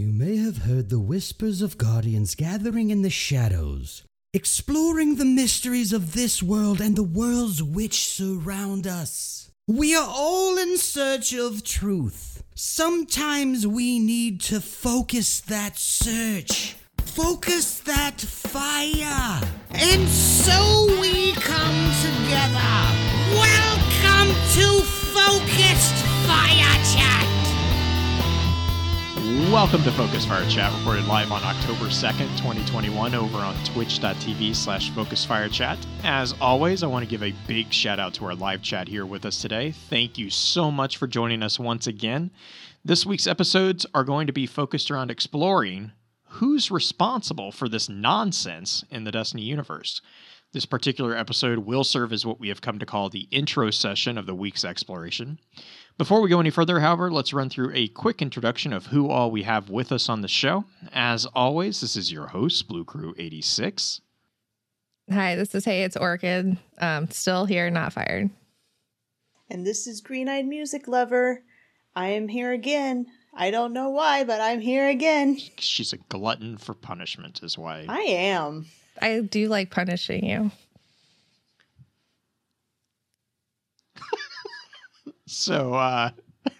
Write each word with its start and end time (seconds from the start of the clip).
You 0.00 0.14
may 0.14 0.38
have 0.38 0.62
heard 0.62 0.88
the 0.88 0.98
whispers 0.98 1.60
of 1.60 1.76
guardians 1.76 2.34
gathering 2.34 2.88
in 2.88 3.02
the 3.02 3.10
shadows, 3.10 4.02
exploring 4.32 5.16
the 5.16 5.26
mysteries 5.26 5.92
of 5.92 6.14
this 6.14 6.42
world 6.42 6.80
and 6.80 6.96
the 6.96 7.02
worlds 7.02 7.62
which 7.62 8.06
surround 8.06 8.86
us. 8.86 9.50
We 9.68 9.94
are 9.94 10.08
all 10.08 10.56
in 10.56 10.78
search 10.78 11.34
of 11.34 11.62
truth. 11.64 12.42
Sometimes 12.54 13.66
we 13.66 13.98
need 13.98 14.40
to 14.48 14.62
focus 14.62 15.40
that 15.40 15.76
search, 15.76 16.76
focus 16.96 17.80
that 17.80 18.22
fire. 18.22 19.42
And 19.72 20.08
so 20.08 20.98
we 20.98 21.32
come 21.34 21.92
together. 22.00 22.72
Welcome 23.36 24.34
to 24.54 24.80
Focused 25.12 26.06
Fire 26.24 26.84
Chat. 26.94 27.29
Welcome 29.48 29.82
to 29.84 29.90
Focus 29.92 30.26
Fire 30.26 30.48
Chat, 30.48 30.70
recorded 30.78 31.06
live 31.06 31.32
on 31.32 31.42
October 31.42 31.86
2nd, 31.86 32.28
2021, 32.36 33.14
over 33.14 33.38
on 33.38 33.56
twitch.tv 33.64 34.54
slash 34.54 34.90
Focus 34.90 35.24
Fire 35.24 35.48
Chat. 35.48 35.78
As 36.04 36.34
always, 36.40 36.82
I 36.82 36.86
want 36.86 37.04
to 37.04 37.10
give 37.10 37.22
a 37.22 37.34
big 37.48 37.72
shout 37.72 37.98
out 37.98 38.12
to 38.14 38.26
our 38.26 38.34
live 38.34 38.62
chat 38.62 38.86
here 38.86 39.06
with 39.06 39.24
us 39.24 39.40
today. 39.40 39.72
Thank 39.72 40.18
you 40.18 40.30
so 40.30 40.70
much 40.70 40.98
for 40.98 41.06
joining 41.08 41.42
us 41.42 41.58
once 41.58 41.86
again. 41.86 42.30
This 42.84 43.06
week's 43.06 43.26
episodes 43.26 43.86
are 43.94 44.04
going 44.04 44.26
to 44.26 44.32
be 44.32 44.46
focused 44.46 44.90
around 44.90 45.10
exploring 45.10 45.92
who's 46.28 46.70
responsible 46.70 47.50
for 47.50 47.68
this 47.68 47.88
nonsense 47.88 48.84
in 48.90 49.04
the 49.04 49.10
Destiny 49.10 49.42
universe. 49.42 50.00
This 50.52 50.66
particular 50.66 51.16
episode 51.16 51.60
will 51.60 51.84
serve 51.84 52.12
as 52.12 52.26
what 52.26 52.40
we 52.40 52.48
have 52.48 52.60
come 52.60 52.78
to 52.78 52.86
call 52.86 53.08
the 53.08 53.26
intro 53.30 53.70
session 53.70 54.18
of 54.18 54.26
the 54.26 54.34
week's 54.34 54.64
exploration. 54.64 55.38
Before 56.00 56.22
we 56.22 56.30
go 56.30 56.40
any 56.40 56.48
further, 56.48 56.80
however, 56.80 57.10
let's 57.10 57.34
run 57.34 57.50
through 57.50 57.72
a 57.74 57.88
quick 57.88 58.22
introduction 58.22 58.72
of 58.72 58.86
who 58.86 59.10
all 59.10 59.30
we 59.30 59.42
have 59.42 59.68
with 59.68 59.92
us 59.92 60.08
on 60.08 60.22
the 60.22 60.28
show. 60.28 60.64
As 60.94 61.26
always, 61.26 61.82
this 61.82 61.94
is 61.94 62.10
your 62.10 62.28
host, 62.28 62.66
Blue 62.68 62.86
Crew 62.86 63.14
86. 63.18 64.00
Hi, 65.12 65.34
this 65.34 65.54
is 65.54 65.66
Hey, 65.66 65.84
it's 65.84 65.98
Orchid. 65.98 66.56
Um, 66.78 67.10
still 67.10 67.44
here, 67.44 67.68
not 67.68 67.92
fired. 67.92 68.30
And 69.50 69.66
this 69.66 69.86
is 69.86 70.00
Green 70.00 70.26
Eyed 70.26 70.46
Music 70.46 70.88
Lover. 70.88 71.42
I 71.94 72.06
am 72.06 72.28
here 72.28 72.52
again. 72.52 73.04
I 73.34 73.50
don't 73.50 73.74
know 73.74 73.90
why, 73.90 74.24
but 74.24 74.40
I'm 74.40 74.62
here 74.62 74.88
again. 74.88 75.36
She's 75.58 75.92
a 75.92 75.98
glutton 75.98 76.56
for 76.56 76.72
punishment, 76.72 77.40
is 77.42 77.58
why. 77.58 77.84
I 77.86 78.00
am. 78.00 78.64
I 79.02 79.20
do 79.20 79.48
like 79.48 79.70
punishing 79.70 80.24
you. 80.24 80.50
So, 85.30 85.74
uh, 85.74 86.10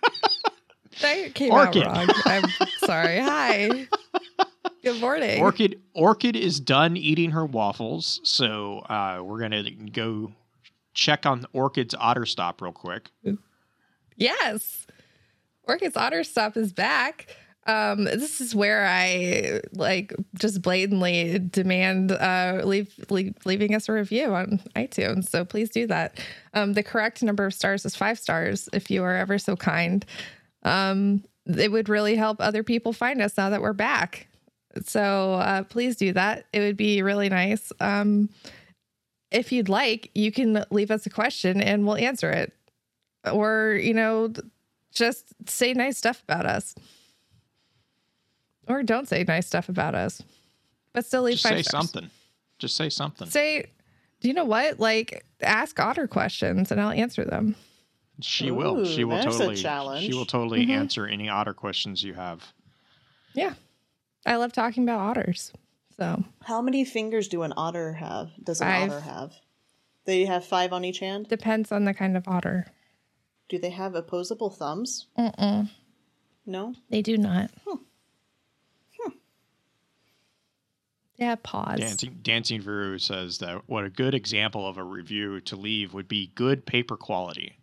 That 1.03 1.35
came 1.35 1.53
Orchid. 1.53 1.83
out 1.85 1.97
wrong. 1.97 2.17
I'm 2.27 2.45
sorry. 2.85 3.19
Hi. 3.19 3.87
Good 4.83 5.01
morning. 5.01 5.41
Orchid 5.41 5.81
Orchid 5.95 6.37
is 6.37 6.61
done 6.61 6.97
eating 6.97 7.31
her 7.33 7.45
waffles, 7.47 8.21
so 8.23 8.79
uh, 8.81 9.23
we're 9.25 9.41
gonna 9.41 9.71
go 9.71 10.33
check 10.95 11.25
on 11.27 11.47
Orchid's 11.53 11.95
otter 11.99 12.27
stop 12.27 12.61
real 12.63 12.73
quick. 12.73 13.11
Yes. 14.17 14.87
Orchid's 15.65 15.97
Otter 15.97 16.25
Stop 16.25 16.57
is 16.57 16.73
back. 16.73 17.35
Um, 17.67 18.05
this 18.05 18.41
is 18.41 18.55
where 18.55 18.87
I 18.87 19.61
like 19.73 20.15
just 20.39 20.63
blatantly 20.63 21.39
demand 21.39 22.11
uh, 22.13 22.63
leave, 22.65 22.93
leave 23.11 23.35
leaving 23.45 23.75
us 23.75 23.89
a 23.89 23.93
review 23.93 24.35
on 24.35 24.61
iTunes. 24.75 25.29
So 25.29 25.45
please 25.45 25.69
do 25.69 25.87
that. 25.89 26.19
Um, 26.55 26.73
the 26.73 26.83
correct 26.83 27.23
number 27.23 27.45
of 27.45 27.55
stars 27.55 27.85
is 27.85 27.95
five 27.95 28.19
stars. 28.19 28.69
If 28.73 28.91
you 28.91 29.05
are 29.05 29.15
ever 29.15 29.39
so 29.39 29.57
kind, 29.57 30.05
um, 30.63 31.23
it 31.47 31.71
would 31.71 31.89
really 31.89 32.17
help 32.17 32.39
other 32.41 32.63
people 32.63 32.93
find 32.93 33.21
us 33.21 33.37
now 33.37 33.51
that 33.51 33.61
we're 33.61 33.73
back. 33.73 34.27
So 34.85 35.35
uh, 35.35 35.65
please 35.65 35.97
do 35.97 36.13
that. 36.15 36.47
It 36.53 36.61
would 36.61 36.77
be 36.77 37.03
really 37.03 37.29
nice. 37.29 37.73
Um, 37.81 38.31
if 39.31 39.53
you'd 39.53 39.69
like, 39.69 40.11
you 40.15 40.33
can 40.33 40.65
leave 40.71 40.91
us 40.91 41.07
a 41.07 41.11
question 41.11 41.61
and 41.61 41.87
we'll 41.87 41.97
answer 41.97 42.31
it, 42.31 42.53
or 43.31 43.79
you 43.81 43.95
know, 43.95 44.33
just 44.93 45.27
say 45.47 45.75
nice 45.75 45.99
stuff 45.99 46.23
about 46.27 46.47
us 46.47 46.75
or 48.71 48.83
don't 48.83 49.09
say 49.09 49.25
nice 49.27 49.47
stuff 49.47 49.69
about 49.69 49.95
us, 49.95 50.23
but 50.93 51.05
still 51.05 51.23
leave 51.23 51.35
Just 51.35 51.45
five 51.45 51.57
say 51.59 51.63
stars. 51.63 51.91
something. 51.91 52.11
Just 52.59 52.77
say 52.77 52.89
something. 52.89 53.29
Say, 53.29 53.67
do 54.21 54.29
you 54.29 54.35
know 54.35 54.45
what? 54.45 54.79
Like, 54.81 55.25
ask 55.41 55.79
Otter 55.81 56.07
questions 56.07 56.71
and 56.71 56.81
I'll 56.81 56.91
answer 56.91 57.25
them. 57.25 57.57
she 58.21 58.51
will. 58.51 58.85
She 58.85 59.05
will 59.05 59.23
totally. 59.23 59.57
challenge. 59.57 60.05
She 60.07 60.15
will 60.15 60.27
totally 60.27 60.67
Mhm. 60.67 60.71
answer 60.71 61.07
any 61.07 61.29
otter 61.31 61.55
questions 61.55 62.03
you 62.03 62.13
have. 62.15 62.53
Yeah, 63.33 63.55
I 64.27 64.37
love 64.37 64.53
talking 64.53 64.83
about 64.83 65.01
otters. 65.01 65.53
So 65.97 66.25
How 66.43 66.61
many 66.61 66.85
fingers 66.85 67.29
do 67.29 67.43
an 67.43 67.53
otter 67.57 67.95
have? 67.95 68.31
Does 68.43 68.61
an 68.61 68.67
Five. 68.67 68.91
otter 68.91 69.01
have? 69.01 69.33
They 70.05 70.25
have 70.27 70.45
five 70.45 70.73
on 70.73 70.85
each 70.85 70.99
hand? 70.99 71.29
depends 71.29 71.71
on 71.73 71.85
the 71.85 71.95
kind 71.95 72.17
of 72.17 72.27
otter. 72.29 72.67
Do 73.49 73.59
they 73.59 73.71
have 73.71 73.95
opposable 73.95 74.51
thumbs? 74.51 75.07
Mm-mm, 75.19 75.71
No? 76.47 76.75
they 76.91 77.01
do 77.03 77.17
not. 77.17 77.51
They 77.67 77.73
have 81.27 81.43
pause. 81.43 81.79
Dancing 81.79 82.19
Dancing 82.23 82.61
Veru 82.61 82.99
says 82.99 83.39
that 83.39 83.63
what 83.69 83.85
a 83.85 83.91
good 83.91 84.15
example 84.15 84.67
of 84.67 84.79
a 84.79 84.83
review 84.85 85.41
to 85.43 85.57
leave 85.57 85.93
would 85.95 86.09
be 86.09 86.33
good 86.35 86.65
paper 86.67 86.97
quality. 86.97 87.57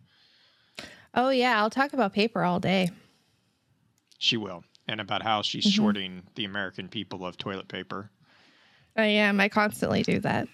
Oh 1.14 1.30
yeah, 1.30 1.58
I'll 1.60 1.70
talk 1.70 1.92
about 1.92 2.12
paper 2.12 2.42
all 2.44 2.60
day. 2.60 2.90
She 4.18 4.36
will, 4.36 4.64
and 4.86 5.00
about 5.00 5.22
how 5.22 5.42
she's 5.42 5.64
Mm-hmm. 5.64 5.70
shorting 5.82 6.22
the 6.34 6.44
American 6.44 6.88
people 6.88 7.24
of 7.26 7.36
toilet 7.38 7.68
paper. 7.68 8.10
I 8.96 9.04
am. 9.06 9.40
I 9.40 9.48
constantly 9.48 10.02
do 10.02 10.18
that. 10.20 10.48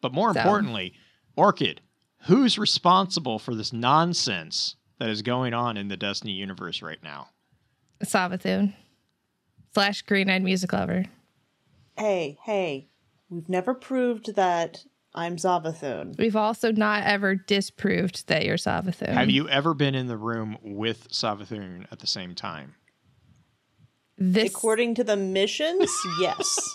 But 0.00 0.12
more 0.12 0.32
So- 0.34 0.40
importantly, 0.40 0.94
Orchid, 1.36 1.80
who's 2.26 2.58
responsible 2.58 3.38
for 3.38 3.54
this 3.54 3.72
nonsense 3.72 4.76
that 4.98 5.08
is 5.08 5.22
going 5.22 5.54
on 5.54 5.76
in 5.76 5.88
the 5.88 5.96
Destiny 5.96 6.32
universe 6.32 6.82
right 6.82 7.02
now? 7.02 7.28
Savathun 8.04 8.74
slash 9.74 10.02
green 10.02 10.30
eyed 10.30 10.42
music 10.42 10.72
lover. 10.72 11.04
Hey, 11.96 12.38
hey. 12.42 12.88
We've 13.30 13.48
never 13.48 13.74
proved 13.74 14.34
that 14.36 14.84
I'm 15.14 15.36
Savathun. 15.36 16.16
We've 16.18 16.36
also 16.36 16.72
not 16.72 17.04
ever 17.04 17.34
disproved 17.34 18.28
that 18.28 18.44
you're 18.44 18.56
Savathun. 18.56 19.08
Have 19.08 19.30
you 19.30 19.48
ever 19.48 19.74
been 19.74 19.94
in 19.94 20.06
the 20.06 20.16
room 20.16 20.58
with 20.62 21.10
Savathun 21.10 21.86
at 21.90 22.00
the 22.00 22.06
same 22.06 22.34
time? 22.34 22.74
This 24.18 24.50
According 24.50 24.94
to 24.96 25.04
the 25.04 25.16
missions, 25.16 25.90
yes. 26.20 26.74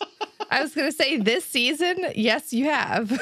I 0.50 0.62
was 0.62 0.74
gonna 0.74 0.91
say 0.91 1.18
this 1.18 1.46
season, 1.46 2.07
yes, 2.16 2.53
you 2.53 2.66
have. 2.66 3.19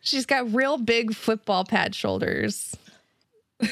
She's 0.00 0.26
got 0.26 0.52
real 0.52 0.78
big 0.78 1.14
football 1.14 1.64
pad 1.64 1.94
shoulders. 1.94 2.76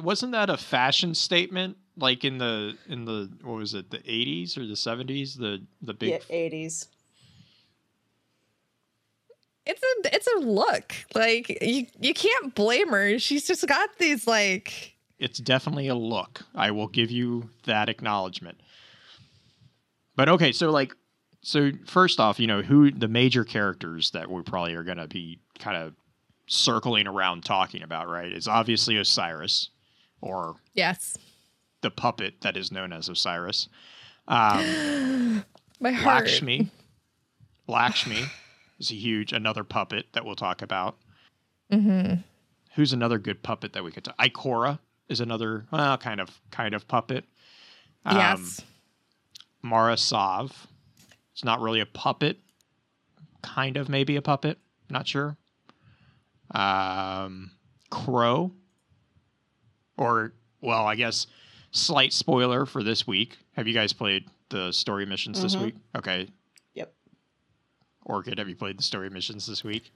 Wasn't 0.00 0.32
that 0.32 0.48
a 0.48 0.56
fashion 0.56 1.14
statement 1.14 1.76
like 1.96 2.24
in 2.24 2.38
the 2.38 2.76
in 2.88 3.04
the 3.04 3.30
what 3.42 3.56
was 3.56 3.74
it, 3.74 3.90
the 3.90 3.98
80s 3.98 4.56
or 4.56 4.66
the 4.66 4.74
70s, 4.74 5.36
the 5.38 5.62
the 5.82 5.94
big 5.94 6.10
yeah, 6.10 6.36
80s. 6.36 6.86
It's 9.64 9.82
a 9.82 10.14
it's 10.14 10.26
a 10.26 10.38
look. 10.40 10.94
Like 11.14 11.62
you 11.62 11.86
you 12.00 12.14
can't 12.14 12.54
blame 12.54 12.88
her. 12.88 13.18
She's 13.18 13.46
just 13.46 13.66
got 13.66 13.98
these 13.98 14.26
like 14.26 14.96
it's 15.18 15.38
definitely 15.38 15.88
a 15.88 15.94
look. 15.94 16.42
I 16.54 16.70
will 16.72 16.88
give 16.88 17.10
you 17.10 17.50
that 17.64 17.88
acknowledgement. 17.88 18.60
But 20.16 20.28
okay, 20.28 20.52
so 20.52 20.70
like 20.70 20.94
so 21.42 21.70
first 21.86 22.18
off, 22.18 22.40
you 22.40 22.46
know, 22.46 22.62
who 22.62 22.90
the 22.90 23.08
major 23.08 23.44
characters 23.44 24.10
that 24.12 24.30
we 24.30 24.42
probably 24.42 24.74
are 24.74 24.84
going 24.84 24.98
to 24.98 25.08
be 25.08 25.38
kind 25.58 25.76
of 25.76 25.94
circling 26.46 27.06
around 27.06 27.44
talking 27.44 27.82
about, 27.82 28.08
right? 28.08 28.32
Is 28.32 28.48
obviously 28.48 28.96
Osiris 28.96 29.70
or 30.22 30.56
yes. 30.72 31.18
the 31.82 31.90
puppet 31.90 32.40
that 32.40 32.56
is 32.56 32.72
known 32.72 32.92
as 32.92 33.08
Osiris. 33.08 33.68
Um, 34.28 35.44
My 35.80 35.90
heart. 35.92 36.24
Lakshmi. 36.24 36.70
Lakshmi 37.68 38.24
is 38.78 38.90
a 38.90 38.94
huge 38.94 39.32
another 39.32 39.64
puppet 39.64 40.06
that 40.12 40.24
we'll 40.24 40.36
talk 40.36 40.62
about. 40.62 40.96
Mm-hmm. 41.70 42.20
Who's 42.74 42.92
another 42.92 43.18
good 43.18 43.42
puppet 43.42 43.72
that 43.74 43.84
we 43.84 43.90
could 43.90 44.04
talk? 44.04 44.16
Ikora 44.18 44.78
is 45.08 45.20
another 45.20 45.66
well, 45.70 45.98
kind 45.98 46.20
of 46.20 46.40
kind 46.50 46.74
of 46.74 46.86
puppet. 46.88 47.24
Um, 48.04 48.16
yes. 48.16 48.60
Mara 49.62 49.96
Sov. 49.96 50.66
It's 51.32 51.44
not 51.44 51.60
really 51.60 51.80
a 51.80 51.86
puppet. 51.86 52.38
Kind 53.42 53.76
of 53.76 53.88
maybe 53.88 54.16
a 54.16 54.22
puppet. 54.22 54.58
Not 54.90 55.06
sure. 55.06 55.36
Um, 56.50 57.52
Crow. 57.90 58.52
Or, 59.96 60.32
well, 60.60 60.86
I 60.86 60.94
guess 60.94 61.26
slight 61.70 62.12
spoiler 62.12 62.66
for 62.66 62.82
this 62.82 63.06
week. 63.06 63.38
Have 63.56 63.66
you 63.68 63.74
guys 63.74 63.92
played 63.92 64.24
the 64.50 64.72
story 64.72 65.06
missions 65.06 65.42
this 65.42 65.54
Mhm. 65.56 65.64
week? 65.64 65.74
Okay. 65.96 66.28
Yep. 66.74 66.94
Orchid, 68.04 68.38
have 68.38 68.48
you 68.48 68.56
played 68.56 68.78
the 68.78 68.82
story 68.82 69.10
missions 69.10 69.46
this 69.46 69.62
week? 69.64 69.92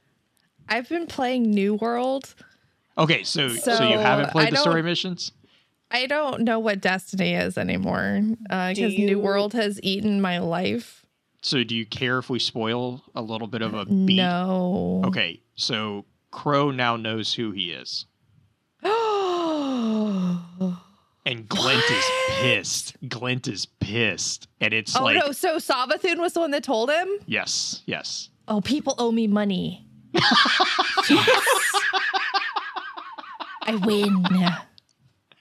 I've 0.69 0.89
been 0.89 1.07
playing 1.07 1.51
New 1.51 1.75
World. 1.75 2.35
Okay, 2.99 3.23
so 3.25 3.49
so, 3.49 3.87
you 3.89 3.99
haven't 3.99 4.31
played 4.31 4.49
I 4.49 4.51
the 4.51 4.57
story 4.57 4.83
missions? 4.83 5.33
I 5.91 6.07
don't 6.07 6.41
know 6.43 6.59
what 6.59 6.81
Destiny 6.81 7.35
is 7.35 7.57
anymore 7.59 8.21
because 8.41 8.79
you- 8.79 9.07
New 9.07 9.19
World 9.21 9.53
has 9.53 9.79
eaten 9.83 10.21
my 10.21 10.39
life. 10.39 11.05
So 11.43 11.63
do 11.63 11.77
you 11.77 11.87
care 11.87 12.19
if 12.19 12.29
we 12.29 12.39
spoil 12.41 13.05
a 13.15 13.23
little 13.23 13.47
bit 13.47 13.63
of 13.63 13.75
a 13.75 13.85
beat? 13.85 14.17
No. 14.17 15.03
Okay, 15.05 15.41
so 15.55 16.05
Crow 16.33 16.71
now 16.73 16.97
knows 16.97 17.35
who 17.35 17.53
he 17.53 17.71
is. 17.71 18.07
And 21.27 21.49
Glint 21.49 21.91
is 21.91 22.05
pissed. 22.29 22.97
Glint 23.09 23.49
is 23.49 23.67
pissed. 23.67 24.47
And 24.61 24.73
it's 24.73 24.97
oh, 24.97 25.03
like 25.05 25.17
Oh 25.17 25.27
no! 25.27 25.33
So 25.33 25.57
Savathun 25.57 26.19
was 26.19 26.35
the 26.35 26.41
one 26.41 26.53
that 26.53 26.63
told 26.63 26.91
him. 26.91 27.09
Yes, 27.27 27.83
yes. 27.87 28.31
Oh, 28.49 28.61
people 28.61 28.95
owe 28.99 29.11
me 29.11 29.27
money. 29.27 29.87
yes. 30.15 30.23
I 33.63 33.75
win. 33.85 34.23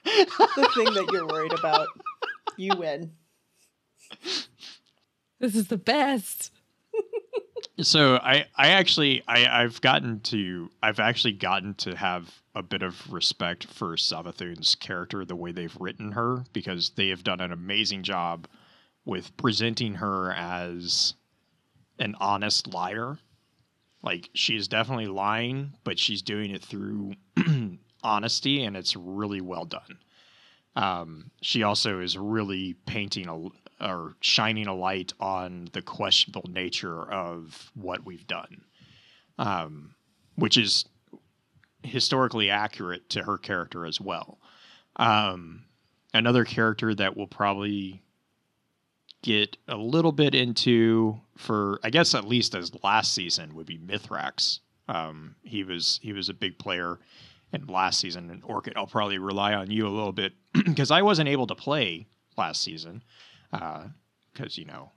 the 0.02 0.70
thing 0.74 0.92
that 0.94 1.08
you're 1.12 1.26
worried 1.26 1.52
about. 1.52 1.86
You 2.56 2.72
win. 2.76 3.12
This 5.38 5.54
is 5.54 5.68
the 5.68 5.76
best. 5.76 6.50
So 7.82 8.16
I, 8.16 8.46
I 8.56 8.68
actually 8.68 9.22
I, 9.28 9.62
I've 9.62 9.80
gotten 9.82 10.20
to 10.20 10.70
I've 10.82 10.98
actually 10.98 11.34
gotten 11.34 11.74
to 11.74 11.94
have 11.94 12.42
a 12.54 12.62
bit 12.62 12.82
of 12.82 13.12
respect 13.12 13.66
for 13.66 13.96
Savathun's 13.96 14.74
character, 14.74 15.24
the 15.24 15.36
way 15.36 15.52
they've 15.52 15.76
written 15.78 16.12
her, 16.12 16.44
because 16.54 16.90
they 16.96 17.08
have 17.08 17.22
done 17.22 17.40
an 17.40 17.52
amazing 17.52 18.02
job 18.02 18.48
with 19.04 19.36
presenting 19.36 19.94
her 19.94 20.32
as 20.32 21.14
an 21.98 22.14
honest 22.18 22.66
liar. 22.66 23.18
Like 24.02 24.30
she's 24.32 24.68
definitely 24.68 25.08
lying, 25.08 25.74
but 25.84 25.98
she's 25.98 26.22
doing 26.22 26.52
it 26.52 26.64
through 26.64 27.12
honesty, 28.02 28.64
and 28.64 28.74
it's 28.74 28.96
really 28.96 29.42
well 29.42 29.66
done. 29.66 29.98
Um, 30.76 31.30
she 31.42 31.62
also 31.62 32.00
is 32.00 32.16
really 32.16 32.74
painting 32.86 33.28
a 33.28 33.48
or 33.80 34.16
shining 34.20 34.66
a 34.66 34.74
light 34.74 35.12
on 35.20 35.68
the 35.72 35.82
questionable 35.82 36.48
nature 36.48 37.02
of 37.10 37.70
what 37.74 38.04
we've 38.04 38.26
done, 38.26 38.64
um, 39.38 39.94
which 40.36 40.56
is 40.56 40.86
historically 41.82 42.50
accurate 42.50 43.08
to 43.10 43.22
her 43.22 43.38
character 43.38 43.86
as 43.86 44.00
well. 44.00 44.38
Um, 44.96 45.64
another 46.14 46.44
character 46.44 46.94
that 46.94 47.16
will 47.16 47.26
probably 47.26 48.02
get 49.22 49.56
a 49.68 49.76
little 49.76 50.12
bit 50.12 50.34
into 50.34 51.20
for 51.36 51.80
I 51.82 51.90
guess 51.90 52.14
at 52.14 52.26
least 52.26 52.54
as 52.54 52.72
last 52.82 53.12
season 53.12 53.54
would 53.54 53.66
be 53.66 53.78
Mithrax. 53.78 54.60
Um, 54.88 55.34
he 55.42 55.64
was 55.64 55.98
he 56.02 56.12
was 56.12 56.28
a 56.28 56.34
big 56.34 56.58
player 56.58 56.98
in 57.52 57.66
last 57.66 58.00
season 58.00 58.30
and 58.30 58.42
Orchid. 58.44 58.74
I'll 58.76 58.86
probably 58.86 59.18
rely 59.18 59.54
on 59.54 59.70
you 59.70 59.86
a 59.86 59.90
little 59.90 60.12
bit 60.12 60.32
because 60.52 60.90
I 60.90 61.02
wasn't 61.02 61.28
able 61.28 61.46
to 61.48 61.54
play 61.54 62.06
last 62.36 62.62
season 62.62 63.02
because 63.50 64.56
you 64.58 64.64
know 64.64 64.90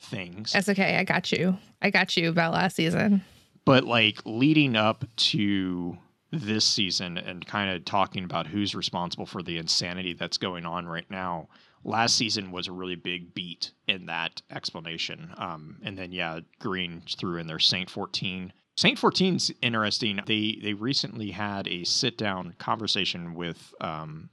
things. 0.00 0.52
That's 0.52 0.68
okay. 0.68 0.96
I 0.96 1.04
got 1.04 1.30
you. 1.32 1.56
I 1.82 1.90
got 1.90 2.16
you 2.16 2.30
about 2.30 2.52
last 2.52 2.76
season. 2.76 3.22
but 3.64 3.84
like 3.84 4.18
leading 4.24 4.76
up 4.76 5.04
to 5.16 5.96
this 6.32 6.64
season 6.64 7.18
and 7.18 7.44
kind 7.46 7.70
of 7.70 7.84
talking 7.84 8.24
about 8.24 8.46
who's 8.46 8.74
responsible 8.74 9.26
for 9.26 9.42
the 9.42 9.58
insanity 9.58 10.12
that's 10.12 10.38
going 10.38 10.64
on 10.64 10.86
right 10.86 11.10
now 11.10 11.48
last 11.82 12.14
season 12.14 12.52
was 12.52 12.68
a 12.68 12.72
really 12.72 12.94
big 12.94 13.34
beat 13.34 13.72
in 13.88 14.06
that 14.06 14.40
explanation 14.50 15.32
um, 15.38 15.76
and 15.82 15.98
then 15.98 16.12
yeah 16.12 16.38
green 16.60 17.02
threw 17.18 17.36
in 17.36 17.48
their 17.48 17.58
saint 17.58 17.90
14 17.90 18.52
saint 18.76 18.98
14's 18.98 19.50
interesting 19.60 20.20
they 20.26 20.56
they 20.62 20.72
recently 20.72 21.32
had 21.32 21.66
a 21.66 21.82
sit 21.84 22.16
down 22.16 22.54
conversation 22.58 23.34
with 23.34 23.74
um, 23.80 24.30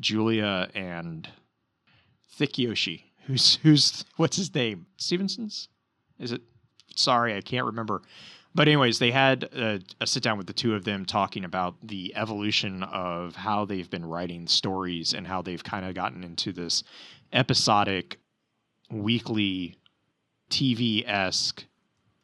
julia 0.00 0.70
and 0.74 1.28
thick 2.36 2.58
yoshi 2.58 3.06
who's 3.26 3.56
who's 3.56 4.04
what's 4.16 4.36
his 4.36 4.54
name? 4.54 4.86
Stevenson's? 4.96 5.68
Is 6.18 6.32
it? 6.32 6.42
Sorry 6.94 7.36
i 7.36 7.40
can't 7.40 7.66
remember. 7.66 8.02
But 8.54 8.68
anyways, 8.68 8.98
they 8.98 9.10
had 9.10 9.44
a, 9.44 9.80
a 10.00 10.06
sit 10.06 10.22
down 10.22 10.38
with 10.38 10.46
the 10.46 10.54
two 10.54 10.74
of 10.74 10.84
them 10.84 11.04
talking 11.04 11.44
about 11.44 11.74
the 11.82 12.14
evolution 12.16 12.82
of 12.84 13.36
how 13.36 13.66
they've 13.66 13.90
been 13.90 14.06
writing 14.06 14.46
stories 14.46 15.12
and 15.12 15.26
how 15.26 15.42
they've 15.42 15.62
kind 15.62 15.84
of 15.84 15.94
gotten 15.94 16.24
into 16.24 16.52
this 16.52 16.82
episodic, 17.34 18.18
weekly, 18.90 19.76
TV 20.48 21.06
esque 21.06 21.66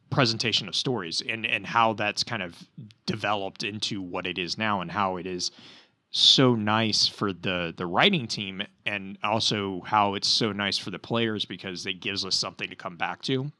presentation 0.09 0.67
of 0.67 0.75
stories 0.75 1.21
and 1.27 1.45
and 1.45 1.65
how 1.65 1.93
that's 1.93 2.23
kind 2.23 2.41
of 2.41 2.55
developed 3.05 3.63
into 3.63 4.01
what 4.01 4.27
it 4.27 4.37
is 4.37 4.57
now 4.57 4.81
and 4.81 4.91
how 4.91 5.17
it 5.17 5.25
is 5.25 5.51
so 6.13 6.53
nice 6.53 7.07
for 7.07 7.33
the 7.33 7.73
the 7.75 7.87
writing 7.87 8.27
team 8.27 8.61
and 8.85 9.17
also 9.23 9.81
how 9.81 10.13
it's 10.13 10.27
so 10.27 10.51
nice 10.51 10.77
for 10.77 10.91
the 10.91 10.99
players 10.99 11.43
because 11.43 11.85
it 11.85 11.99
gives 11.99 12.23
us 12.23 12.35
something 12.35 12.69
to 12.69 12.75
come 12.75 12.95
back 12.95 13.21
to. 13.23 13.51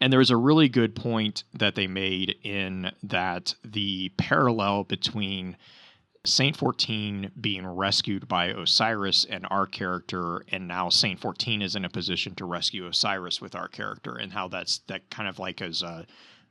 And 0.00 0.12
there 0.12 0.18
was 0.18 0.30
a 0.30 0.36
really 0.36 0.68
good 0.68 0.94
point 0.94 1.44
that 1.52 1.74
they 1.74 1.86
made 1.86 2.36
in 2.42 2.92
that 3.02 3.54
the 3.62 4.10
parallel 4.16 4.84
between 4.84 5.56
Saint 6.24 6.56
14 6.56 7.32
being 7.40 7.66
rescued 7.66 8.26
by 8.26 8.46
Osiris 8.46 9.24
and 9.24 9.46
our 9.50 9.66
character, 9.66 10.44
and 10.48 10.66
now 10.66 10.88
Saint 10.88 11.20
14 11.20 11.62
is 11.62 11.74
in 11.76 11.84
a 11.84 11.90
position 11.90 12.34
to 12.36 12.44
rescue 12.44 12.86
Osiris 12.86 13.40
with 13.40 13.54
our 13.54 13.68
character, 13.68 14.16
and 14.16 14.32
how 14.32 14.48
that's 14.48 14.78
that 14.88 15.10
kind 15.10 15.28
of 15.28 15.38
like 15.38 15.60
as 15.60 15.82
a 15.82 16.06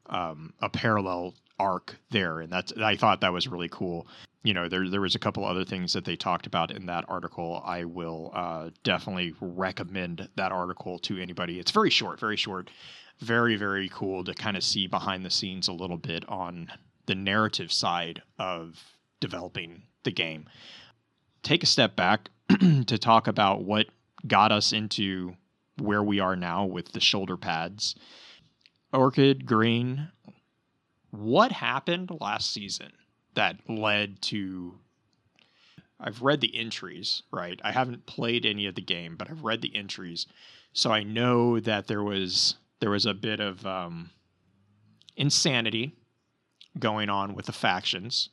um, 0.09 0.53
a 0.61 0.69
parallel 0.69 1.33
arc 1.59 1.97
there, 2.11 2.39
and 2.39 2.51
that's 2.51 2.73
I 2.73 2.95
thought 2.95 3.21
that 3.21 3.33
was 3.33 3.47
really 3.47 3.69
cool. 3.69 4.07
You 4.47 4.53
know, 4.53 4.69
there 4.69 4.87
there 4.87 5.01
was 5.01 5.13
a 5.13 5.19
couple 5.19 5.43
other 5.43 5.65
things 5.65 5.91
that 5.91 6.05
they 6.05 6.15
talked 6.15 6.47
about 6.47 6.71
in 6.71 6.85
that 6.85 7.03
article. 7.09 7.61
I 7.65 7.83
will 7.83 8.31
uh, 8.33 8.69
definitely 8.81 9.33
recommend 9.41 10.29
that 10.37 10.53
article 10.53 10.99
to 10.99 11.21
anybody. 11.21 11.59
It's 11.59 11.71
very 11.71 11.89
short, 11.89 12.17
very 12.17 12.37
short, 12.37 12.69
very 13.19 13.57
very 13.57 13.89
cool 13.89 14.23
to 14.23 14.33
kind 14.33 14.55
of 14.55 14.63
see 14.63 14.87
behind 14.87 15.25
the 15.25 15.29
scenes 15.29 15.67
a 15.67 15.73
little 15.73 15.97
bit 15.97 16.23
on 16.29 16.71
the 17.07 17.15
narrative 17.15 17.73
side 17.73 18.21
of 18.39 18.81
developing 19.19 19.83
the 20.03 20.11
game. 20.11 20.47
Take 21.43 21.61
a 21.61 21.65
step 21.65 21.97
back 21.97 22.29
to 22.87 22.97
talk 22.97 23.27
about 23.27 23.65
what 23.65 23.87
got 24.25 24.53
us 24.53 24.71
into 24.71 25.35
where 25.77 26.03
we 26.03 26.21
are 26.21 26.37
now 26.37 26.63
with 26.63 26.93
the 26.93 27.01
shoulder 27.01 27.35
pads. 27.35 27.95
Orchid 28.93 29.45
Green, 29.45 30.07
what 31.11 31.51
happened 31.51 32.11
last 32.21 32.53
season 32.53 32.93
that 33.37 33.57
led 33.69 34.21
to 34.23 34.75
I've 35.99 36.21
read 36.21 36.41
the 36.41 36.55
entries, 36.55 37.23
right? 37.31 37.59
I 37.63 37.71
haven't 37.71 38.05
played 38.05 38.45
any 38.45 38.67
of 38.67 38.75
the 38.75 38.81
game, 38.81 39.15
but 39.15 39.29
I've 39.29 39.43
read 39.43 39.61
the 39.61 39.75
entries. 39.75 40.27
So 40.73 40.91
I 40.91 41.03
know 41.03 41.59
that 41.59 41.87
there 41.87 42.03
was 42.03 42.55
there 42.79 42.91
was 42.91 43.05
a 43.05 43.13
bit 43.13 43.39
of 43.39 43.65
um, 43.65 44.11
insanity 45.15 45.95
going 46.77 47.09
on 47.09 47.33
with 47.33 47.47
the 47.47 47.51
factions. 47.53 48.29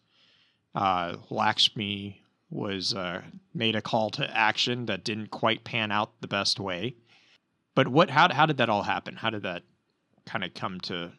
Uh, 0.75 1.17
Lakshmi 1.31 2.21
was 2.51 2.93
uh, 2.93 3.23
made 3.55 3.77
a 3.77 3.83
call 3.83 4.11
to 4.11 4.37
action 4.37 4.87
that 4.87 5.05
didn't 5.05 5.31
quite 5.31 5.65
pan 5.65 5.91
out 5.91 6.21
the 6.21 6.29
best 6.29 6.61
way. 6.61 6.97
But 7.75 7.89
what? 7.89 8.11
How 8.11 8.33
how 8.33 8.47
did 8.47 8.59
that 8.59 8.69
all 8.69 8.83
happen? 8.83 9.17
How 9.17 9.31
did 9.31 9.43
that 9.43 9.63
kind 10.27 10.45
of 10.45 10.53
come 10.55 10.81
to 10.81 11.13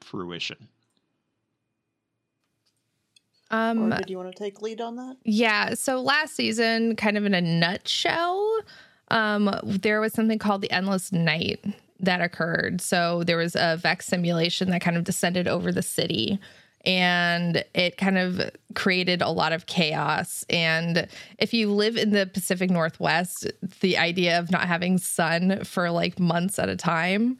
fruition? 0.00 0.68
Um, 3.54 3.92
or 3.92 3.96
did 3.98 4.10
you 4.10 4.16
want 4.16 4.34
to 4.34 4.38
take 4.38 4.62
lead 4.62 4.80
on 4.80 4.96
that? 4.96 5.16
Yeah. 5.24 5.74
So 5.74 6.00
last 6.00 6.34
season, 6.34 6.96
kind 6.96 7.16
of 7.16 7.24
in 7.24 7.34
a 7.34 7.40
nutshell, 7.40 8.60
um, 9.08 9.54
there 9.64 10.00
was 10.00 10.12
something 10.12 10.38
called 10.38 10.62
the 10.62 10.70
Endless 10.70 11.12
Night 11.12 11.64
that 12.00 12.20
occurred. 12.20 12.80
So 12.80 13.22
there 13.24 13.36
was 13.36 13.54
a 13.54 13.76
Vex 13.76 14.06
simulation 14.06 14.70
that 14.70 14.80
kind 14.80 14.96
of 14.96 15.04
descended 15.04 15.46
over 15.48 15.72
the 15.72 15.82
city. 15.82 16.38
And 16.86 17.64
it 17.74 17.96
kind 17.96 18.18
of 18.18 18.50
created 18.74 19.22
a 19.22 19.30
lot 19.30 19.54
of 19.54 19.64
chaos. 19.64 20.44
And 20.50 21.08
if 21.38 21.54
you 21.54 21.70
live 21.70 21.96
in 21.96 22.10
the 22.10 22.26
Pacific 22.26 22.70
Northwest, 22.70 23.50
the 23.80 23.96
idea 23.96 24.38
of 24.38 24.50
not 24.50 24.66
having 24.68 24.98
sun 24.98 25.64
for 25.64 25.90
like 25.90 26.20
months 26.20 26.58
at 26.58 26.68
a 26.68 26.76
time 26.76 27.38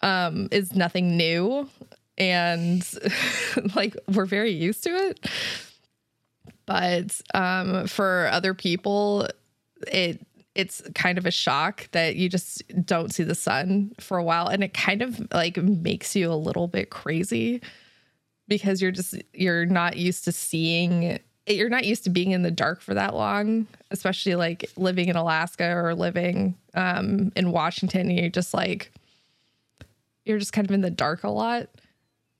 um, 0.00 0.48
is 0.50 0.74
nothing 0.74 1.18
new. 1.18 1.68
And 2.18 2.86
like 3.74 3.96
we're 4.12 4.26
very 4.26 4.52
used 4.52 4.84
to 4.84 4.90
it. 4.90 5.26
But 6.66 7.18
um, 7.32 7.86
for 7.86 8.28
other 8.30 8.52
people 8.52 9.26
it 9.86 10.20
it's 10.58 10.82
kind 10.96 11.18
of 11.18 11.24
a 11.24 11.30
shock 11.30 11.88
that 11.92 12.16
you 12.16 12.28
just 12.28 12.64
don't 12.84 13.14
see 13.14 13.22
the 13.22 13.34
sun 13.36 13.92
for 14.00 14.18
a 14.18 14.24
while. 14.24 14.48
And 14.48 14.64
it 14.64 14.74
kind 14.74 15.02
of 15.02 15.32
like 15.32 15.56
makes 15.56 16.16
you 16.16 16.32
a 16.32 16.34
little 16.34 16.66
bit 16.66 16.90
crazy 16.90 17.62
because 18.48 18.82
you're 18.82 18.90
just 18.90 19.14
you're 19.32 19.66
not 19.66 19.96
used 19.96 20.24
to 20.24 20.32
seeing 20.32 21.20
you're 21.46 21.68
not 21.68 21.84
used 21.84 22.04
to 22.04 22.10
being 22.10 22.32
in 22.32 22.42
the 22.42 22.50
dark 22.50 22.82
for 22.82 22.92
that 22.92 23.14
long 23.14 23.66
especially 23.90 24.34
like 24.34 24.70
living 24.76 25.08
in 25.08 25.16
alaska 25.16 25.72
or 25.74 25.94
living 25.94 26.56
um, 26.74 27.30
in 27.36 27.52
washington. 27.52 28.10
You're 28.10 28.28
just 28.28 28.52
like 28.52 28.92
you're 30.24 30.38
just 30.38 30.52
kind 30.52 30.66
of 30.66 30.72
in 30.72 30.80
the 30.80 30.90
dark 30.90 31.22
a 31.22 31.30
lot 31.30 31.68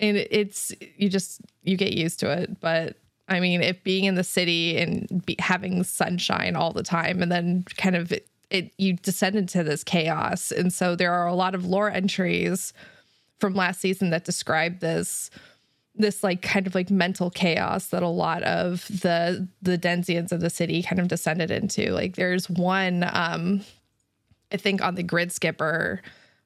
and 0.00 0.16
it's 0.16 0.72
you 0.96 1.08
just 1.08 1.40
you 1.62 1.76
get 1.76 1.92
used 1.92 2.20
to 2.20 2.30
it 2.30 2.60
but 2.60 2.96
i 3.28 3.40
mean 3.40 3.62
if 3.62 3.82
being 3.84 4.04
in 4.04 4.14
the 4.14 4.24
city 4.24 4.78
and 4.78 5.24
be, 5.26 5.36
having 5.38 5.82
sunshine 5.82 6.56
all 6.56 6.72
the 6.72 6.82
time 6.82 7.22
and 7.22 7.30
then 7.30 7.64
kind 7.76 7.96
of 7.96 8.12
it, 8.12 8.26
it 8.50 8.72
you 8.78 8.94
descend 8.94 9.36
into 9.36 9.62
this 9.62 9.84
chaos 9.84 10.50
and 10.50 10.72
so 10.72 10.96
there 10.96 11.12
are 11.12 11.26
a 11.26 11.34
lot 11.34 11.54
of 11.54 11.66
lore 11.66 11.90
entries 11.90 12.72
from 13.38 13.54
last 13.54 13.80
season 13.80 14.10
that 14.10 14.24
describe 14.24 14.80
this 14.80 15.30
this 15.98 16.22
like 16.22 16.42
kind 16.42 16.66
of 16.66 16.74
like 16.74 16.90
mental 16.90 17.28
chaos 17.28 17.88
that 17.88 18.02
a 18.02 18.08
lot 18.08 18.42
of 18.44 18.86
the 18.88 19.46
the 19.60 19.76
Denzians 19.76 20.32
of 20.32 20.40
the 20.40 20.50
city 20.50 20.82
kind 20.82 21.00
of 21.00 21.08
descended 21.08 21.50
into. 21.50 21.90
Like 21.90 22.16
there's 22.16 22.48
one 22.48 23.04
um 23.12 23.62
I 24.52 24.56
think 24.56 24.80
on 24.80 24.94
the 24.94 25.02
grid 25.02 25.32
skipper 25.32 26.00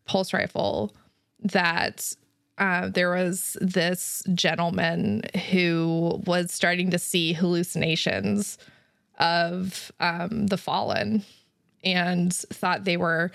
pulse 0.06 0.32
rifle 0.32 0.94
that 1.40 2.14
uh, 2.58 2.88
there 2.88 3.10
was 3.10 3.56
this 3.60 4.22
gentleman 4.34 5.22
who 5.50 6.20
was 6.26 6.52
starting 6.52 6.90
to 6.90 6.98
see 6.98 7.32
hallucinations 7.32 8.58
of 9.18 9.90
um, 10.00 10.46
the 10.48 10.56
fallen 10.56 11.24
and 11.84 12.34
thought 12.34 12.84
they 12.84 12.96
were 12.96 13.30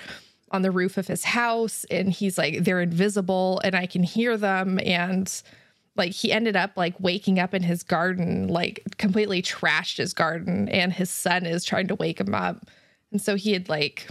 on 0.51 0.61
the 0.61 0.71
roof 0.71 0.97
of 0.97 1.07
his 1.07 1.23
house. 1.23 1.85
And 1.91 2.09
he's 2.09 2.37
like 2.37 2.63
they're 2.63 2.81
invisible 2.81 3.59
and 3.63 3.75
i 3.75 3.85
can 3.85 4.03
hear 4.03 4.37
them. 4.37 4.79
And 4.83 5.41
like 5.95 6.11
he 6.11 6.31
ended 6.31 6.55
up 6.55 6.71
like 6.75 6.93
waking 6.99 7.39
up 7.39 7.53
in 7.53 7.63
his 7.63 7.83
garden 7.83 8.47
like 8.47 8.83
completely 8.97 9.41
trashed 9.41 9.97
his 9.97 10.13
garden 10.13 10.69
and 10.69 10.93
his 10.93 11.09
son 11.09 11.45
is 11.45 11.65
trying 11.65 11.87
to 11.87 11.95
wake 11.95 12.19
him 12.19 12.35
up. 12.35 12.67
And 13.11 13.21
so 13.21 13.35
he 13.35 13.53
had 13.53 13.67
like 13.67 14.07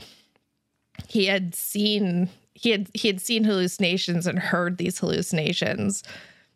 he 1.08 1.26
had 1.26 1.54
seen 1.54 2.28
he 2.56 2.70
had 2.70 2.88
he 2.94 3.08
had 3.08 3.20
seen 3.20 3.44
hallucinations 3.44 4.26
and 4.26 4.38
heard 4.38 4.78
these 4.78 4.98
hallucinations. 4.98 6.02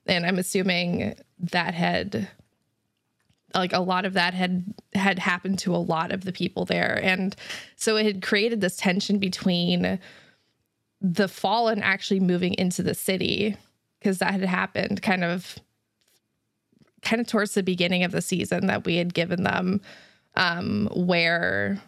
And 0.07 0.25
i'm 0.27 0.39
assuming 0.39 1.15
that 1.39 1.75
had 1.75 2.29
like 3.55 3.73
a 3.73 3.81
lot 3.81 4.05
of 4.05 4.15
that 4.15 4.35
had 4.35 4.65
had 4.95 5.19
happened 5.19 5.59
to 5.61 5.75
a 5.75 5.79
lot 5.79 6.13
of 6.13 6.25
the 6.25 6.33
people 6.33 6.65
there. 6.65 6.99
And 7.03 7.35
so 7.77 7.97
it 7.97 8.07
had 8.07 8.23
created 8.23 8.61
this 8.61 8.77
tension 8.77 9.19
between 9.19 9.99
the 11.01 11.29
fallen 11.29 11.83
actually 11.83 12.21
moving 12.21 12.55
into 12.55 12.83
the 12.83 12.95
city 12.95 13.57
because 13.99 14.19
that 14.19 14.33
had 14.33 14.45
happened 14.45 15.03
kind 15.03 15.25
of 15.25 15.59
kind 17.03 17.21
of 17.21 17.27
towards 17.27 17.55
the 17.55 17.63
beginning 17.63 18.05
of 18.05 18.13
the 18.13 18.23
season 18.23 18.67
that 18.67 18.85
we 18.85 18.97
had 18.97 19.15
given 19.15 19.43
them 19.43 19.81
um 20.37 20.89
where 20.95 21.81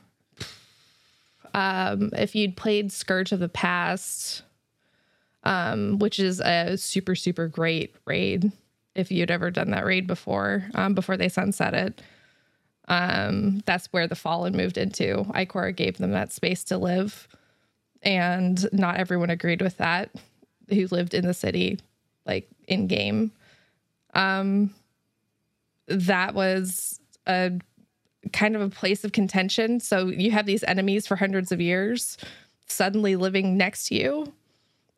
um 1.55 2.11
if 2.15 2.35
you'd 2.35 2.57
played 2.57 2.93
Scourge 2.93 3.33
of 3.33 3.41
the 3.41 3.49
Past 3.49 4.43
um 5.45 5.99
which 5.99 6.19
is 6.19 6.41
a 6.41 6.77
super 6.77 7.15
super 7.15 7.49
great 7.49 7.95
raid 8.05 8.53
if 8.95 9.11
you'd 9.11 9.31
ever 9.31 9.51
done 9.51 9.71
that 9.71 9.85
raid 9.85 10.07
before 10.07 10.65
um 10.75 10.95
before 10.95 11.17
they 11.17 11.29
sunset 11.29 11.75
it 11.75 12.03
um 12.89 13.63
that's 13.67 13.87
where 13.93 14.07
the 14.07 14.15
fallen 14.15 14.57
moved 14.57 14.79
into 14.79 15.25
Ikora 15.35 15.75
gave 15.75 15.99
them 15.99 16.13
that 16.13 16.33
space 16.33 16.65
to 16.65 16.79
live 16.79 17.29
and 18.03 18.67
not 18.73 18.97
everyone 18.97 19.31
agreed 19.31 19.63
with 19.63 19.77
that 19.79 20.11
who 20.69 20.87
lived 20.89 21.15
in 21.15 21.27
the 21.27 21.35
city 21.35 21.79
like 22.27 22.49
in 22.69 22.87
game. 22.87 23.33
Um, 24.15 24.75
that 25.89 26.35
was 26.35 27.01
a 27.27 27.53
kind 28.33 28.55
of 28.55 28.63
a 28.63 28.69
place 28.69 29.05
of 29.05 29.13
contention. 29.13 29.81
So 29.81 30.07
you 30.07 30.31
have 30.31 30.47
these 30.47 30.63
enemies 30.65 31.07
for 31.07 31.17
hundreds 31.17 31.53
of 31.53 31.61
years 31.61 32.17
suddenly 32.67 33.17
living 33.17 33.57
next 33.57 33.89
to 33.89 33.95
you. 33.95 34.33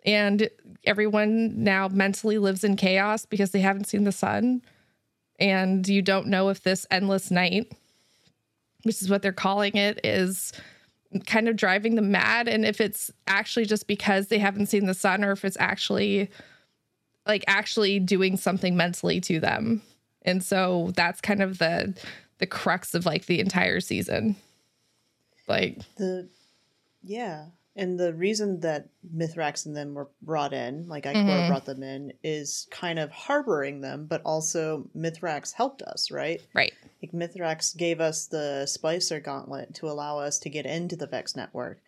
And 0.04 0.50
everyone 0.84 1.64
now 1.64 1.88
mentally 1.88 2.38
lives 2.38 2.62
in 2.62 2.76
chaos 2.76 3.24
because 3.24 3.50
they 3.50 3.60
haven't 3.60 3.86
seen 3.86 4.04
the 4.04 4.12
sun. 4.12 4.62
And 5.40 5.86
you 5.88 6.02
don't 6.02 6.26
know 6.26 6.50
if 6.50 6.62
this 6.62 6.86
endless 6.90 7.30
night, 7.30 7.72
which 8.82 9.00
is 9.00 9.08
what 9.08 9.22
they're 9.22 9.32
calling 9.32 9.76
it, 9.76 10.00
is 10.04 10.52
kind 11.26 11.48
of 11.48 11.56
driving 11.56 11.94
them 11.94 12.10
mad. 12.10 12.48
And 12.48 12.64
if 12.64 12.80
it's 12.80 13.10
actually 13.26 13.64
just 13.66 13.86
because 13.86 14.28
they 14.28 14.38
haven't 14.38 14.66
seen 14.66 14.86
the 14.86 14.94
sun 14.94 15.24
or 15.24 15.32
if 15.32 15.44
it's 15.44 15.56
actually 15.58 16.30
like 17.26 17.44
actually 17.46 17.98
doing 17.98 18.36
something 18.36 18.76
mentally 18.76 19.20
to 19.22 19.40
them. 19.40 19.80
And 20.22 20.42
so 20.42 20.92
that's 20.96 21.20
kind 21.20 21.42
of 21.42 21.58
the 21.58 21.94
the 22.38 22.46
crux 22.46 22.94
of 22.94 23.06
like 23.06 23.26
the 23.26 23.40
entire 23.40 23.80
season. 23.80 24.36
Like 25.46 25.80
the 25.96 26.28
yeah. 27.02 27.46
And 27.76 27.98
the 27.98 28.14
reason 28.14 28.60
that 28.60 28.88
Mithrax 29.16 29.66
and 29.66 29.76
them 29.76 29.94
were 29.94 30.08
brought 30.22 30.52
in, 30.52 30.86
like 30.88 31.04
Ikora 31.04 31.24
mm-hmm. 31.24 31.48
brought 31.48 31.64
them 31.64 31.82
in, 31.82 32.12
is 32.22 32.68
kind 32.70 33.00
of 33.00 33.10
harboring 33.10 33.80
them, 33.80 34.06
but 34.06 34.22
also 34.24 34.88
Mithrax 34.96 35.52
helped 35.52 35.82
us, 35.82 36.12
right? 36.12 36.40
Right. 36.54 36.72
Like 37.02 37.10
Mithrax 37.10 37.76
gave 37.76 38.00
us 38.00 38.26
the 38.26 38.64
Splicer 38.68 39.22
Gauntlet 39.22 39.74
to 39.74 39.88
allow 39.88 40.20
us 40.20 40.38
to 40.40 40.50
get 40.50 40.66
into 40.66 40.94
the 40.94 41.08
Vex 41.08 41.34
network 41.34 41.80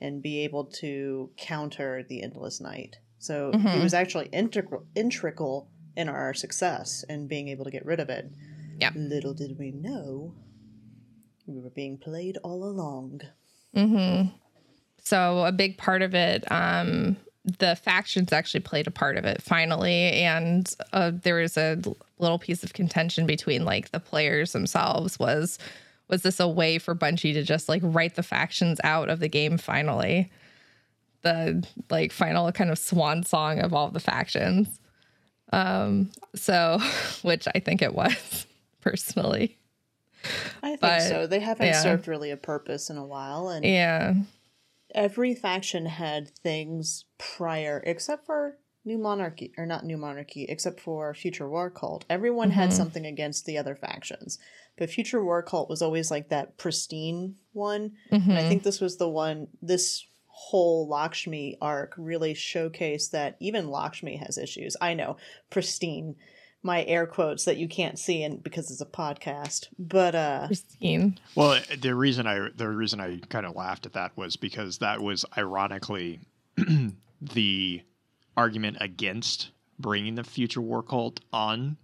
and 0.00 0.22
be 0.22 0.40
able 0.40 0.64
to 0.64 1.30
counter 1.36 2.04
the 2.08 2.22
Endless 2.22 2.60
Night. 2.60 2.96
So 3.20 3.52
mm-hmm. 3.52 3.66
it 3.66 3.82
was 3.82 3.94
actually 3.94 4.26
integral, 4.32 4.86
integral 4.96 5.68
in 5.96 6.08
our 6.08 6.34
success 6.34 7.04
and 7.08 7.28
being 7.28 7.48
able 7.48 7.64
to 7.64 7.70
get 7.70 7.86
rid 7.86 8.00
of 8.00 8.08
it. 8.10 8.30
Yeah. 8.78 8.90
Little 8.94 9.34
did 9.34 9.58
we 9.58 9.72
know 9.72 10.34
we 11.46 11.60
were 11.60 11.70
being 11.70 11.98
played 11.98 12.38
all 12.44 12.64
along. 12.64 13.22
Mm-hmm. 13.74 14.28
So 15.02 15.44
a 15.44 15.52
big 15.52 15.78
part 15.78 16.02
of 16.02 16.14
it, 16.14 16.50
um, 16.52 17.16
the 17.58 17.76
factions 17.76 18.32
actually 18.32 18.60
played 18.60 18.86
a 18.86 18.90
part 18.90 19.16
of 19.16 19.24
it 19.24 19.42
finally, 19.42 20.12
and 20.12 20.74
uh, 20.92 21.12
there 21.14 21.36
was 21.36 21.56
a 21.56 21.80
little 22.18 22.38
piece 22.38 22.62
of 22.62 22.74
contention 22.74 23.26
between 23.26 23.64
like 23.64 23.90
the 23.90 24.00
players 24.00 24.52
themselves. 24.52 25.18
Was 25.18 25.58
was 26.08 26.22
this 26.22 26.40
a 26.40 26.48
way 26.48 26.78
for 26.78 26.94
Bungie 26.94 27.34
to 27.34 27.42
just 27.42 27.68
like 27.68 27.82
write 27.84 28.16
the 28.16 28.22
factions 28.22 28.80
out 28.84 29.08
of 29.08 29.20
the 29.20 29.28
game 29.28 29.58
finally? 29.58 30.30
the 31.22 31.66
like 31.90 32.12
final 32.12 32.50
kind 32.52 32.70
of 32.70 32.78
swan 32.78 33.22
song 33.22 33.60
of 33.60 33.74
all 33.74 33.90
the 33.90 34.00
factions. 34.00 34.80
Um, 35.52 36.10
so 36.34 36.78
which 37.22 37.48
I 37.54 37.60
think 37.60 37.82
it 37.82 37.94
was 37.94 38.46
personally. 38.80 39.58
I 40.62 40.70
think 40.70 40.80
but, 40.80 41.02
so. 41.02 41.26
They 41.26 41.40
haven't 41.40 41.66
yeah. 41.66 41.80
served 41.80 42.08
really 42.08 42.30
a 42.30 42.36
purpose 42.36 42.90
in 42.90 42.96
a 42.96 43.06
while 43.06 43.48
and 43.48 43.64
Yeah. 43.64 44.14
Every 44.94 45.34
faction 45.34 45.86
had 45.86 46.28
things 46.28 47.04
prior 47.18 47.82
except 47.84 48.24
for 48.24 48.56
New 48.84 48.98
Monarchy 48.98 49.52
or 49.58 49.66
not 49.66 49.84
New 49.84 49.98
Monarchy, 49.98 50.46
except 50.48 50.80
for 50.80 51.12
Future 51.14 51.48
War 51.48 51.70
Cult. 51.70 52.04
Everyone 52.08 52.48
mm-hmm. 52.48 52.58
had 52.58 52.72
something 52.72 53.04
against 53.04 53.44
the 53.44 53.58
other 53.58 53.76
factions. 53.76 54.38
But 54.78 54.90
Future 54.90 55.22
War 55.22 55.42
Cult 55.42 55.68
was 55.68 55.82
always 55.82 56.10
like 56.10 56.30
that 56.30 56.56
pristine 56.56 57.36
one. 57.52 57.92
Mm-hmm. 58.10 58.30
And 58.30 58.32
I 58.32 58.40
mm-hmm. 58.40 58.48
think 58.48 58.62
this 58.62 58.80
was 58.80 58.96
the 58.96 59.08
one 59.08 59.48
this 59.60 60.06
whole 60.28 60.88
Lakshmi 60.88 61.58
arc 61.60 61.94
really 61.98 62.32
showcased 62.32 63.10
that 63.10 63.36
even 63.40 63.70
Lakshmi 63.70 64.16
has 64.16 64.38
issues. 64.38 64.76
I 64.80 64.94
know, 64.94 65.16
pristine, 65.50 66.14
my 66.68 66.84
air 66.84 67.06
quotes 67.06 67.46
that 67.46 67.56
you 67.56 67.66
can't 67.66 67.98
see 67.98 68.22
and 68.22 68.42
because 68.42 68.70
it's 68.70 68.82
a 68.82 68.86
podcast. 68.86 69.68
But 69.78 70.14
uh 70.14 70.46
pristine. 70.46 71.18
Well, 71.34 71.60
the 71.80 71.94
reason 71.94 72.26
I 72.26 72.50
the 72.54 72.68
reason 72.68 73.00
I 73.00 73.18
kind 73.30 73.46
of 73.46 73.56
laughed 73.56 73.86
at 73.86 73.94
that 73.94 74.16
was 74.16 74.36
because 74.36 74.78
that 74.78 75.00
was 75.00 75.24
ironically 75.36 76.20
the 77.22 77.82
argument 78.36 78.76
against 78.80 79.50
bringing 79.78 80.14
the 80.14 80.24
future 80.24 80.60
war 80.60 80.82
cult 80.82 81.20
on 81.32 81.78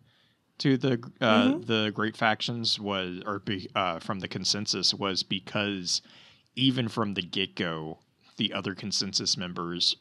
to 0.58 0.76
the 0.76 1.02
uh, 1.20 1.48
mm-hmm. 1.48 1.62
the 1.62 1.90
great 1.92 2.16
factions 2.16 2.78
was 2.78 3.22
or 3.24 3.38
be, 3.40 3.68
uh, 3.74 3.98
from 3.98 4.20
the 4.20 4.28
consensus 4.28 4.92
was 4.92 5.22
because 5.22 6.02
even 6.54 6.88
from 6.88 7.14
the 7.14 7.22
get 7.22 7.56
go 7.56 7.98
the 8.36 8.52
other 8.52 8.74
consensus 8.74 9.36
members 9.36 9.96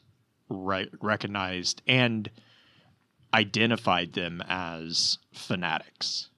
re- 0.50 0.90
recognized 1.00 1.80
and 1.86 2.30
identified 3.34 4.14
them 4.14 4.42
as 4.48 5.18
fanatics. 5.32 6.30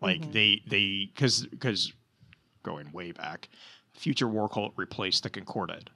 Like 0.00 0.22
mm-hmm. 0.22 0.32
they 0.32 0.62
they 0.66 1.10
because 1.14 1.46
because 1.46 1.92
going 2.64 2.90
way 2.92 3.12
back, 3.12 3.48
Future 3.92 4.26
War 4.26 4.48
Cult 4.48 4.72
replaced 4.76 5.22
the 5.22 5.30
Concordat, 5.30 5.90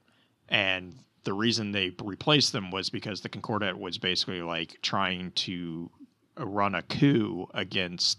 and 0.49 0.95
the 1.25 1.33
reason 1.33 1.73
they 1.73 1.91
replaced 2.05 2.53
them 2.53 2.71
was 2.71 2.89
because 2.89 3.21
the 3.21 3.29
Concordat 3.29 3.77
was 3.77 3.99
basically 3.99 4.43
like 4.43 4.79
trying 4.83 5.33
to 5.33 5.91
run 6.39 6.75
a 6.77 6.83
coup 6.83 7.49
against 7.55 8.19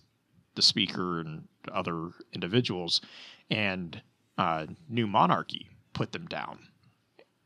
the 0.56 0.62
speaker 0.62 1.22
and 1.22 1.48
other 1.72 2.10
individuals, 2.34 3.00
and 3.50 4.02
uh, 4.38 4.66
New 4.90 5.08
Monarchy 5.08 5.70
put 5.94 6.12
them 6.12 6.26
down. 6.26 6.60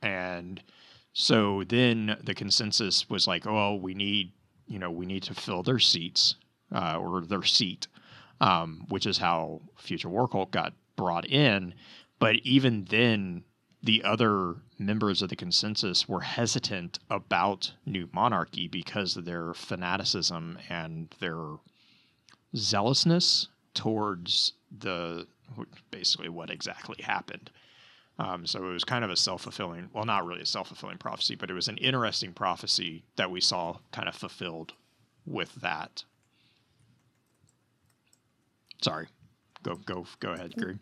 And 0.02 0.64
so 1.14 1.64
then 1.68 2.18
the 2.24 2.34
consensus 2.34 3.10
was 3.10 3.28
like, 3.28 3.46
oh, 3.46 3.76
we 3.76 3.94
need, 3.94 4.32
you 4.72 4.80
know, 4.80 4.90
we 4.90 5.06
need 5.06 5.24
to 5.24 5.34
fill 5.34 5.64
their 5.64 5.80
seats 5.80 6.36
uh, 6.74 6.98
or 6.98 7.22
their 7.22 7.44
seat, 7.44 7.88
um, 8.40 8.86
which 8.88 9.06
is 9.06 9.18
how 9.18 9.62
Future 9.78 10.08
War 10.08 10.30
Cult 10.30 10.52
got 10.52 10.74
brought 10.96 11.26
in. 11.26 11.74
But 12.20 12.38
even 12.44 12.86
then, 12.86 13.44
the 13.84 14.02
other 14.04 14.56
members 14.80 15.22
of 15.22 15.30
the 15.30 15.36
consensus 15.36 16.08
were 16.08 16.22
hesitant 16.22 17.00
about 17.10 17.74
New 17.86 18.08
Monarchy 18.14 18.70
because 18.70 19.18
of 19.18 19.26
their 19.26 19.54
fanaticism 19.54 20.58
and 20.70 21.14
their 21.20 21.58
zealousness 22.56 23.50
towards 23.74 24.54
the 24.80 25.28
basically 25.90 26.30
what 26.30 26.50
exactly 26.50 27.04
happened. 27.04 27.52
Um, 28.22 28.46
so 28.46 28.64
it 28.64 28.72
was 28.72 28.84
kind 28.84 29.04
of 29.04 29.10
a 29.10 29.16
self 29.16 29.42
fulfilling, 29.42 29.90
well, 29.94 30.06
not 30.06 30.28
really 30.28 30.42
a 30.42 30.46
self 30.46 30.68
fulfilling 30.68 31.00
prophecy, 31.00 31.34
but 31.34 31.50
it 31.50 31.56
was 31.56 31.68
an 31.68 31.78
interesting 31.78 32.34
prophecy 32.34 33.04
that 33.16 33.32
we 33.32 33.42
saw 33.42 33.78
kind 33.92 34.08
of 34.08 34.14
fulfilled 34.14 34.74
with 35.26 35.56
that. 35.56 36.04
Sorry, 38.80 39.08
go 39.64 39.76
go 39.76 40.06
go 40.20 40.34
ahead, 40.34 40.54
Greg. 40.56 40.78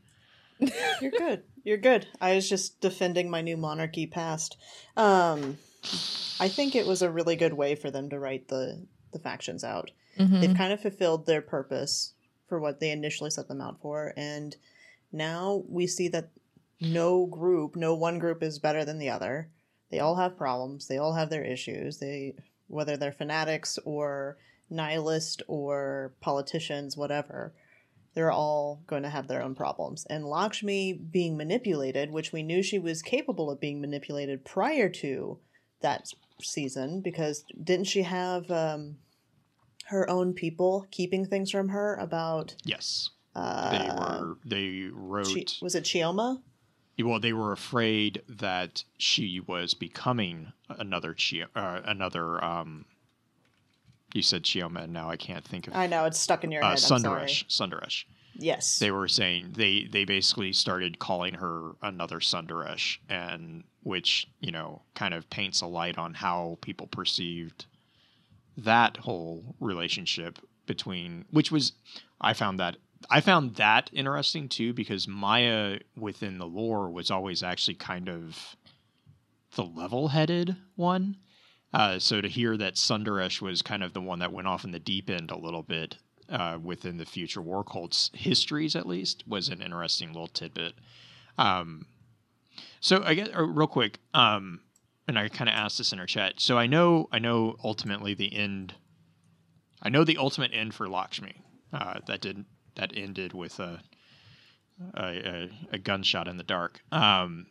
You're 1.01 1.12
good. 1.12 1.43
You're 1.63 1.77
good. 1.77 2.08
I 2.19 2.36
was 2.36 2.50
just 2.50 2.81
defending 2.81 3.29
my 3.29 3.41
new 3.41 3.55
monarchy 3.55 4.05
past. 4.05 4.58
Um, 4.98 5.58
I 6.41 6.50
think 6.50 6.75
it 6.75 6.86
was 6.86 7.01
a 7.01 7.10
really 7.10 7.38
good 7.38 7.53
way 7.53 7.75
for 7.75 7.89
them 7.89 8.10
to 8.10 8.19
write 8.19 8.50
the 8.50 8.86
the 9.13 9.19
factions 9.19 9.63
out. 9.63 9.91
Mm-hmm. 10.17 10.41
They've 10.41 10.58
kind 10.58 10.74
of 10.74 10.81
fulfilled 10.81 11.25
their 11.25 11.41
purpose 11.41 12.15
for 12.50 12.60
what 12.60 12.81
they 12.81 12.91
initially 12.91 13.29
set 13.29 13.48
them 13.48 13.62
out 13.62 13.79
for, 13.79 14.13
and 14.17 14.58
now 15.13 15.63
we 15.69 15.88
see 15.88 16.10
that 16.10 16.31
no 16.81 17.25
group, 17.25 17.75
no 17.75 17.93
one 17.95 18.19
group 18.19 18.41
is 18.43 18.59
better 18.59 18.86
than 18.86 19.00
the 19.00 19.09
other. 19.09 19.50
They 19.91 20.00
all 20.00 20.15
have 20.15 20.38
problems. 20.38 20.88
They 20.88 20.98
all 20.98 21.13
have 21.13 21.29
their 21.29 21.43
issues. 21.43 21.98
They 22.00 22.36
whether 22.67 22.95
they're 22.98 23.12
fanatics 23.12 23.79
or 23.83 24.38
nihilist 24.69 25.41
or 25.48 26.13
politicians, 26.21 26.95
whatever 26.95 27.53
they're 28.13 28.31
all 28.31 28.81
going 28.88 29.03
to 29.03 29.09
have 29.09 29.27
their 29.27 29.41
own 29.41 29.55
problems. 29.55 30.05
And 30.09 30.25
Lakshmi 30.25 30.93
being 30.93 31.38
manipulated, 31.38 32.12
which 32.12 32.31
we 32.31 32.43
knew 32.43 32.62
she 32.62 32.79
was 32.79 33.01
capable 33.01 33.50
of 33.51 33.59
being 33.59 33.79
manipulated 33.81 34.43
prior 34.45 34.89
to 34.89 35.39
that 35.81 36.12
season, 36.41 37.01
because 37.01 37.45
didn't 37.63 37.86
she 37.88 38.01
have 38.01 38.50
um, 38.51 38.98
her 39.86 40.09
own 40.09 40.33
people 40.33 40.88
keeping 40.91 41.25
things 41.25 41.51
from 41.51 41.69
her 41.69 41.95
about? 41.95 42.55
Yes, 42.63 43.09
Uh, 43.36 43.71
they 43.71 43.89
were. 43.89 44.38
They 44.45 44.89
wrote. 44.91 45.27
Chi- 45.33 45.45
was 45.62 45.75
it 45.75 45.83
Chioma? 45.83 46.41
Well, 47.00 47.20
they 47.20 47.34
were 47.34 47.51
afraid 47.51 48.22
that 48.27 48.84
she 48.98 49.39
was 49.39 49.74
becoming 49.74 50.51
another 50.70 51.15
Chi, 51.15 51.46
uh, 51.56 51.82
another. 51.86 52.44
Um, 52.44 52.86
you 54.13 54.22
said 54.22 54.44
Chioma, 54.44 54.84
and 54.84 54.94
now 54.94 55.10
I 55.10 55.18
can't 55.18 55.46
think 55.46 55.68
of 55.68 55.75
I 55.75 55.88
know 55.88 56.06
it's 56.06 56.20
stuck 56.20 56.44
in 56.44 56.51
your 56.51 56.63
uh, 56.63 56.70
head. 56.70 56.91
I'm 56.91 57.00
sorry. 57.00 57.27
Sundaresh. 57.27 57.48
Sundaresh. 57.48 58.06
Yes. 58.34 58.79
They 58.79 58.91
were 58.91 59.08
saying 59.08 59.53
they 59.56 59.88
they 59.91 60.06
basically 60.06 60.53
started 60.53 61.00
calling 61.00 61.36
her 61.36 61.72
another 61.82 62.20
Sundaresh, 62.20 62.98
and 63.10 63.63
which 63.84 64.27
you 64.39 64.51
know 64.51 64.82
kind 64.96 65.13
of 65.13 65.29
paints 65.29 65.62
a 65.62 65.68
light 65.68 65.98
on 65.98 66.13
how 66.13 66.58
people 66.62 66.88
perceived 66.88 67.65
that 68.58 68.98
whole 68.98 69.56
relationship 69.60 70.39
between 70.65 71.25
which 71.32 71.51
was 71.51 71.74
I 72.22 72.34
found 72.34 72.60
that 72.60 72.77
I 73.10 73.22
found 73.22 73.56
that 73.56 73.89
interesting 73.94 74.50
too 74.50 74.74
because 74.74 75.08
Maya 75.08 75.79
within 75.96 76.38
the 76.38 76.46
lore 76.46 76.89
was 76.89 77.12
always 77.12 77.44
actually 77.44 77.75
kind 77.75 78.10
of 78.10 78.56
the 79.56 79.63
level-headed 79.63 80.56
one. 80.75 81.18
Uh, 81.74 82.00
so 82.00 82.20
to 82.20 82.27
hear 82.27 82.57
that 82.57 82.75
Sundaresh 82.75 83.42
was 83.42 83.62
kind 83.62 83.83
of 83.83 83.94
the 83.94 84.01
one 84.01 84.20
that 84.20 84.33
went 84.33 84.48
off 84.48 84.64
in 84.64 84.72
the 84.72 84.79
deep 84.79 85.09
end 85.09 85.31
a 85.31 85.38
little 85.38 85.64
bit 85.64 85.98
uh, 86.29 86.57
within 86.62 86.98
the 86.98 87.05
future 87.05 87.42
war 87.42 87.64
cults 87.64 88.12
histories, 88.14 88.75
at 88.75 88.88
least, 88.88 89.24
was 89.27 89.50
an 89.50 89.62
interesting 89.62 90.09
little 90.09 90.27
tidbit. 90.27 90.74
Um, 91.38 91.85
so 92.79 93.03
I 93.03 93.14
guess 93.14 93.29
uh, 93.35 93.44
real 93.44 93.68
quick, 93.68 94.00
um, 94.14 94.62
and 95.07 95.18
I 95.18 95.27
kind 95.29 95.50
of 95.50 95.55
asked 95.55 95.77
this 95.77 95.94
in 95.94 96.00
our 96.00 96.05
chat. 96.05 96.33
So 96.38 96.57
I 96.57 96.68
know, 96.68 97.07
I 97.12 97.20
know, 97.20 97.55
ultimately 97.64 98.14
the 98.14 98.35
end. 98.35 98.74
I 99.81 99.90
know 99.90 100.03
the 100.03 100.18
ultimate 100.18 100.51
end 100.53 100.74
for 100.74 100.90
Lakshmi. 100.90 101.42
Uh, 101.72 102.00
that 102.07 102.22
did 102.22 102.46
that 102.79 102.94
ended 102.96 103.33
with 103.33 103.59
a 103.59 103.81
a, 104.96 105.03
a, 105.03 105.50
a 105.74 105.77
gunshot 105.77 106.27
in 106.29 106.37
the 106.37 106.44
dark. 106.44 106.81
Um, 106.92 107.48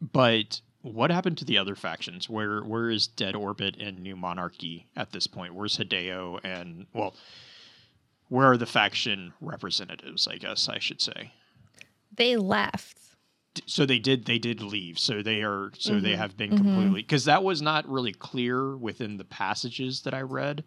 but 0.00 0.60
what 0.82 1.10
happened 1.10 1.38
to 1.38 1.44
the 1.44 1.58
other 1.58 1.76
factions? 1.76 2.28
Where 2.28 2.62
where 2.62 2.90
is 2.90 3.06
Dead 3.06 3.36
Orbit 3.36 3.76
and 3.80 4.00
New 4.00 4.16
Monarchy 4.16 4.86
at 4.96 5.12
this 5.12 5.26
point? 5.26 5.54
Where's 5.54 5.78
Hideo 5.78 6.40
and 6.44 6.86
well, 6.92 7.14
where 8.28 8.50
are 8.50 8.56
the 8.56 8.66
faction 8.66 9.32
representatives? 9.40 10.26
I 10.26 10.36
guess 10.36 10.68
I 10.68 10.78
should 10.78 11.00
say. 11.00 11.32
They 12.14 12.36
left. 12.36 12.98
So 13.66 13.86
they 13.86 13.98
did 13.98 14.26
they 14.26 14.38
did 14.38 14.60
leave. 14.60 14.98
So 14.98 15.22
they 15.22 15.42
are 15.42 15.70
so 15.78 16.00
they 16.00 16.16
have 16.16 16.36
been 16.36 16.56
completely 16.56 17.02
because 17.02 17.24
that 17.24 17.42
was 17.42 17.62
not 17.62 17.88
really 17.88 18.12
clear 18.12 18.76
within 18.76 19.16
the 19.16 19.24
passages 19.24 20.02
that 20.02 20.12
I 20.12 20.22
read. 20.22 20.64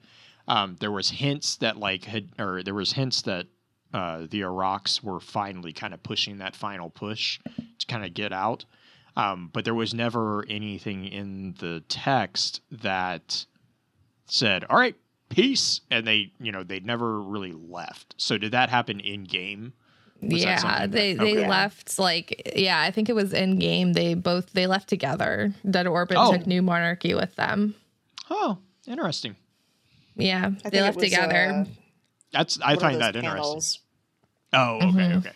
Um, 0.48 0.78
there 0.80 0.92
was 0.92 1.10
hints 1.10 1.58
that 1.58 1.78
like 1.78 2.06
had 2.06 2.30
or 2.40 2.64
there 2.64 2.74
was 2.74 2.94
hints 2.94 3.22
that 3.24 3.46
uh, 3.94 4.28
the 4.30 4.42
Iraqs 4.42 5.02
were 5.04 5.20
finally 5.20 5.74
kind 5.74 5.94
of 5.94 6.04
pushing 6.04 6.38
that 6.40 6.56
final 6.56 6.90
push 6.90 7.40
to 7.80 7.86
kind 7.88 8.06
of 8.06 8.14
get 8.14 8.32
out. 8.32 8.66
Um, 9.18 9.50
but 9.52 9.66
there 9.66 9.74
was 9.76 9.94
never 9.94 10.46
anything 10.48 11.06
in 11.06 11.56
the 11.60 11.84
text 11.90 12.62
that 12.72 13.46
said, 14.28 14.64
"All 14.70 14.78
right, 14.78 14.96
peace," 15.30 15.82
and 15.92 16.06
they, 16.08 16.32
you 16.40 16.52
know, 16.52 16.64
they 16.64 16.80
never 16.80 17.20
really 17.22 17.52
left. 17.54 18.16
So 18.18 18.38
did 18.38 18.52
that 18.52 18.70
happen 18.70 19.00
in 19.00 19.24
game? 19.24 19.74
Was 20.22 20.44
yeah, 20.44 20.58
something 20.58 20.92
they 20.92 21.14
that- 21.14 21.24
they 21.24 21.38
okay. 21.40 21.48
left 21.48 21.98
like 21.98 22.52
yeah, 22.56 22.80
I 22.82 22.92
think 22.92 23.10
it 23.10 23.16
was 23.16 23.34
in 23.34 23.58
game. 23.58 23.94
They 23.94 24.14
both 24.14 24.52
they 24.54 24.68
left 24.68 24.88
together. 24.90 25.54
Dead 25.70 25.88
Orbit 25.88 26.18
Oh. 26.20 26.32
took 26.34 26.46
New 26.46 26.62
Monarchy 26.62 27.14
with 27.14 27.36
them. 27.36 27.74
Oh, 28.30 28.58
interesting. 28.86 29.36
Yeah, 30.16 30.52
I 30.66 30.70
they 30.70 30.82
left 30.82 31.00
together. 31.00 31.66
uh, 31.66 31.72
That's 32.32 32.60
I 32.62 32.76
find 32.76 32.96
those 32.96 33.02
that 33.02 33.16
interesting. 33.16 33.82
Oh, 34.54 34.76
okay, 34.78 34.88
Mhm. 34.88 35.18
okay. 35.18 35.32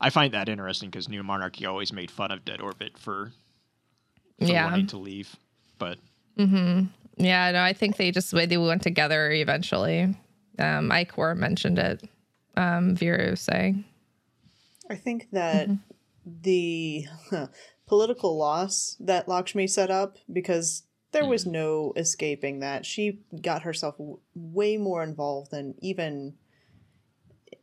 I 0.00 0.10
find 0.10 0.34
that 0.34 0.48
interesting 0.48 0.90
because 0.90 1.08
New 1.08 1.22
Monarchy 1.22 1.66
always 1.66 1.92
made 1.92 2.10
fun 2.10 2.32
of 2.32 2.44
Dead 2.44 2.60
Orbit 2.60 2.98
for, 2.98 3.32
for 4.38 4.44
yeah, 4.44 4.64
wanting 4.64 4.88
to 4.88 4.96
leave, 4.96 5.36
but 5.78 5.98
mm-hmm. 6.36 6.86
yeah. 7.16 7.50
No, 7.52 7.62
I 7.62 7.72
think 7.72 7.96
they 7.96 8.10
just 8.10 8.32
they 8.32 8.56
went 8.56 8.82
together 8.82 9.30
eventually. 9.30 10.02
Um, 10.58 10.90
Icor 10.90 11.36
mentioned 11.36 11.78
it. 11.78 12.02
Um, 12.56 12.96
Vera 12.96 13.30
was 13.30 13.40
saying. 13.40 13.84
I 14.90 14.96
think 14.96 15.28
that 15.32 15.68
the 16.26 17.06
political 17.86 18.36
loss 18.36 18.96
that 19.00 19.28
Lakshmi 19.28 19.66
set 19.66 19.90
up, 19.90 20.18
because 20.32 20.82
there 21.12 21.26
was 21.26 21.46
no 21.46 21.92
escaping 21.96 22.60
that, 22.60 22.84
she 22.84 23.20
got 23.40 23.62
herself 23.62 23.96
w- 23.98 24.18
way 24.34 24.76
more 24.76 25.02
involved 25.02 25.50
than 25.50 25.74
even 25.80 26.34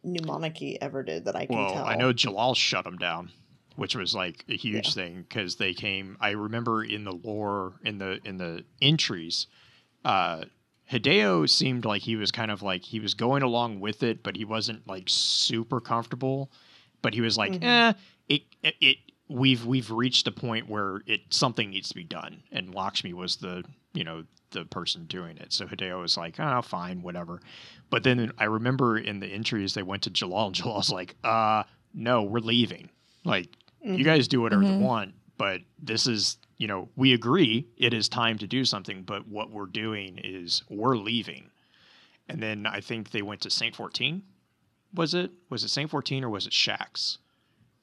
New 0.04 0.22
Monarchy 0.26 0.82
ever 0.82 1.04
did. 1.04 1.26
That 1.26 1.36
I 1.36 1.46
can 1.46 1.58
well, 1.58 1.74
tell. 1.74 1.86
I 1.86 1.96
know 1.96 2.14
Jalal 2.14 2.56
shut 2.56 2.86
them 2.86 2.98
down, 2.98 3.32
which 3.76 3.96
was 3.96 4.16
like 4.16 4.46
a 4.48 4.56
huge 4.56 4.94
thing 4.94 5.26
because 5.28 5.56
they 5.56 5.74
came. 5.74 6.18
I 6.22 6.32
remember 6.32 6.84
in 6.84 7.04
the 7.04 7.12
lore 7.12 7.74
in 7.84 7.98
the 7.98 8.20
in 8.24 8.38
the 8.38 8.64
entries, 8.82 9.48
uh, 10.06 10.44
Hideo 10.92 11.50
seemed 11.50 11.86
like 11.86 12.02
he 12.02 12.16
was 12.16 12.32
kind 12.32 12.52
of 12.52 12.62
like 12.62 12.84
he 12.84 13.00
was 13.00 13.14
going 13.14 13.44
along 13.44 13.80
with 13.80 14.04
it, 14.04 14.24
but 14.24 14.36
he 14.36 14.46
wasn't 14.46 14.88
like 14.88 15.06
super 15.08 15.80
comfortable. 15.80 16.52
But 17.02 17.14
he 17.14 17.22
was 17.22 17.38
like, 17.38 17.64
eh, 17.64 17.94
it, 18.28 18.44
it 18.64 18.76
it 18.82 18.98
we've 19.30 19.66
we've 19.66 19.92
reached 19.92 20.28
a 20.28 20.32
point 20.32 20.68
where 20.68 21.02
it 21.06 21.22
something 21.30 21.70
needs 21.70 21.90
to 21.90 21.96
be 21.96 22.04
done, 22.04 22.44
and 22.52 22.74
Lakshmi 22.74 23.14
was 23.14 23.38
the 23.38 23.64
you 23.94 24.04
know 24.04 24.26
the 24.52 24.66
person 24.66 25.06
doing 25.06 25.38
it. 25.38 25.54
So 25.54 25.66
Hideo 25.66 26.02
was 26.02 26.18
like, 26.18 26.40
oh, 26.40 26.62
fine, 26.64 27.04
whatever. 27.04 27.40
But 27.92 28.04
then 28.04 28.32
I 28.40 28.46
remember 28.46 28.98
in 28.98 29.20
the 29.20 29.28
entries 29.28 29.76
they 29.76 29.84
went 29.84 30.04
to 30.04 30.10
Jalal, 30.10 30.48
and 30.48 30.56
Jalal's 30.56 30.92
like, 30.92 31.16
uh, 31.24 31.64
no, 31.94 32.24
we're 32.24 32.40
leaving. 32.40 32.90
Like, 33.24 33.50
you 33.82 33.92
mm-hmm. 33.92 34.04
guys 34.04 34.28
do 34.28 34.42
whatever 34.42 34.64
you 34.64 34.70
mm-hmm. 34.70 34.82
want, 34.82 35.14
but 35.38 35.62
this 35.78 36.08
is, 36.08 36.38
you 36.58 36.68
know, 36.68 36.90
we 36.96 37.14
agree 37.14 37.68
it 37.78 37.94
is 37.94 38.10
time 38.10 38.40
to 38.40 38.48
do 38.48 38.66
something, 38.66 39.04
but 39.04 39.28
what 39.28 39.52
we're 39.52 39.68
doing 39.68 40.20
is 40.24 40.64
we're 40.68 40.98
leaving. 40.98 41.52
And 42.28 42.42
then 42.42 42.66
I 42.66 42.82
think 42.82 43.12
they 43.12 43.22
went 43.22 43.42
to 43.42 43.52
Saint 43.52 43.76
14. 43.76 44.24
Was 44.96 45.14
it? 45.14 45.30
Was 45.52 45.64
it 45.64 45.70
Saint 45.70 45.92
14 45.92 46.24
or 46.24 46.30
was 46.30 46.48
it 46.48 46.54
Shax 46.54 47.20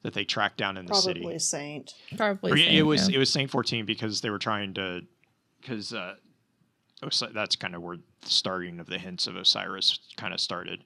that 0.03 0.13
they 0.13 0.23
tracked 0.23 0.57
down 0.57 0.77
in 0.77 0.85
the 0.85 0.91
probably 0.91 1.03
city? 1.03 1.19
Probably 1.21 1.39
Saint. 1.39 1.93
Probably 2.15 2.51
Or, 2.51 2.57
yeah, 2.57 2.79
it 2.79 2.83
was 2.83 3.09
yeah. 3.09 3.15
it 3.15 3.19
was 3.19 3.29
Saint 3.29 3.49
fourteen 3.51 3.85
because 3.85 4.21
they 4.21 4.29
were 4.29 4.39
trying 4.39 4.73
to 4.75 5.01
because 5.61 5.93
uh, 5.93 6.15
Osi- 7.03 7.33
that's 7.33 7.55
kind 7.55 7.75
of 7.75 7.81
where 7.81 7.97
the 7.97 8.29
starting 8.29 8.79
of 8.79 8.87
the 8.87 8.97
hints 8.97 9.27
of 9.27 9.35
Osiris 9.35 9.99
kind 10.17 10.33
of 10.33 10.39
started. 10.39 10.83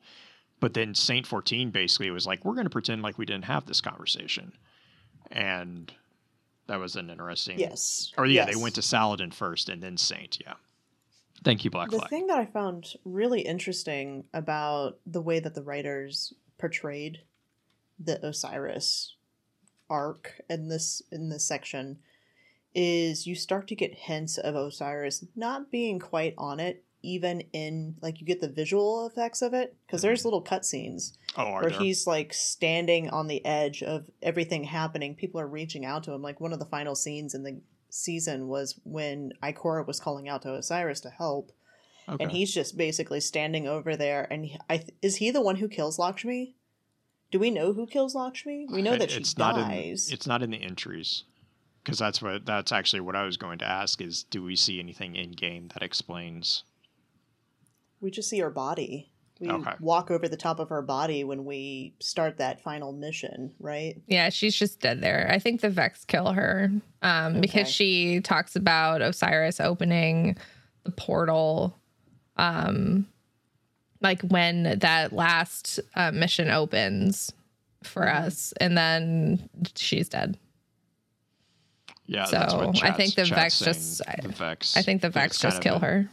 But 0.60 0.74
then 0.74 0.94
Saint 0.96 1.26
fourteen 1.28 1.72
basically 1.72 2.10
was 2.12 2.26
like, 2.28 2.46
we're 2.46 2.54
going 2.54 2.66
to 2.66 2.70
pretend 2.72 3.02
like 3.02 3.18
we 3.18 3.26
didn't 3.26 3.46
have 3.46 3.66
this 3.66 3.82
conversation. 3.82 4.54
and 5.32 5.92
that 6.68 6.80
was 6.80 6.96
an 6.96 7.10
interesting. 7.10 7.60
Yes. 7.60 8.14
Or 8.18 8.26
yeah, 8.26 8.46
yes. 8.46 8.56
they 8.56 8.62
went 8.62 8.76
to 8.76 8.82
Saladin 8.82 9.32
first 9.32 9.70
and 9.70 9.82
then 9.82 9.98
Saint. 9.98 10.40
Yeah. 10.42 10.54
Thank 11.44 11.66
you, 11.66 11.72
Black 11.72 11.90
the 11.90 11.98
Flag. 11.98 12.10
thing 12.10 12.28
that 12.28 12.38
I 12.38 12.46
found 12.46 12.94
really 13.04 13.42
interesting 13.42 14.26
about 14.34 15.00
the 15.06 15.22
way 15.22 15.40
that 15.40 15.56
the 15.56 15.64
writers 15.64 16.34
portrayed 16.60 17.20
the 18.04 18.26
Osiris 18.26 19.16
arc 19.90 20.42
in 20.50 20.70
this 20.70 21.02
in 21.12 21.30
this 21.30 21.46
section 21.46 22.00
is 22.74 23.28
you 23.28 23.36
start 23.36 23.68
to 23.68 23.76
get 23.76 23.94
hints 23.94 24.38
of 24.38 24.56
Osiris 24.56 25.26
not 25.36 25.70
being 25.70 26.00
quite 26.00 26.34
on 26.38 26.60
it 26.60 26.86
even 27.04 27.42
in 27.54 27.96
like 28.02 28.20
you 28.20 28.28
get 28.28 28.42
the 28.42 28.48
visual 28.48 29.08
effects 29.08 29.42
of 29.42 29.54
it 29.54 29.76
because 29.86 30.02
hmm. 30.02 30.08
there's 30.08 30.26
little 30.26 30.44
cutscenes 30.44 31.14
oh, 31.38 31.54
where 31.54 31.70
there? 31.70 31.80
he's 31.80 32.06
like 32.06 32.34
standing 32.34 33.10
on 33.10 33.28
the 33.28 33.44
edge 33.46 33.84
of 33.84 34.10
everything 34.22 34.64
happening. 34.64 35.16
People 35.16 35.42
are 35.42 35.48
reaching 35.48 35.86
out 35.86 36.04
to 36.04 36.12
him. 36.12 36.22
Like 36.22 36.40
one 36.40 36.54
of 36.54 36.60
the 36.60 36.66
final 36.66 36.96
scenes 36.96 37.34
in 37.34 37.44
the 37.44 37.60
season 37.90 38.48
was 38.48 38.80
when 38.84 39.34
Ikora 39.44 39.86
was 39.86 40.00
calling 40.00 40.30
out 40.30 40.44
to 40.44 40.54
Osiris 40.54 41.02
to 41.02 41.10
help, 41.10 41.52
okay. 42.08 42.24
and 42.24 42.32
he's 42.32 42.54
just 42.54 42.78
basically 42.78 43.20
standing 43.20 43.68
over 43.68 43.96
there. 43.96 44.28
And 44.32 44.46
he, 44.46 44.58
I 44.70 44.86
is 45.02 45.18
he 45.18 45.32
the 45.32 45.42
one 45.42 45.58
who 45.58 45.68
kills 45.68 46.00
Lakshmi? 46.00 46.56
Do 47.32 47.40
we 47.40 47.50
know 47.50 47.74
who 47.74 47.88
kills 47.88 48.14
Lakshmi? 48.14 48.68
We 48.70 48.82
know 48.82 48.94
It- 48.94 49.00
that 49.00 49.12
she 49.12 49.20
it's 49.22 49.38
not 49.38 49.58
in 49.58 49.68
dies. 49.70 50.12
it's 50.12 50.28
not 50.28 50.44
in 50.44 50.52
the 50.52 50.62
entries 50.62 51.24
because 51.84 51.98
that's 51.98 52.22
what 52.22 52.46
that's 52.46 52.72
actually 52.72 53.00
what 53.00 53.16
I 53.16 53.24
was 53.24 53.38
going 53.38 53.58
to 53.60 53.66
ask 53.66 54.02
is 54.02 54.24
do 54.24 54.44
we 54.44 54.56
see 54.56 54.80
anything 54.80 55.16
in 55.16 55.32
game 55.32 55.70
that 55.74 55.82
explains 55.82 56.64
we 58.02 58.10
just 58.12 58.30
see 58.30 58.40
her 58.40 58.50
body. 58.50 59.12
We 59.40 59.50
Okay. 59.50 59.74
walk 59.80 60.12
over 60.12 60.28
the 60.28 60.38
top 60.38 60.60
of 60.60 60.70
her 60.70 60.82
body 60.82 61.24
when 61.24 61.46
we 61.46 61.94
start 62.00 62.38
that 62.38 62.62
final 62.62 62.92
mission, 62.92 63.54
right? 63.60 64.00
Yeah, 64.08 64.30
she's 64.30 64.56
just 64.56 64.80
dead 64.82 65.02
there. 65.02 65.28
I 65.32 65.38
think 65.40 65.62
the 65.62 65.70
Vex 65.70 66.04
kill 66.06 66.34
her 66.34 66.72
um, 67.04 67.32
Okay. 67.34 67.42
because 67.42 67.68
she 67.68 68.22
talks 68.22 68.56
about 68.56 69.02
Osiris 69.02 69.60
opening 69.60 70.38
the 70.84 70.92
portal, 70.92 71.76
um, 72.38 73.08
like 74.02 74.22
when 74.24 74.80
that 74.80 75.14
last 75.14 75.80
uh, 75.96 76.12
mission 76.12 76.50
opens 76.50 77.32
for 77.84 78.04
Mm-hmm. 78.06 78.26
us, 78.28 78.54
and 78.60 78.78
then 78.78 79.50
she's 79.76 80.10
dead. 80.10 80.38
yeah 82.06 82.26
that's 82.30 82.54
what 82.54 82.76
So, 82.78 82.86
I 82.86 82.92
think 82.92 83.16
the 83.16 83.26
chat's 83.26 83.60
Vex 83.60 83.60
just- 83.60 84.02
the 84.22 84.30
Vex 84.30 84.78
I 84.78 84.82
think 84.82 85.02
the 85.02 85.08
it's 85.08 85.14
Vex 85.16 85.40
just 85.40 85.62
kill 85.62 85.76
a- 85.76 85.80
her. 85.80 86.10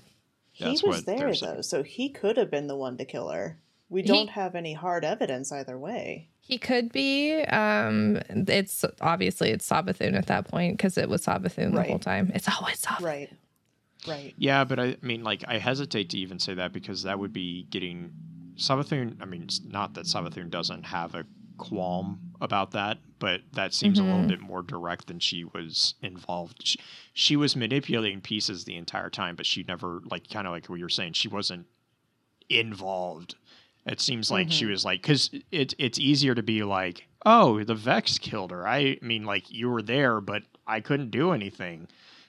He 0.53 0.79
was 0.83 1.05
there 1.05 1.33
though, 1.35 1.61
so 1.61 1.83
he 1.85 2.09
could 2.09 2.37
have 2.37 2.51
been 2.51 2.67
the 2.67 2.77
one 2.77 2.97
to 2.97 3.05
kill 3.05 3.29
her. 3.29 3.59
We 3.91 4.03
don't 4.03 4.29
have 4.31 4.55
any 4.57 4.73
hard 4.75 5.05
evidence 5.05 5.53
either 5.53 5.79
way. 5.79 6.29
He 6.41 6.59
could 6.59 6.91
be. 6.91 7.41
Um, 7.43 8.17
it's 8.29 8.85
obviously 9.01 9.51
it's 9.51 9.69
Savathun 9.69 10.15
at 10.17 10.27
that 10.27 10.49
point 10.49 10.77
because 10.77 10.99
it 10.99 11.09
was 11.09 11.25
Savathun 11.25 11.75
the 11.75 11.83
whole 11.85 11.99
time. 12.01 12.33
It's 12.35 12.49
always 12.49 12.81
Savathun. 12.83 13.01
Right. 13.05 13.31
Right. 14.07 14.35
Yeah, 14.37 14.65
but 14.65 14.79
I 14.79 14.97
mean, 15.03 15.25
like, 15.25 15.45
I 15.49 15.59
hesitate 15.59 16.11
to 16.11 16.19
even 16.19 16.39
say 16.39 16.55
that 16.55 16.73
because 16.73 17.03
that 17.03 17.19
would 17.19 17.33
be 17.33 17.67
getting 17.71 18.13
Savathun. 18.57 19.17
I 19.21 19.25
mean, 19.25 19.43
it's 19.43 19.61
not 19.65 19.95
that 19.95 20.05
Savathun 20.05 20.51
doesn't 20.51 20.85
have 20.85 21.15
a 21.15 21.25
qualm 21.57 22.21
about 22.41 22.71
that, 22.71 22.99
but 23.19 23.41
that 23.55 23.75
seems 23.75 23.99
a 23.99 24.03
little 24.03 24.19
mm-hmm. 24.19 24.29
bit 24.29 24.41
more 24.41 24.63
direct 24.63 25.09
than 25.09 25.19
she 25.19 25.43
was 25.45 25.95
involved. 26.03 26.65
She, 26.65 26.79
she 27.13 27.37
was 27.37 27.57
manipulating 27.57 28.21
pieces 28.21 28.65
the 28.65 28.77
entire 28.77 29.11
time, 29.11 29.35
but 29.35 29.47
she 29.47 29.65
never, 29.67 30.01
like, 30.11 30.31
kind 30.31 30.47
of 30.47 30.53
like 30.53 30.67
what 30.67 30.79
you're 30.79 30.89
saying, 30.89 31.15
she 31.15 31.27
wasn't 31.27 31.67
involved. 32.49 33.35
It 33.87 34.01
seems 34.01 34.31
like 34.31 34.53
she 34.53 34.65
mm-hmm. 34.65 34.73
was 34.73 34.85
like, 34.85 35.03
because 35.03 35.31
it, 35.51 35.75
it's 35.79 35.99
easier 35.99 36.35
to 36.37 36.43
be 36.43 36.63
like, 36.63 37.09
oh, 37.27 37.65
the 37.65 37.75
Vex 37.75 38.19
killed 38.19 38.53
her. 38.53 38.67
I 38.67 38.99
mean, 39.03 39.25
like, 39.25 39.51
you 39.51 39.69
were 39.69 39.83
there, 39.83 40.21
but 40.21 40.45
I 40.67 40.81
couldn't 40.81 41.11
do 41.11 41.33
anything 41.33 41.89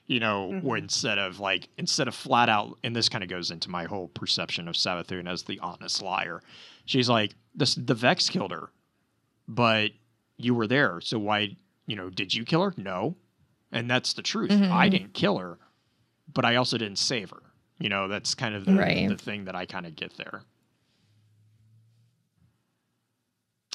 you 0.10 0.20
know, 0.20 0.48
where 0.48 0.78
mm-hmm. 0.78 0.86
instead 0.86 1.20
of 1.20 1.40
like 1.40 1.70
instead 1.78 2.08
of 2.08 2.16
flat 2.16 2.50
out, 2.50 2.78
and 2.84 2.96
this 2.96 3.08
kind 3.08 3.24
of 3.24 3.30
goes 3.30 3.52
into 3.52 3.70
my 3.70 3.86
whole 3.86 4.08
perception 4.10 4.68
of 4.68 4.74
Savathun 4.76 5.32
as 5.32 5.44
the 5.44 5.60
honest 5.60 6.02
liar. 6.02 6.42
She's 6.86 7.08
like, 7.08 7.36
this 7.54 7.76
the 7.76 7.94
Vex 7.94 8.28
killed 8.28 8.52
her, 8.52 8.72
but 9.48 9.92
you 10.38 10.56
were 10.56 10.66
there, 10.66 11.00
so 11.00 11.20
why, 11.20 11.56
you 11.86 11.96
know, 11.96 12.10
did 12.10 12.34
you 12.34 12.44
kill 12.44 12.64
her? 12.64 12.74
No, 12.76 13.16
and 13.72 13.90
that's 13.90 14.14
the 14.14 14.24
truth. 14.24 14.50
Mm-hmm, 14.50 14.74
I 14.74 14.88
mm-hmm. 14.88 14.98
didn't 14.98 15.14
kill 15.14 15.38
her, 15.38 15.60
but 16.34 16.44
I 16.44 16.56
also 16.56 16.80
didn't 16.80 16.98
save 16.98 17.30
her. 17.30 17.44
You 17.78 17.90
know, 17.90 18.08
that's 18.08 18.34
kind 18.34 18.56
of 18.56 18.66
the, 18.66 18.74
Right. 18.74 19.08
the 19.08 19.16
thing 19.16 19.46
that 19.46 19.56
I 19.56 19.68
kind 19.68 19.86
of 19.86 19.96
get 19.96 20.18
there. 20.18 20.42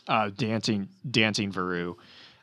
Uh, 0.08 0.30
dancing, 0.36 0.88
dancing 1.08 1.52
Varu 1.52 1.94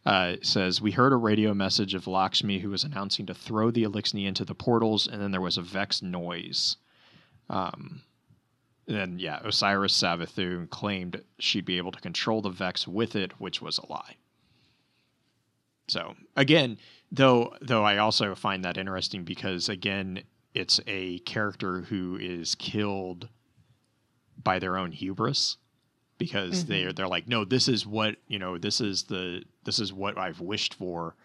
uh, 0.05 0.35
says 0.41 0.81
we 0.81 0.91
heard 0.91 1.13
a 1.13 1.17
radio 1.17 1.53
message 1.53 1.93
of 1.93 2.07
Lakshmi 2.07 2.59
who 2.59 2.69
was 2.69 2.83
announcing 2.83 3.25
to 3.27 3.33
throw 3.33 3.69
the 3.69 3.83
Eliksni 3.83 4.25
into 4.25 4.43
the 4.43 4.55
portals, 4.55 5.07
and 5.07 5.21
then 5.21 5.31
there 5.31 5.41
was 5.41 5.57
a 5.57 5.61
Vex 5.61 6.01
noise. 6.01 6.77
Um, 7.49 8.01
then 8.87 9.19
yeah, 9.19 9.39
Osiris 9.43 9.99
Savathun 9.99 10.69
claimed 10.69 11.21
she'd 11.39 11.65
be 11.65 11.77
able 11.77 11.91
to 11.91 12.01
control 12.01 12.41
the 12.41 12.49
Vex 12.49 12.87
with 12.87 13.15
it, 13.15 13.39
which 13.39 13.61
was 13.61 13.77
a 13.77 13.85
lie. 13.87 14.15
So 15.87 16.15
again, 16.35 16.77
though, 17.11 17.55
though 17.61 17.83
I 17.83 17.97
also 17.97 18.33
find 18.33 18.65
that 18.65 18.77
interesting 18.77 19.23
because 19.23 19.69
again, 19.69 20.23
it's 20.53 20.79
a 20.87 21.19
character 21.19 21.81
who 21.81 22.17
is 22.19 22.55
killed 22.55 23.29
by 24.41 24.57
their 24.57 24.77
own 24.77 24.91
hubris 24.91 25.57
because 26.21 26.63
mm-hmm. 26.63 26.71
they're 26.71 26.93
they're 26.93 27.07
like, 27.07 27.27
no, 27.27 27.43
this 27.43 27.67
is 27.67 27.87
what 27.87 28.15
you 28.27 28.37
know, 28.37 28.59
this 28.59 28.79
is 28.79 29.03
the 29.03 29.43
this 29.63 29.79
is 29.79 29.91
what 29.91 30.19
I've 30.19 30.39
wished 30.39 30.75
for. 30.75 31.15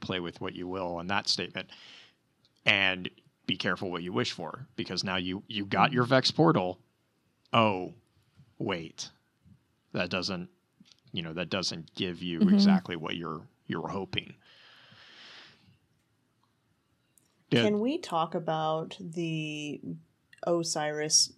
Play 0.00 0.20
with 0.20 0.38
what 0.38 0.54
you 0.54 0.68
will 0.68 0.96
on 0.96 1.06
that 1.06 1.26
statement, 1.26 1.70
and 2.66 3.08
be 3.46 3.56
careful 3.56 3.90
what 3.90 4.02
you 4.02 4.12
wish 4.12 4.32
for 4.32 4.66
because 4.76 5.02
now 5.02 5.16
you 5.16 5.42
you 5.48 5.64
got 5.64 5.94
your 5.94 6.04
mm-hmm. 6.04 6.10
Vex 6.10 6.30
portal. 6.30 6.78
Oh, 7.54 7.94
wait, 8.58 9.08
that 9.94 10.10
doesn't 10.10 10.50
you 11.12 11.22
know 11.22 11.32
that 11.32 11.48
doesn't 11.48 11.94
give 11.94 12.22
you 12.22 12.40
mm-hmm. 12.40 12.52
exactly 12.52 12.96
what 12.96 13.16
you're 13.16 13.40
you're 13.66 13.88
hoping. 13.88 14.34
Can 17.50 17.80
we 17.80 17.96
talk 17.96 18.34
about 18.34 18.98
the 19.00 19.80
Osiris 20.46 21.32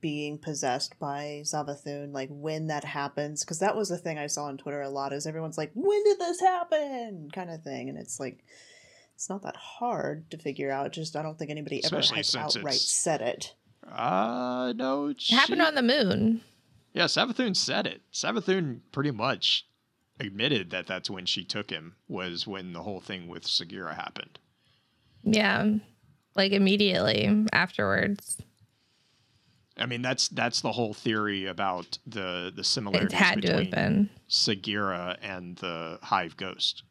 being 0.00 0.38
possessed 0.38 0.98
by 0.98 1.42
Savathun, 1.44 2.12
like 2.12 2.28
when 2.30 2.66
that 2.68 2.84
happens? 2.84 3.44
Because 3.44 3.58
that 3.58 3.76
was 3.76 3.88
the 3.88 3.98
thing 3.98 4.18
I 4.18 4.26
saw 4.26 4.44
on 4.44 4.58
Twitter 4.58 4.80
a 4.82 4.88
lot. 4.88 5.12
Is 5.12 5.26
everyone's 5.26 5.58
like, 5.58 5.70
"When 5.74 6.02
did 6.04 6.18
this 6.18 6.40
happen?" 6.40 7.30
kind 7.32 7.50
of 7.50 7.62
thing, 7.62 7.88
and 7.88 7.98
it's 7.98 8.18
like, 8.20 8.44
it's 9.14 9.28
not 9.28 9.42
that 9.42 9.56
hard 9.56 10.30
to 10.30 10.38
figure 10.38 10.70
out. 10.70 10.92
Just 10.92 11.16
I 11.16 11.22
don't 11.22 11.38
think 11.38 11.50
anybody 11.50 11.80
Especially 11.80 12.18
ever 12.18 12.24
has 12.24 12.36
outright 12.36 12.74
it's- 12.74 12.90
said 12.90 13.20
it. 13.20 13.54
Uh 13.90 14.72
no, 14.76 15.08
It 15.08 15.22
happened 15.30 15.62
on 15.62 15.74
the 15.74 15.82
moon. 15.82 16.42
Yeah, 16.92 17.04
Savathun 17.04 17.56
said 17.56 17.86
it. 17.86 18.02
Savathun 18.12 18.80
pretty 18.92 19.10
much 19.12 19.66
admitted 20.20 20.70
that 20.70 20.86
that's 20.86 21.08
when 21.08 21.24
she 21.26 21.44
took 21.44 21.70
him 21.70 21.94
was 22.08 22.46
when 22.46 22.72
the 22.72 22.82
whole 22.82 23.00
thing 23.00 23.28
with 23.28 23.44
Sagira 23.44 23.94
happened. 23.94 24.38
Yeah, 25.22 25.74
like 26.34 26.52
immediately 26.52 27.46
afterwards. 27.52 28.42
I 29.78 29.86
mean, 29.86 30.02
that's 30.02 30.28
that's 30.28 30.60
the 30.60 30.72
whole 30.72 30.92
theory 30.94 31.46
about 31.46 31.98
the 32.06 32.52
the 32.54 32.64
similarities 32.64 33.12
It 33.12 33.16
had 33.16 33.42
to 33.42 33.48
have 33.48 33.56
between 33.58 33.70
been. 33.70 34.10
Sagira 34.28 35.16
and 35.22 35.56
the 35.56 35.98
Hive 36.02 36.36
Ghost. 36.36 36.82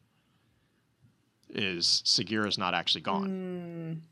Is 1.50 2.02
Sagira's 2.04 2.58
not 2.58 2.74
actually 2.74 3.00
gone? 3.02 4.02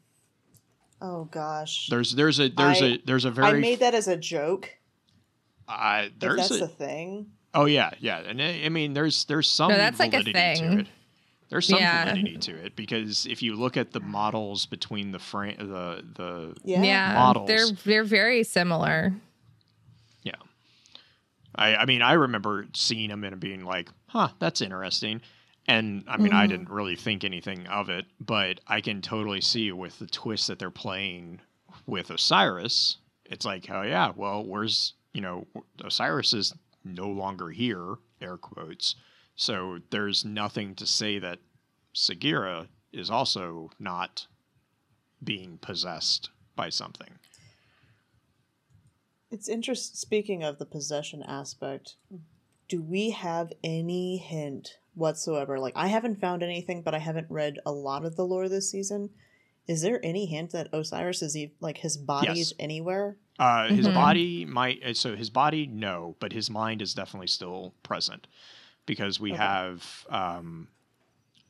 Oh 1.02 1.24
gosh, 1.24 1.88
There's 1.88 2.14
there's 2.14 2.38
a 2.40 2.48
there's 2.48 2.80
I- 2.82 2.86
a 2.86 2.98
there's 3.04 3.24
a 3.26 3.30
very 3.30 3.48
I 3.48 3.52
made 3.60 3.80
that 3.80 3.94
as 3.94 4.08
a 4.08 4.16
joke. 4.16 4.70
uh, 5.68 6.06
there's 6.18 6.36
that's 6.36 6.50
a, 6.52 6.58
the 6.58 6.68
thing. 6.68 7.26
Oh 7.52 7.66
yeah, 7.66 7.90
yeah, 8.00 8.18
and 8.20 8.40
I 8.40 8.62
I 8.64 8.68
mean, 8.70 8.94
there's 8.94 9.24
there's 9.26 9.48
some 9.48 9.70
No, 9.70 9.76
that's 9.76 9.98
like 9.98 10.14
a 10.14 10.22
validity 10.22 10.32
to 10.32 10.38
thing. 10.68 10.88
It. 11.46 11.50
There's 11.50 11.66
some 11.68 11.78
Yeah. 11.78 12.04
validity 12.04 12.36
to 12.38 12.64
it 12.64 12.76
because 12.76 13.26
if 13.26 13.42
you 13.42 13.54
look 13.56 13.76
at 13.76 13.92
the 13.92 14.00
models 14.00 14.66
between 14.66 15.12
the 15.12 15.18
frame, 15.18 15.56
the 15.58 16.04
the 16.14 16.56
Yeah. 16.64 16.82
Yeah, 16.82 17.14
models. 17.14 17.48
they're 17.48 17.70
they're 17.84 18.04
very 18.04 18.42
similar. 18.44 19.14
yeah, 20.22 20.32
I 21.54 21.76
I 21.76 21.84
mean, 21.86 22.02
I 22.02 22.14
remember 22.14 22.66
seeing 22.74 23.08
them 23.10 23.24
and 23.24 23.38
being 23.40 23.64
like, 23.64 23.88
huh, 24.08 24.28
that's 24.38 24.60
interesting. 24.60 25.20
And 25.68 26.04
I 26.06 26.16
mean, 26.16 26.28
Mm-hmm. 26.28 26.36
I 26.36 26.46
didn't 26.46 26.70
really 26.70 26.94
think 26.96 27.24
anything 27.24 27.66
of 27.66 27.88
it, 27.88 28.06
but 28.20 28.60
I 28.68 28.80
can 28.80 29.02
totally 29.02 29.40
see 29.40 29.72
with 29.72 29.98
the 29.98 30.06
twist 30.06 30.46
that 30.46 30.58
they're 30.60 30.70
playing 30.70 31.40
with 31.86 32.10
Osiris. 32.10 32.98
It's 33.24 33.44
like, 33.44 33.68
oh 33.70 33.82
yeah, 33.82 34.12
well, 34.14 34.44
where's 34.44 34.92
you 35.12 35.20
know 35.20 35.46
Osiris 35.84 36.32
is 36.34 36.54
no 36.84 37.08
longer 37.08 37.50
here, 37.50 37.96
air 38.20 38.36
quotes. 38.36 38.94
So 39.36 39.78
there's 39.90 40.24
nothing 40.24 40.74
to 40.76 40.86
say 40.86 41.18
that 41.18 41.38
Sagira 41.94 42.68
is 42.92 43.10
also 43.10 43.70
not 43.78 44.26
being 45.22 45.58
possessed 45.58 46.30
by 46.56 46.70
something. 46.70 47.10
It's 49.30 49.48
interesting. 49.48 49.94
Speaking 49.96 50.42
of 50.42 50.58
the 50.58 50.64
possession 50.66 51.22
aspect, 51.22 51.96
do 52.68 52.82
we 52.82 53.10
have 53.10 53.52
any 53.62 54.16
hint 54.18 54.78
whatsoever. 54.94 55.58
Like 55.60 55.74
I 55.76 55.88
haven't 55.88 56.20
found 56.20 56.42
anything, 56.42 56.82
but 56.82 56.94
I 56.94 56.98
haven't 56.98 57.30
read 57.30 57.58
a 57.66 57.70
lot 57.70 58.04
of 58.04 58.16
the 58.16 58.24
lore 58.24 58.48
this 58.48 58.70
season. 58.70 59.10
Is 59.68 59.82
there 59.82 60.00
any 60.02 60.26
hint 60.26 60.52
that 60.52 60.68
Osiris 60.72 61.22
is 61.22 61.36
e- 61.36 61.52
like 61.60 61.78
his 61.78 61.96
body's 61.96 62.50
Yes. 62.50 62.52
anywhere? 62.58 63.18
Uh, 63.38 63.68
his 63.68 63.86
Mhm. 63.86 63.94
body 63.94 64.44
might. 64.46 64.96
So 64.96 65.14
his 65.14 65.28
body, 65.28 65.66
no, 65.66 66.16
but 66.18 66.32
his 66.32 66.48
mind 66.48 66.80
is 66.80 66.94
definitely 66.94 67.26
still 67.26 67.74
present 67.82 68.26
because 68.86 69.20
we 69.20 69.32
Okay. 69.32 69.42
have 69.42 70.06
um, 70.08 70.68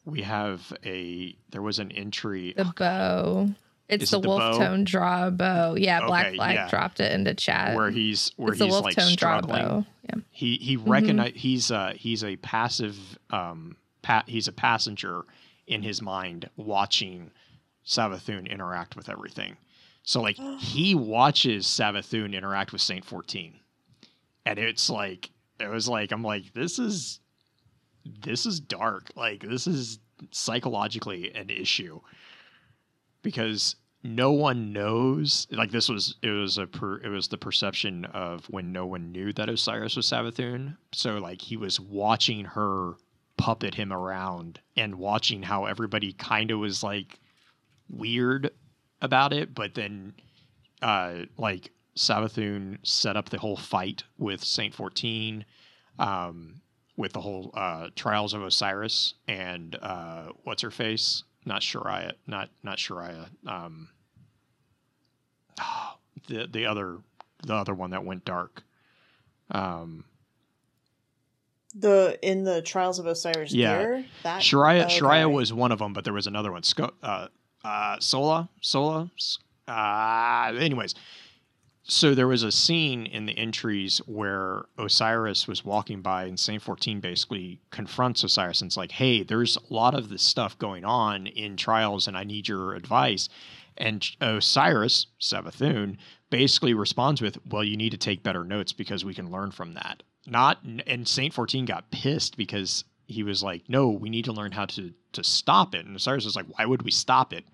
we 0.04 0.22
have 0.22 0.72
a. 0.84 1.36
There 1.50 1.62
was 1.62 1.78
an 1.78 1.92
entry. 1.92 2.54
The 2.56 2.72
bow. 2.76 3.48
It's 3.88 4.04
Is 4.04 4.10
the 4.10 4.18
it 4.18 4.22
the 4.22 4.28
wolf 4.28 4.40
bow? 4.40 4.58
tone 4.58 4.82
draw 4.84 5.30
bow. 5.30 5.76
Yeah, 5.76 6.06
Black 6.06 6.26
Okay, 6.26 6.36
Flag 6.36 6.54
yeah. 6.56 6.68
dropped 6.68 6.98
it 6.98 7.12
into 7.12 7.34
chat. 7.34 7.76
where 7.76 7.90
he's 7.90 8.32
where 8.36 8.50
it's 8.50 8.58
the 8.58 8.64
he's 8.64 8.72
wolf 8.72 8.84
like 8.84 8.96
tone 8.96 9.14
draw 9.16 9.38
struggling. 9.38 9.62
bow. 9.62 9.86
Yeah. 10.04 10.14
He 10.32 10.56
he 10.56 10.76
Mm-hmm. 10.76 11.36
he's 11.36 11.70
uh 11.70 11.92
he's 11.96 12.24
a 12.24 12.34
passive 12.36 12.96
um 13.30 13.76
pa- 14.02 14.24
he's 14.26 14.48
a 14.48 14.52
passenger 14.52 15.22
in 15.68 15.82
his 15.82 16.02
mind 16.02 16.50
watching 16.56 17.30
Savathun 17.86 18.48
interact 18.50 18.96
with 18.96 19.08
everything. 19.08 19.56
So 20.02 20.20
like 20.20 20.36
he 20.58 20.94
watches 20.96 21.66
Savathun 21.66 22.34
interact 22.34 22.72
with 22.72 22.80
Saint 22.82 23.04
14. 23.04 23.54
And 24.44 24.58
it's 24.58 24.90
like 24.90 25.30
it 25.60 25.68
was 25.68 25.88
like 25.88 26.10
I'm 26.12 26.22
like 26.24 26.52
this 26.54 26.78
is 26.80 27.20
this 28.22 28.46
is 28.46 28.60
dark. 28.60 29.10
Like 29.16 29.42
this 29.42 29.66
is 29.66 29.98
psychologically 30.30 31.34
an 31.34 31.50
issue. 31.50 32.00
Because 33.22 33.76
no 34.02 34.30
one 34.30 34.72
knows 34.72 35.46
like 35.50 35.70
this 35.70 35.88
was 35.88 36.16
it 36.22 36.30
was 36.30 36.58
a 36.58 36.66
per, 36.66 36.98
it 36.98 37.08
was 37.08 37.28
the 37.28 37.38
perception 37.38 38.04
of 38.06 38.44
when 38.46 38.72
no 38.72 38.86
one 38.86 39.10
knew 39.10 39.32
that 39.32 39.48
Osiris 39.48 39.96
was 39.96 40.08
Savathun. 40.08 40.76
So 40.92 41.18
like 41.18 41.42
he 41.42 41.56
was 41.56 41.80
watching 41.80 42.44
her 42.44 42.94
puppet 43.36 43.74
him 43.74 43.92
around 43.92 44.60
and 44.76 44.94
watching 44.96 45.42
how 45.42 45.64
everybody 45.64 46.12
kind 46.12 46.50
of 46.50 46.58
was 46.58 46.82
like 46.82 47.18
weird 47.88 48.50
about 49.02 49.32
it. 49.32 49.54
But 49.54 49.74
then 49.74 50.14
uh 50.82 51.24
like 51.36 51.70
Savathun 51.96 52.78
set 52.86 53.16
up 53.16 53.30
the 53.30 53.38
whole 53.38 53.56
fight 53.56 54.04
with 54.18 54.44
Saint 54.44 54.74
14 54.74 55.44
um 55.98 56.60
with 56.96 57.12
the 57.12 57.20
whole 57.20 57.50
uh 57.54 57.88
trials 57.94 58.34
of 58.34 58.42
Osiris 58.42 59.14
and 59.28 59.76
uh 59.82 60.26
what's 60.44 60.62
her 60.62 60.70
face 60.70 61.24
not 61.44 61.60
Shariah 61.62 62.12
not 62.26 62.50
not 62.62 62.78
Shariah 62.78 63.28
um 63.46 63.88
the 66.28 66.48
the 66.50 66.66
other 66.66 66.98
the 67.46 67.54
other 67.54 67.74
one 67.74 67.90
that 67.90 68.04
went 68.04 68.24
dark 68.24 68.62
um 69.50 70.04
The 71.74 72.18
in 72.22 72.44
the 72.44 72.62
Trials 72.62 72.98
of 72.98 73.06
Osiris 73.06 73.52
Yeah. 73.52 73.76
gear. 73.78 74.04
That 74.22 74.40
Shariah 74.42 74.84
okay. 74.86 74.98
Shariah 74.98 75.32
was 75.32 75.52
one 75.52 75.72
of 75.72 75.78
them 75.78 75.92
but 75.92 76.04
there 76.04 76.14
was 76.14 76.26
another 76.26 76.50
one 76.52 76.62
Sco- 76.62 76.94
uh 77.02 77.28
uh 77.64 77.98
Sola 78.00 78.48
Sola 78.60 79.10
uh 79.68 80.52
anyways 80.58 80.94
so 81.88 82.14
there 82.14 82.26
was 82.26 82.42
a 82.42 82.50
scene 82.50 83.06
in 83.06 83.26
the 83.26 83.38
entries 83.38 83.98
where 84.06 84.64
Osiris 84.76 85.46
was 85.46 85.64
walking 85.64 86.00
by 86.00 86.24
and 86.24 86.38
Saint 86.38 86.62
14 86.62 86.98
basically 86.98 87.60
confronts 87.70 88.24
Osiris 88.24 88.60
and 88.60 88.68
it's 88.68 88.76
like, 88.76 88.90
hey, 88.90 89.22
there's 89.22 89.56
a 89.56 89.72
lot 89.72 89.94
of 89.94 90.08
this 90.08 90.22
stuff 90.22 90.58
going 90.58 90.84
on 90.84 91.28
in 91.28 91.56
trials 91.56 92.08
and 92.08 92.16
I 92.16 92.24
need 92.24 92.48
your 92.48 92.74
advice. 92.74 93.28
And 93.76 94.04
Osiris, 94.20 95.06
Savathun, 95.20 95.98
basically 96.28 96.74
responds 96.74 97.22
with, 97.22 97.38
well, 97.46 97.62
you 97.62 97.76
need 97.76 97.90
to 97.90 97.98
take 97.98 98.22
better 98.24 98.42
notes 98.42 98.72
because 98.72 99.04
we 99.04 99.14
can 99.14 99.30
learn 99.30 99.52
from 99.52 99.74
that. 99.74 100.02
Not 100.26 100.58
and 100.64 101.06
Saint 101.06 101.34
14 101.34 101.66
got 101.66 101.92
pissed 101.92 102.36
because 102.36 102.82
he 103.06 103.22
was 103.22 103.44
like, 103.44 103.68
no, 103.68 103.90
we 103.90 104.10
need 104.10 104.24
to 104.24 104.32
learn 104.32 104.50
how 104.50 104.66
to 104.66 104.92
to 105.12 105.22
stop 105.22 105.72
it. 105.72 105.86
And 105.86 105.94
Osiris 105.94 106.24
was 106.24 106.34
like, 106.34 106.46
why 106.48 106.66
would 106.66 106.82
we 106.82 106.90
stop 106.90 107.32
it? 107.32 107.44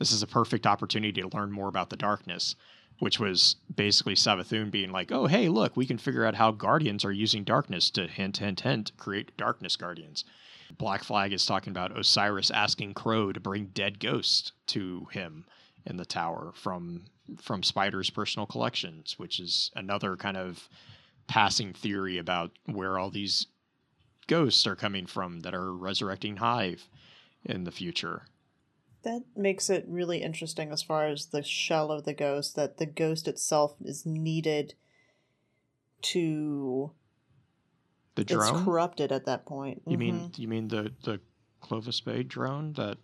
This 0.00 0.10
is 0.10 0.24
a 0.24 0.26
perfect 0.26 0.66
opportunity 0.66 1.22
to 1.22 1.36
learn 1.36 1.52
more 1.52 1.68
about 1.68 1.90
the 1.90 1.96
darkness 1.96 2.56
which 2.98 3.18
was 3.20 3.56
basically 3.74 4.14
Savathun 4.14 4.70
being 4.70 4.90
like, 4.90 5.12
"Oh, 5.12 5.26
hey, 5.26 5.48
look, 5.48 5.76
we 5.76 5.86
can 5.86 5.98
figure 5.98 6.24
out 6.24 6.36
how 6.36 6.50
guardians 6.52 7.04
are 7.04 7.12
using 7.12 7.44
darkness 7.44 7.90
to 7.90 8.06
hint, 8.06 8.38
hint, 8.38 8.60
hint, 8.60 8.92
create 8.96 9.36
darkness 9.36 9.76
guardians." 9.76 10.24
Black 10.78 11.04
Flag 11.04 11.32
is 11.32 11.46
talking 11.46 11.70
about 11.70 11.96
Osiris 11.96 12.50
asking 12.50 12.94
Crow 12.94 13.32
to 13.32 13.40
bring 13.40 13.66
dead 13.66 14.00
ghosts 14.00 14.52
to 14.68 15.06
him 15.12 15.46
in 15.84 15.96
the 15.96 16.04
tower 16.04 16.52
from 16.54 17.04
from 17.38 17.62
Spider's 17.62 18.10
personal 18.10 18.46
collections, 18.46 19.18
which 19.18 19.40
is 19.40 19.70
another 19.74 20.16
kind 20.16 20.36
of 20.36 20.68
passing 21.26 21.72
theory 21.72 22.18
about 22.18 22.52
where 22.66 22.98
all 22.98 23.10
these 23.10 23.46
ghosts 24.26 24.66
are 24.66 24.76
coming 24.76 25.06
from 25.06 25.40
that 25.40 25.54
are 25.54 25.72
resurrecting 25.72 26.36
Hive 26.36 26.88
in 27.44 27.64
the 27.64 27.72
future. 27.72 28.26
That 29.06 29.22
makes 29.36 29.70
it 29.70 29.84
really 29.86 30.20
interesting 30.20 30.72
as 30.72 30.82
far 30.82 31.06
as 31.06 31.26
the 31.26 31.44
shell 31.44 31.92
of 31.92 32.04
the 32.04 32.12
ghost, 32.12 32.56
that 32.56 32.78
the 32.78 32.86
ghost 32.86 33.28
itself 33.28 33.76
is 33.84 34.04
needed 34.04 34.74
to 36.02 36.90
The 38.16 38.22
it's 38.22 38.32
drone. 38.32 38.64
corrupted 38.64 39.12
at 39.12 39.24
that 39.26 39.46
point. 39.46 39.82
You 39.86 39.96
Mhm. 39.96 40.00
mean 40.00 40.32
you 40.36 40.48
mean 40.48 40.66
the 40.66 40.92
the 41.04 41.20
Clovis 41.60 42.00
Bray 42.00 42.24
drone 42.24 42.72
that 42.72 42.98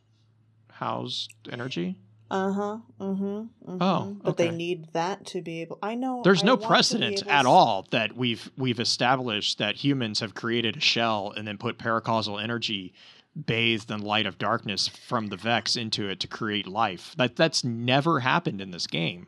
housed 0.70 1.30
energy? 1.48 1.96
Uh-huh. 2.32 2.78
Mm-hmm. 2.98 3.76
Oh, 3.80 4.16
But 4.24 4.38
they 4.38 4.50
need 4.50 4.88
that 4.94 5.24
to 5.26 5.40
be 5.40 5.60
able 5.60 5.78
I 5.84 5.94
know 5.94 6.22
There's 6.24 6.42
I 6.42 6.46
no 6.46 6.54
want 6.54 6.62
to 6.62 6.66
precedent 6.66 7.22
at 7.28 7.46
all 7.46 7.86
that 7.92 8.16
we've 8.16 8.50
we've 8.56 8.80
established 8.80 9.58
that 9.58 9.76
humans 9.76 10.18
have 10.18 10.34
created 10.34 10.78
a 10.78 10.80
shell 10.80 11.30
and 11.36 11.46
then 11.46 11.58
put 11.58 11.78
paracausal 11.78 12.42
energy 12.42 12.92
bathed 13.34 13.90
in 13.90 14.02
light 14.02 14.26
of 14.26 14.38
darkness 14.38 14.88
from 14.88 15.28
the 15.28 15.36
Vex 15.36 15.76
into 15.76 16.08
it 16.08 16.20
to 16.20 16.28
create 16.28 16.66
life. 16.66 17.14
That 17.16 17.36
that's 17.36 17.64
never 17.64 18.20
happened 18.20 18.60
in 18.60 18.70
this 18.70 18.86
game. 18.86 19.26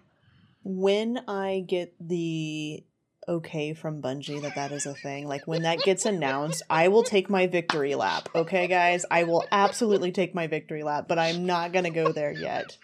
When 0.63 1.19
I 1.29 1.65
get 1.67 1.95
the 2.01 2.85
okay 3.27 3.73
from 3.73 4.03
Bungie 4.03 4.43
that 4.43 4.55
that 4.55 4.73
is 4.73 4.87
a 4.87 4.95
thing, 4.95 5.27
like 5.27 5.47
when 5.47 5.63
that 5.63 5.81
gets 5.81 6.05
announced, 6.05 6.63
I 6.69 6.89
will 6.89 7.03
take 7.03 7.31
my 7.31 7.47
victory 7.47 7.95
lap. 7.95 8.29
Okay, 8.35 8.67
guys? 8.67 9.05
I 9.11 9.25
will 9.25 9.45
absolutely 9.51 10.13
take 10.13 10.35
my 10.35 10.47
victory 10.47 10.83
lap, 10.83 11.07
but 11.09 11.19
I'm 11.19 11.47
not 11.47 11.73
going 11.73 11.85
to 11.85 11.91
go 11.91 12.13
there 12.13 12.33
yet. 12.33 12.77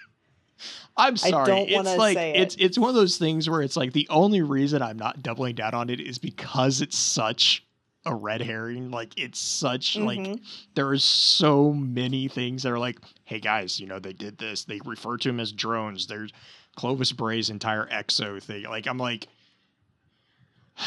I'm 0.97 1.15
I 1.15 1.31
sorry. 1.31 1.47
don't 1.47 1.69
it's 1.71 1.97
like 1.97 2.17
say 2.17 2.31
it. 2.35 2.41
it's 2.41 2.57
it's 2.59 2.79
one 2.79 2.91
of 2.91 2.95
those 2.95 3.17
things 3.17 3.49
where 3.49 3.63
it's 3.63 3.77
like 3.77 3.93
the 3.93 4.07
only 4.11 4.43
reason 4.43 4.83
I'm 4.83 4.99
not 4.99 5.23
doubling 5.23 5.55
down 5.55 5.73
on 5.73 5.89
it 5.89 6.01
is 6.01 6.19
because 6.19 6.83
it's 6.83 6.99
such 6.99 7.65
a 8.07 8.15
red 8.15 8.41
herring. 8.43 8.91
Like 8.91 9.19
it's 9.19 9.39
such 9.39 9.97
like 9.97 10.19
Mhm. 10.19 10.43
there 10.75 10.89
are 10.89 10.99
so 10.99 11.73
many 11.73 12.29
things 12.29 12.63
that 12.63 12.73
are 12.73 12.79
like, 12.79 12.99
hey 13.25 13.41
guys, 13.41 13.79
you 13.81 13.87
know, 13.87 13.99
they 13.99 14.13
did 14.13 14.39
this. 14.39 14.65
They 14.65 14.81
refer 14.85 15.17
to 15.19 15.29
them 15.29 15.41
as 15.41 15.53
drones. 15.53 16.07
There's 16.07 16.33
Clovis 16.77 17.13
Bray's 17.13 17.51
entire 17.51 17.87
exo 17.89 18.43
thing. 18.43 18.65
Like 18.65 18.87
I'm 18.87 18.99
like, 18.99 19.29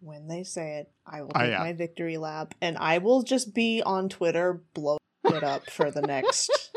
When 0.00 0.28
they 0.28 0.44
say 0.44 0.76
it, 0.78 0.92
I 1.04 1.22
will 1.22 1.32
Oh, 1.34 1.40
take 1.40 1.50
yeah. 1.50 1.58
my 1.58 1.72
victory 1.72 2.18
lap 2.18 2.54
and 2.60 2.78
I 2.78 2.98
will 2.98 3.22
just 3.22 3.52
be 3.52 3.82
on 3.84 4.08
Twitter 4.08 4.62
blowing 4.72 4.98
it 5.24 5.42
up 5.42 5.68
for 5.70 5.90
the 5.90 6.02
next 6.02 6.67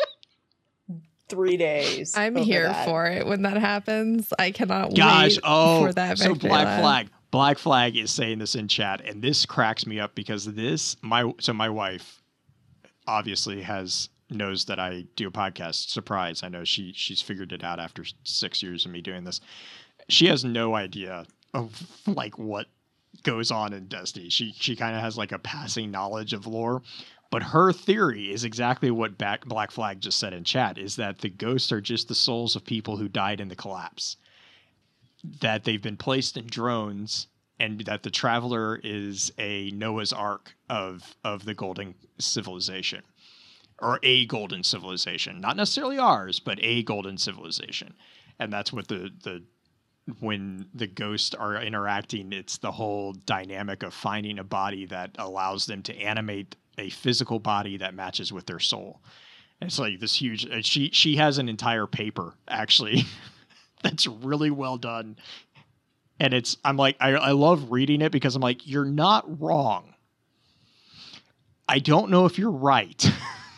three 1.32 1.58
days. 1.58 2.16
I'm 2.16 2.36
here 2.36 2.68
that. 2.68 2.86
for 2.86 3.08
it 3.08 3.26
when 3.26 3.42
that 3.42 3.58
happens. 3.58 4.32
I 4.38 4.52
cannot 4.52 4.96
gosh, 4.96 5.38
wait 5.38 5.40
oh, 5.44 5.86
for 5.86 5.94
that 5.94 6.20
so 6.20 6.36
Black 6.36 6.66
lap. 6.66 6.82
Flag. 6.82 7.10
Black 7.32 7.58
Flag 7.58 7.96
is 7.96 8.12
saying 8.12 8.40
this 8.40 8.56
in 8.56 8.68
chat, 8.68 9.02
and 9.02 9.22
this 9.22 9.46
cracks 9.46 9.88
me 9.88 10.00
up 10.00 10.14
because 10.14 10.46
this 10.46 10.98
my 11.02 11.32
so 11.40 11.54
my 11.54 11.70
wife 11.70 12.22
obviously 13.08 13.62
has 13.62 14.10
knows 14.30 14.66
that 14.66 14.80
I 14.80 15.06
do 15.16 15.28
a 15.28 15.32
podcast. 15.32 15.90
Surprise! 15.90 16.44
I 16.44 16.50
know 16.50 16.64
she 16.64 16.94
she's 16.94 17.22
figured 17.22 17.54
it 17.54 17.64
out 17.64 17.80
after 17.80 18.04
six 18.24 18.62
years 18.62 18.86
of 18.86 18.92
me 18.92 19.02
doing 19.02 19.24
this. 19.24 19.40
She 20.10 20.28
has 20.28 20.44
no 20.44 20.76
idea 20.76 21.26
of 21.54 21.82
like 22.06 22.38
what 22.38 22.68
goes 23.24 23.52
on 23.52 23.74
in 23.74 23.88
Destiny. 23.88 24.30
She 24.30 24.54
she 24.58 24.76
kind 24.76 24.96
of 24.96 25.02
has 25.02 25.18
like 25.18 25.32
a 25.32 25.40
passing 25.40 25.92
knowledge 25.92 26.34
of 26.34 26.48
lore. 26.48 26.82
But 27.32 27.44
her 27.44 27.72
theory 27.72 28.30
is 28.30 28.44
exactly 28.44 28.92
what 28.92 29.18
Black 29.18 29.72
Flag 29.72 30.02
just 30.02 30.20
said 30.20 30.34
in 30.34 30.44
chat: 30.44 30.78
is 30.78 30.98
that 30.98 31.20
the 31.20 31.30
ghosts 31.30 31.72
are 31.72 31.82
just 31.82 32.10
the 32.10 32.16
souls 32.16 32.56
of 32.56 32.66
people 32.66 32.98
who 32.98 33.08
died 33.08 33.40
in 33.40 33.48
the 33.48 33.56
collapse. 33.56 34.18
That 35.24 35.64
they've 35.64 35.82
been 35.82 35.98
placed 35.98 36.36
in 36.36 36.46
drones 36.48 37.28
and 37.58 37.82
that 37.82 38.04
the 38.04 38.10
traveler 38.10 38.82
is 38.84 39.32
a 39.38 39.72
Noah's 39.72 40.12
Ark 40.12 40.56
of 40.70 41.16
of 41.24 41.46
the 41.46 41.54
golden 41.54 41.96
civilization 42.20 43.04
or 43.80 44.00
a 44.04 44.26
golden 44.26 44.64
civilization. 44.64 45.40
Not 45.40 45.56
necessarily 45.56 45.98
ours 45.98 46.40
but 46.40 46.60
a 46.62 46.84
golden 46.84 47.18
civilization. 47.18 47.94
And 48.40 48.52
that's 48.52 48.74
what 48.74 48.88
the 48.90 49.12
the 49.24 49.44
when 50.20 50.66
the 50.74 50.88
ghosts 50.88 51.36
are 51.36 51.62
interacting 51.62 52.34
it's 52.34 52.58
the 52.58 52.72
whole 52.72 53.14
dynamic 53.14 53.84
of 53.84 53.94
finding 53.94 54.40
a 54.40 54.44
body 54.44 54.86
that 54.88 55.16
allows 55.20 55.68
them 55.68 55.84
to 55.84 55.96
animate 55.96 56.56
a 56.82 56.90
physical 56.90 57.40
body 57.40 57.78
that 57.78 57.94
matches 57.94 58.34
with 58.34 58.46
their 58.46 58.60
soul 58.60 59.00
and 59.60 59.68
it's 59.70 59.80
like 59.80 60.00
this 60.00 60.16
huge 60.16 60.44
and 60.46 60.66
she 60.66 60.90
she 60.92 61.16
has 61.16 61.38
an 61.38 61.48
entire 61.48 61.88
paper 61.88 62.34
actually 62.48 63.04
that's 63.84 64.08
really 64.08 64.50
well 64.50 64.78
done 64.78 65.16
and 66.20 66.34
it's 66.34 66.58
I'm 66.64 66.78
like 66.78 66.96
I, 67.00 67.12
I 67.12 67.32
love 67.32 67.72
reading 67.72 68.02
it 68.02 68.12
because 68.12 68.36
I'm 68.36 68.42
like 68.42 68.68
you're 68.68 68.86
not 68.86 69.42
wrong. 69.42 69.96
I 71.68 71.80
don't 71.80 72.12
know 72.12 72.26
if 72.26 72.38
you're 72.38 72.52
right, 72.52 73.12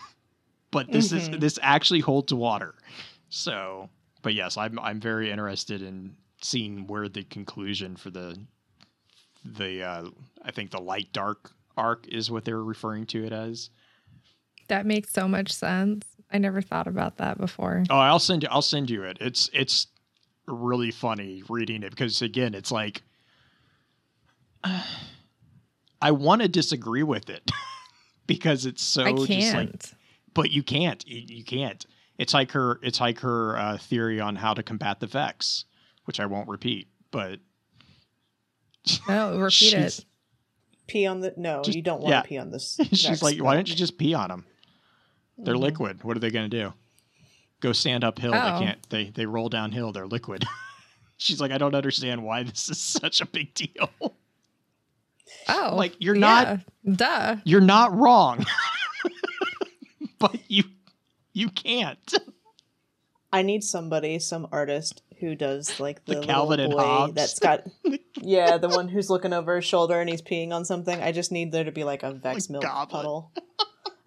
but 0.71 0.91
this 0.91 1.11
Mhm. 1.11 1.17
is 1.17 1.29
this 1.41 1.59
actually 1.61 1.99
holds 1.99 2.33
water. 2.33 2.75
So, 3.29 3.89
but 4.21 4.33
yes, 4.33 4.55
I'm 4.55 4.79
I'm 4.79 4.99
very 5.01 5.29
interested 5.31 5.81
in 5.81 6.15
seeing 6.41 6.87
where 6.87 7.09
the 7.09 7.23
conclusion 7.23 7.95
for 7.97 8.11
the 8.11 8.37
the 9.43 9.83
uh, 9.83 10.05
I 10.43 10.51
think 10.51 10.71
the 10.71 10.81
light 10.81 11.11
dark 11.11 11.51
arc 11.77 12.07
is 12.07 12.29
what 12.31 12.45
they're 12.45 12.63
referring 12.63 13.05
to 13.07 13.23
it 13.23 13.33
as. 13.33 13.69
That 14.67 14.85
makes 14.85 15.11
so 15.11 15.27
much 15.27 15.51
sense. 15.51 16.05
I 16.31 16.37
never 16.37 16.61
thought 16.61 16.87
about 16.87 17.17
that 17.17 17.37
before. 17.37 17.83
Oh, 17.89 17.97
I'll 17.97 18.19
send 18.19 18.43
you. 18.43 18.49
I'll 18.51 18.61
send 18.61 18.89
you 18.89 19.03
it. 19.03 19.17
It's 19.19 19.49
it's 19.53 19.87
really 20.47 20.91
funny 20.91 21.43
reading 21.47 21.83
it 21.83 21.91
because 21.91 22.21
again, 22.21 22.53
it's 22.53 22.71
like 22.71 23.03
I 26.01 26.11
want 26.11 26.41
to 26.41 26.47
disagree 26.47 27.03
with 27.03 27.29
it 27.29 27.49
because 28.27 28.65
it's 28.65 28.83
so 28.83 29.03
I 29.03 29.11
just 29.11 29.29
like, 29.29 29.29
can't. 29.29 29.93
but 30.33 30.51
you 30.51 30.63
can't. 30.63 31.05
You, 31.07 31.37
you 31.37 31.43
can't. 31.43 31.85
It's 32.17 32.33
like 32.33 32.51
her. 32.51 32.79
It's 32.83 32.99
like 32.99 33.19
her 33.19 33.57
uh, 33.57 33.77
theory 33.77 34.19
on 34.19 34.35
how 34.35 34.53
to 34.53 34.63
combat 34.63 34.99
the 34.99 35.07
Vex, 35.07 35.65
which 36.05 36.19
I 36.19 36.25
won't 36.25 36.49
repeat. 36.49 36.87
But 37.11 37.39
no, 39.07 39.37
repeat 39.39 39.73
it. 39.73 40.05
Pee 40.93 41.07
on 41.07 41.19
the 41.21 41.33
no, 41.37 41.61
Just- 41.63 41.75
you 41.75 41.81
don't 41.81 42.01
want 42.01 42.11
yeah. 42.11 42.21
to 42.21 42.27
pee 42.27 42.37
on 42.37 42.51
this. 42.51 42.77
she's 42.91 43.09
next 43.09 43.21
like, 43.23 43.41
why 43.41 43.55
don't 43.55 43.67
you 43.67 43.75
just 43.75 43.97
pee 43.97 44.13
on 44.13 44.29
them? 44.29 44.45
They're 45.39 45.55
Mhm. 45.55 45.59
liquid. 45.61 46.03
What 46.03 46.15
are 46.15 46.19
they 46.19 46.29
going 46.29 46.49
to 46.49 46.57
do? 46.57 46.73
Go 47.61 47.71
stand 47.73 48.03
uphill. 48.03 48.33
Oh. 48.35 48.59
They 48.59 48.65
can't. 48.65 48.89
They 48.89 49.09
they 49.09 49.25
roll 49.25 49.49
downhill. 49.49 49.91
They're 49.91 50.05
liquid. 50.07 50.45
She's 51.17 51.39
like, 51.41 51.51
I 51.51 51.57
don't 51.57 51.75
understand 51.75 52.23
why 52.23 52.43
this 52.43 52.69
is 52.69 52.79
such 53.01 53.21
a 53.21 53.25
big 53.25 53.53
deal. 53.53 53.89
Oh, 55.49 55.73
like, 55.75 55.95
you're 55.99 56.15
not- 56.15 56.59
yeah, 56.83 56.93
Duh. 56.95 57.35
You're 57.45 57.61
not 57.61 57.93
wrong, 57.95 58.45
but 60.19 60.37
you 60.47 60.63
you 61.33 61.49
can't. 61.49 62.13
I 63.31 63.41
need 63.41 63.63
somebody, 63.63 64.19
some 64.19 64.47
artist 64.51 65.01
who 65.23 65.35
does 65.35 65.79
like 65.79 66.03
The 66.05 66.15
the, 66.15 66.21
Calvin 66.25 66.59
and 66.59 66.69
little 66.73 66.83
boy 66.85 66.91
Hobbes. 66.91 67.13
that's 67.15 67.39
got 67.39 67.63
yeah, 68.21 68.57
the 68.57 68.69
one 68.69 68.87
who's 68.89 69.09
looking 69.09 69.33
over 69.33 69.55
his 69.57 69.65
shoulder 69.65 69.99
and 69.99 70.09
he's 70.09 70.21
peeing 70.21 70.51
on 70.51 70.65
something. 70.65 71.01
I 71.01 71.11
just 71.11 71.31
need 71.31 71.51
there 71.51 71.63
to 71.63 71.71
be 71.71 71.83
like 71.83 72.03
a 72.03 72.11
Vex 72.13 72.49
milk 72.49 72.63
goblet. 72.63 72.89
puddle. 72.89 73.31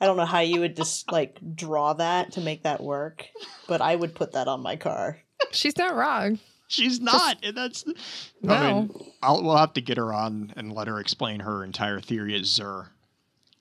I 0.01 0.05
don't 0.07 0.17
know 0.19 0.27
how 0.27 0.41
you 0.41 0.61
would 0.61 0.77
just 0.77 1.11
like 1.11 1.39
draw 1.55 1.95
that 1.95 2.33
to 2.33 2.41
make 2.41 2.65
that 2.65 2.83
work, 2.83 3.25
but 3.67 3.81
I 3.81 3.97
would 3.97 4.15
put 4.15 4.33
that 4.33 4.47
on 4.47 4.61
my 4.63 4.77
car. 4.77 5.19
She's 5.53 5.77
not 5.79 5.95
wrong. 5.97 6.39
She's 6.69 7.01
not, 7.01 7.39
and 7.45 7.57
that's. 7.57 7.85
I 7.87 7.93
No. 8.43 8.81
mean, 8.83 9.13
I'll, 9.23 9.43
we'll 9.43 9.57
have 9.57 9.73
to 9.75 9.81
get 9.81 9.97
her 9.99 10.13
on 10.13 10.53
and 10.57 10.73
let 10.73 10.89
her 10.89 10.99
explain 11.01 11.41
her 11.41 11.63
entire 11.65 12.01
theory 12.01 12.35
at 12.35 12.43
Xur, 12.43 12.89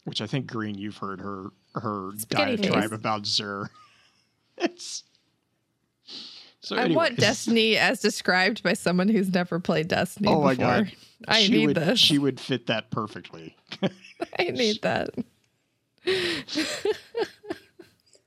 which 0.06 0.22
I 0.22 0.26
think 0.28 0.48
Green, 0.48 0.76
you've 0.78 0.98
heard 0.98 1.22
her 1.22 1.52
her 1.76 2.12
Spaghetti 2.18 2.56
diatribe 2.58 2.90
face. 2.90 2.92
about 3.00 3.24
Xur. 3.24 3.68
It's 4.58 5.04
so. 6.66 6.76
I 6.76 6.88
want. 6.88 7.16
Destiny 7.20 7.78
as 7.78 8.00
described 8.02 8.64
by 8.64 8.74
someone 8.74 9.08
who's 9.10 9.34
never 9.34 9.60
played 9.60 9.88
Destiny 9.88 10.28
Oh 10.30 10.42
my 10.42 10.54
before. 10.56 10.66
god, 10.82 10.92
I 11.28 11.42
she 11.44 11.52
need 11.52 11.68
would, 11.68 11.76
this. 11.78 12.00
She 12.00 12.18
would 12.18 12.40
fit 12.40 12.68
that 12.68 12.92
perfectly. 12.92 13.56
I 14.40 14.44
need 14.52 14.82
that. 14.82 15.10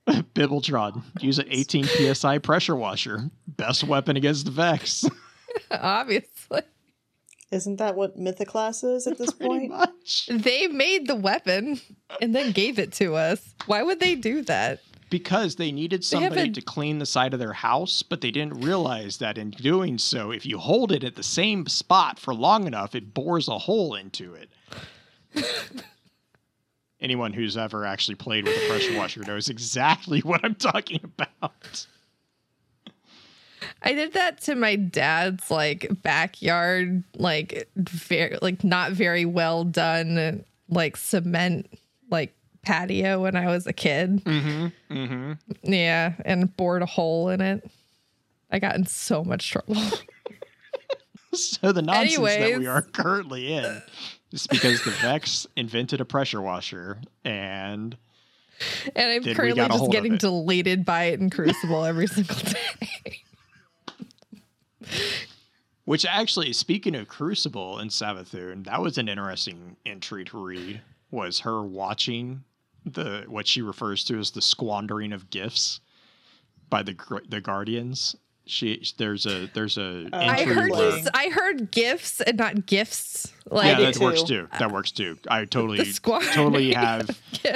Bibbletron, 0.09 1.03
use 1.21 1.39
an 1.39 1.47
18 1.51 1.85
psi 1.85 2.39
pressure 2.39 2.75
washer. 2.77 3.31
Best 3.47 3.85
weapon 3.85 4.17
against 4.17 4.47
the 4.47 4.51
Vex. 4.51 5.05
Obviously. 5.71 6.63
Isn't 7.51 7.77
that 7.77 7.95
what 7.95 8.19
Mythoclast 8.19 8.85
is 8.97 9.07
at 9.07 9.17
this 9.19 9.33
Pretty 9.33 9.69
point? 9.69 9.71
much. 9.71 10.27
They 10.31 10.67
made 10.67 11.07
the 11.09 11.15
weapon 11.17 11.81
and 12.21 12.35
then 12.35 12.53
gave 12.53 12.79
it 12.79 12.93
to 12.95 13.15
us. 13.17 13.55
Why 13.67 13.83
would 13.83 14.01
they 14.01 14.15
do 14.15 14.43
that? 14.43 14.81
Because 15.11 15.57
they 15.57 15.73
needed 15.73 16.01
They 16.01 16.05
somebody 16.07 16.51
a- 16.51 16.53
to 16.53 16.61
clean 16.61 16.99
the 16.99 17.07
side 17.07 17.33
of 17.33 17.41
their 17.41 17.53
house, 17.55 18.03
but 18.03 18.21
they 18.21 18.31
didn't 18.31 18.61
realize 18.61 19.19
that 19.19 19.39
in 19.39 19.51
doing 19.51 19.99
so, 19.99 20.31
if 20.31 20.45
you 20.45 20.59
hold 20.59 20.93
it 20.93 21.05
at 21.05 21.17
the 21.17 21.23
same 21.23 21.67
spot 21.67 22.19
for 22.19 22.35
long 22.35 22.67
enough, 22.67 22.95
it 22.95 23.15
bores 23.15 23.49
a 23.49 23.59
hole 23.59 23.95
into 23.95 24.35
it. 24.35 24.51
Anyone 27.01 27.33
who's 27.33 27.57
ever 27.57 27.85
actually 27.85 28.17
played 28.17 28.45
with 28.45 28.57
a 28.57 28.69
pressure 28.69 28.97
washer 28.97 29.23
knows 29.23 29.49
exactly 29.49 30.21
what 30.25 30.45
I'm 30.45 30.57
talking 30.57 31.01
about. 31.05 31.87
I 33.83 33.93
did 33.95 34.15
that 34.15 34.41
to 34.43 34.57
my 34.57 34.75
dad's 34.75 35.51
like 35.51 35.87
backyard, 36.03 37.05
like 37.17 37.69
very 37.77 38.37
like 38.43 38.65
not 38.65 38.91
very 38.93 39.25
well 39.25 39.63
done 39.65 40.45
like 40.69 40.97
cement 40.97 41.71
like 42.11 42.35
patio 42.69 43.23
when 43.23 43.35
I 43.35 43.47
was 43.47 43.67
a 43.67 43.73
kid. 43.73 44.23
Mm-hmm. 44.25 44.95
Mm-hmm. 44.95 45.73
Yeah, 45.73 46.13
and 46.27 46.55
bored 46.55 46.83
a 46.83 46.87
hole 46.87 47.31
in 47.31 47.41
it. 47.41 47.69
I 48.51 48.59
got 48.59 48.77
in 48.77 48.85
so 48.85 49.25
much 49.25 49.51
trouble. 49.51 49.77
So 51.31 51.73
the 51.73 51.83
nonsense 51.83 52.19
that 52.19 52.59
we 52.59 52.67
are 52.67 52.83
currently 52.83 53.53
in 53.53 53.83
is 54.33 54.47
because 54.49 54.83
the 54.83 54.91
Vex 54.91 55.47
invented 55.57 56.01
a 56.01 56.05
pressure 56.05 56.41
washer 56.41 57.01
and 57.23 57.97
And 58.97 59.13
I'm 59.27 59.35
currently 59.35 59.69
just 59.69 59.91
getting 59.93 60.17
deleted 60.17 60.85
by 60.85 61.05
it 61.05 61.21
in 61.21 61.31
Crucible 61.31 61.85
every 61.85 62.09
single 62.09 62.35
day. 62.35 63.23
Which 65.85 66.05
actually, 66.07 66.53
speaking 66.55 66.97
of 66.97 67.07
Crucible 67.07 67.79
and 67.79 67.91
Savathun, 67.91 68.65
that 68.65 68.81
was 68.83 68.99
an 68.99 69.09
interesting 69.09 69.77
entry 69.87 70.25
to 70.25 70.43
read. 70.43 70.81
Was 71.11 71.41
her 71.41 71.63
watching 71.63 72.43
the 72.95 73.25
what 73.29 73.47
she 73.47 73.63
refers 73.63 74.05
to 74.05 74.19
as 74.19 74.31
the 74.31 74.43
squandering 74.43 75.13
of 75.13 75.31
gifts 75.31 75.81
by 76.71 76.83
the 76.83 76.97
the 77.29 77.41
Guardians. 77.41 78.17
She 78.47 78.83
there's 78.97 79.27
a 79.27 79.47
there's 79.53 79.77
a 79.77 80.09
Oh, 80.11 80.19
I 80.19 80.45
heard 80.45 80.71
where, 80.71 81.03
I 81.13 81.29
heard 81.29 81.71
gifts 81.71 82.23
and 82.23 82.39
not 82.39 82.65
gifts. 82.65 83.31
yeah 83.47 83.55
Like 83.55 83.77
did 83.77 83.95
that 83.95 84.01
works 84.03 84.23
too. 84.23 84.47
too. 84.47 84.49
That 84.59 84.73
works 84.73 84.91
too. 84.91 85.19
I 85.29 85.45
totally 85.45 85.85
totally 86.33 86.73
have 86.73 87.11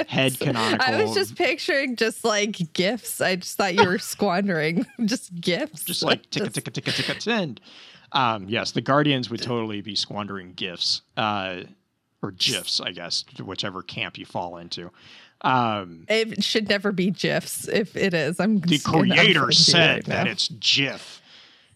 head 0.07 0.39
canonical. 0.39 0.85
I 0.87 1.01
was 1.03 1.15
just 1.15 1.35
picturing 1.35 1.95
just 1.95 2.23
like 2.23 2.73
gifts. 2.73 3.21
I 3.21 3.37
just 3.37 3.57
thought 3.57 3.73
you 3.73 3.85
were 3.85 3.97
squandering 4.13 4.85
just 5.05 5.33
gifts. 5.41 5.83
just 5.83 6.03
like 6.03 6.29
ticka 6.29 6.45
Just- 6.49 6.55
ticka 6.65 6.71
ticka 6.71 6.91
ticka 6.91 7.21
send. 7.21 7.59
Um, 8.11 8.47
yes, 8.47 8.69
the 8.69 8.81
Guardians 8.81 9.31
would 9.31 9.41
totally 9.41 9.81
be 9.81 9.95
squandering 9.95 10.53
gifts, 10.53 11.01
uh, 11.17 11.61
or 12.21 12.29
gifs, 12.29 12.79
I 12.79 12.91
guess, 12.91 13.25
whichever 13.43 13.81
camp 13.81 14.19
you 14.19 14.25
fall 14.27 14.57
into. 14.57 14.91
Um, 15.43 16.05
It 16.07 16.43
should 16.43 16.69
never 16.69 16.91
be 16.91 17.11
gifs. 17.11 17.67
If 17.67 17.95
it 17.95 18.13
is, 18.13 18.39
I'm 18.39 18.59
the 18.59 18.79
creator 18.79 19.45
you 19.47 19.51
said 19.51 19.95
right 19.95 20.05
that 20.05 20.27
it's 20.27 20.47
GIF. 20.47 21.21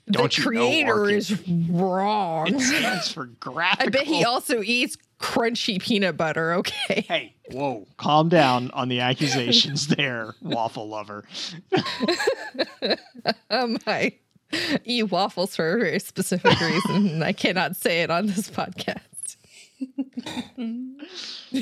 the 0.05 0.13
Don't 0.13 0.37
you 0.37 0.43
know, 0.43 0.49
creator 0.49 1.09
is 1.09 1.47
wrong. 1.69 2.47
It 2.55 2.61
stands 2.61 3.11
for 3.11 3.25
graphical. 3.25 3.87
I 3.87 3.89
bet 3.89 4.07
he 4.07 4.23
also 4.23 4.61
eats 4.61 4.97
crunchy 5.19 5.81
peanut 5.81 6.15
butter. 6.15 6.53
Okay. 6.53 7.01
Hey, 7.07 7.35
whoa, 7.51 7.85
calm 7.97 8.29
down 8.29 8.71
on 8.71 8.87
the 8.87 8.99
accusations 9.01 9.87
there, 9.95 10.33
waffle 10.41 10.87
lover. 10.87 11.25
Um, 13.49 13.77
I 13.85 14.13
eat 14.85 15.03
waffles 15.11 15.55
for 15.55 15.73
a 15.75 15.79
very 15.79 15.99
specific 15.99 16.57
reason, 16.61 17.21
I 17.21 17.33
cannot 17.33 17.75
say 17.75 18.01
it 18.01 18.09
on 18.09 18.27
this 18.27 18.49
podcast. 18.49 19.01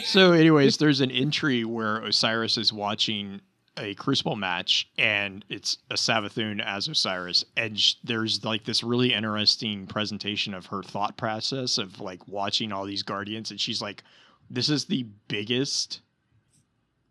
So, 0.04 0.32
anyways, 0.32 0.78
there's 0.78 1.02
an 1.02 1.12
entry 1.12 1.66
where 1.66 1.98
Osiris 1.98 2.58
is 2.58 2.72
watching 2.72 3.42
a 3.78 3.94
Crucible 3.96 4.36
match, 4.36 4.90
and 4.98 5.44
it's 5.50 5.78
a 5.90 5.96
Savathun 5.96 6.64
as 6.64 6.88
Osiris, 6.88 7.44
and 7.58 7.80
sh- 7.80 7.96
there's 8.04 8.44
like 8.46 8.64
this 8.64 8.84
really 8.84 9.14
interesting 9.14 9.86
presentation 9.86 10.54
of 10.54 10.68
her 10.68 10.82
thought 10.82 11.18
process 11.18 11.78
of 11.78 12.00
like 12.00 12.28
watching 12.28 12.72
all 12.72 12.86
these 12.86 13.04
Guardians, 13.04 13.52
and 13.52 13.60
she's 13.60 13.82
like, 13.82 14.04
"This 14.50 14.70
is 14.70 14.86
the 14.86 15.04
biggest 15.28 16.02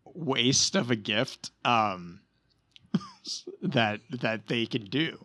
waste 0.05 0.75
of 0.75 0.91
a 0.91 0.95
gift 0.95 1.51
um, 1.63 2.21
that 3.61 4.01
that 4.09 4.47
they 4.47 4.65
can 4.65 4.85
do." 4.85 5.24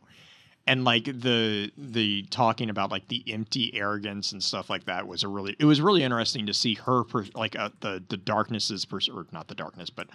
And 0.71 0.85
like 0.85 1.05
the 1.07 1.73
the 1.77 2.23
talking 2.31 2.71
about 2.71 2.93
like 2.93 3.09
the 3.09 3.25
empty 3.27 3.75
arrogance 3.75 4.31
and 4.31 4.41
stuff 4.41 4.71
like 4.71 4.85
that 4.85 5.09
was 5.09 5.25
a 5.25 5.29
really 5.29 5.57
it 5.59 5.65
was 5.65 5.81
really 5.81 6.05
interesting 6.05 6.47
to 6.47 6.55
see 6.55 6.75
her 6.75 7.03
per, 7.03 7.27
like 7.35 7.59
uh, 7.59 7.71
the 7.81 8.03
the 8.09 8.17
darkness's 8.17 8.85
pers- 8.85 9.09
or 9.09 9.27
not 9.33 9.49
the 9.49 9.55
darkness 9.55 9.91
but 9.91 10.07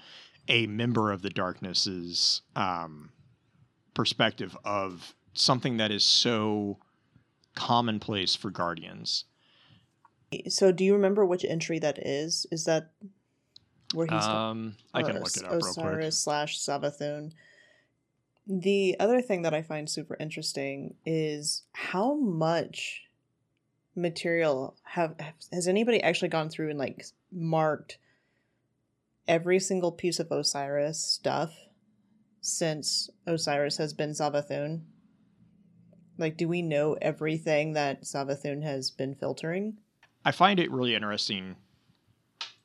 a 0.48 0.66
member 0.68 1.12
of 1.12 1.22
the 1.22 1.30
darkness's 1.30 2.42
um 2.56 3.10
perspective 3.94 4.56
of 4.64 5.14
something 5.34 5.76
that 5.76 5.92
is 5.92 6.06
so 6.06 6.78
commonplace 7.54 8.34
for 8.34 8.50
guardians 8.50 9.26
So, 10.48 10.72
do 10.72 10.86
you 10.86 10.94
remember 10.94 11.26
which 11.26 11.44
entry 11.44 11.80
that 11.80 12.00
is? 12.00 12.46
Is 12.50 12.64
that 12.66 12.92
where 13.94 14.08
he's 14.08 14.26
um 14.26 14.76
i 14.94 15.04
can 15.04 15.20
look 15.20 15.36
it 15.36 15.44
up 15.44 15.52
real 15.52 15.60
quick 15.62 15.72
Osiris 15.72 16.18
slash 16.18 16.60
Savathun. 16.60 17.34
The 18.48 18.96
other 19.00 19.22
thing 19.22 19.42
that 19.42 19.54
I 19.54 19.62
find 19.62 19.90
super 19.90 20.16
interesting 20.20 20.96
is 21.06 21.64
how 21.74 22.14
much 22.16 23.04
material 23.96 24.76
have 24.84 25.16
has 25.52 25.68
anybody 25.68 26.04
actually 26.04 26.28
gone 26.28 26.50
through 26.50 26.70
and 26.70 26.80
like 26.80 27.06
marked 27.32 27.98
every 29.28 29.60
single 29.60 29.92
piece 29.92 30.20
of 30.20 30.32
Osiris 30.32 31.00
stuff 31.00 31.54
since 32.42 33.10
Osiris 33.26 33.78
has 33.78 33.94
been 33.94 34.12
Savathun? 34.12 34.82
Like, 36.18 36.38
do 36.38 36.48
we 36.48 36.62
know 36.62 36.96
everything 37.02 37.74
that 37.74 38.04
Savathun 38.04 38.64
has 38.64 38.92
been 38.92 39.16
filtering? 39.16 39.78
I 40.24 40.32
find 40.32 40.60
it 40.60 40.72
really 40.72 40.96
interesting 40.96 41.56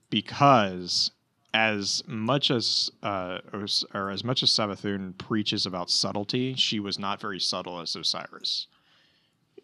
because 0.08 1.10
as 1.52 2.02
much 2.06 2.50
as 2.50 2.90
uh, 3.02 3.38
Os- 3.52 3.84
or 3.94 4.10
as 4.10 4.22
much 4.24 4.42
as 4.42 4.50
Savathun 4.50 5.16
preaches 5.18 5.66
about 5.66 5.90
subtlety, 5.90 6.54
she 6.54 6.78
was 6.80 6.98
not 6.98 7.20
very 7.20 7.40
subtle 7.40 7.80
as 7.80 7.96
Osiris. 7.96 8.66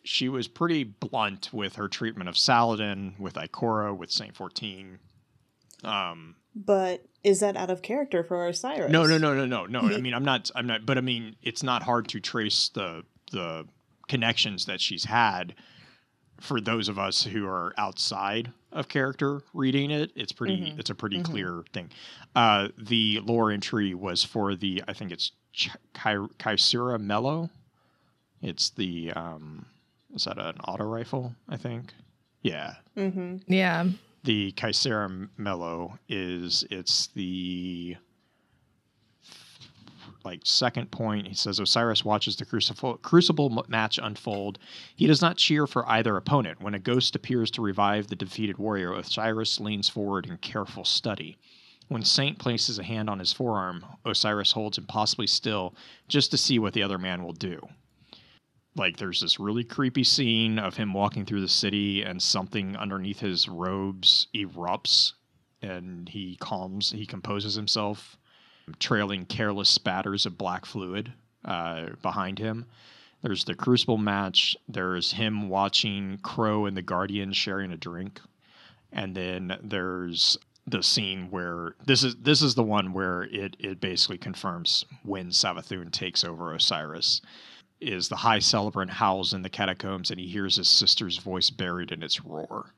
She 0.03 0.29
was 0.29 0.47
pretty 0.49 0.85
blunt 0.85 1.51
with 1.53 1.77
her 1.77 1.89
treatment 1.89 2.29
of 2.29 2.37
Saladin, 2.39 3.15
with 3.19 3.35
Ikora, 3.35 3.97
with 3.97 4.11
Saint 4.11 4.37
Fourteen. 4.37 4.99
Um, 5.85 6.37
But 6.55 7.05
is 7.25 7.41
that 7.41 7.57
out 7.57 7.71
of 7.71 7.83
character 7.83 8.23
for 8.25 8.47
Osiris? 8.47 8.91
no, 8.91 9.05
no, 9.05 9.19
no, 9.19 9.35
no, 9.35 9.47
no, 9.47 9.67
no. 9.67 9.81
I 9.81 9.99
mean, 10.01 10.15
I'm 10.15 10.25
not. 10.25 10.51
I'm 10.55 10.67
not. 10.67 10.87
But 10.87 10.99
I 10.99 11.01
mean, 11.01 11.37
it's 11.43 11.63
not 11.63 11.83
hard 11.83 12.09
to 12.09 12.21
trace 12.21 12.69
the 12.69 13.03
the 13.33 13.67
connections 14.09 14.67
that 14.67 14.81
she's 14.81 15.05
had 15.05 15.55
for 16.41 16.61
those 16.61 16.89
of 16.89 16.99
us 16.99 17.23
who 17.23 17.47
are 17.47 17.73
outside 17.79 18.53
of 18.73 18.89
character 18.89 19.41
reading 19.55 19.91
it. 19.91 20.11
It's 20.15 20.33
pretty. 20.33 20.75
It's 20.79 20.91
a 20.91 20.95
pretty 20.95 21.23
clear 21.23 21.65
thing. 21.73 21.91
Uh, 22.35 22.69
the 22.79 23.21
lore 23.21 23.51
entry 23.51 23.95
was 23.95 24.23
for 24.25 24.55
the. 24.55 24.83
I 24.87 24.93
think 24.93 25.13
it's 25.13 25.33
Ch- 25.53 25.71
Kai- 25.95 26.17
Kaisura 26.39 27.01
Mello. 27.01 27.49
It's 28.43 28.71
the. 28.71 29.13
Um, 29.13 29.65
is 30.15 30.25
that 30.25 30.39
an 30.39 30.57
auto 30.67 30.85
rifle? 30.85 31.35
I 31.49 31.57
think. 31.57 31.93
Yeah, 32.43 32.75
Mm-hmm. 32.97 33.53
Yeah. 33.53 33.87
the 34.25 34.53
Kaisera 34.53 35.11
Mello 35.37 35.99
is 36.09 36.65
it's 36.71 37.09
the 37.09 37.97
like 40.27 40.41
second 40.45 40.91
point. 40.91 41.29
He 41.29 41.35
says 41.35 41.61
Osiris 41.61 42.05
watches 42.05 42.35
the 42.35 42.45
crucible, 42.45 42.97
crucible 42.99 43.65
match 43.69 43.99
unfold. 44.03 44.59
He 44.97 45.07
does 45.07 45.23
not 45.23 45.37
cheer 45.37 45.67
for 45.67 45.89
either 45.89 46.17
opponent. 46.17 46.61
When 46.61 46.75
a 46.75 46.81
ghost 46.81 47.15
appears 47.15 47.51
to 47.53 47.63
revive 47.63 48.09
the 48.09 48.17
defeated 48.17 48.59
warrior, 48.59 48.93
Osiris 48.93 49.61
leans 49.61 49.89
forward 49.89 50.27
in 50.27 50.37
careful 50.39 50.85
study. 50.85 51.39
When 51.89 52.03
Saint 52.03 52.41
places 52.41 52.81
a 52.81 52.83
hand 52.83 53.09
on 53.09 53.21
his 53.21 53.33
forearm, 53.33 53.87
Osiris 54.05 54.51
holds 54.51 54.77
impossibly 54.77 55.29
still 55.29 55.77
just 56.09 56.33
to 56.33 56.37
see 56.37 56.59
what 56.59 56.75
the 56.75 56.83
other 56.83 56.99
man 56.99 57.23
will 57.23 57.33
do 57.33 57.69
like 58.77 58.99
there's 58.99 59.23
this 59.23 59.41
really 59.41 59.65
creepy 59.65 60.05
scene 60.05 60.59
of 60.59 60.77
him 60.77 60.93
walking 60.93 61.25
through 61.25 61.41
the 61.41 61.49
city 61.49 62.03
and 62.03 62.21
something 62.21 62.77
underneath 62.77 63.21
his 63.21 63.49
robes 63.49 64.27
erupts 64.35 65.15
and 65.63 66.11
he 66.11 66.37
calms 66.37 66.91
he 66.91 67.07
composes 67.07 67.55
himself 67.55 68.19
trailing 68.79 69.27
careless 69.27 69.69
spatters 69.69 70.27
of 70.27 70.39
black 70.39 70.67
fluid 70.67 71.13
uh, 71.45 71.91
behind 72.03 72.39
him. 72.39 72.67
There's 73.23 73.45
the 73.45 73.55
crucible 73.55 73.99
match. 73.99 74.57
There's 74.69 75.13
him 75.13 75.49
watching 75.49 76.19
crow 76.23 76.67
and 76.67 76.77
the 76.77 76.83
guardian 76.83 77.33
sharing 77.33 77.73
a 77.73 77.77
drink. 77.77 78.21
And 78.93 79.15
then 79.15 79.59
there's 79.63 80.39
the 80.67 80.83
scene 80.83 81.31
where 81.31 81.75
this 81.85 82.03
is 82.03 82.17
this 82.17 82.43
is 82.43 82.55
the 82.55 82.63
one 82.63 82.93
where 82.93 83.23
it 83.25 83.57
it 83.59 83.81
basically 83.81 84.19
confirms 84.19 84.85
when 85.05 85.31
Savathun 85.31 85.93
takes 85.93 86.25
over 86.25 86.53
Osiris 86.53 87.21
is 87.81 88.09
the 88.09 88.17
high 88.17 88.39
celebrant 88.39 88.91
howls 88.91 89.33
in 89.33 89.43
the 89.43 89.51
catacombs 89.51 90.11
and 90.11 90.19
he 90.19 90.27
hears 90.27 90.57
his 90.57 90.69
sister's 90.69 91.19
voice 91.19 91.51
buried 91.51 91.93
in 91.93 92.03
its 92.03 92.25
roar. 92.25 92.73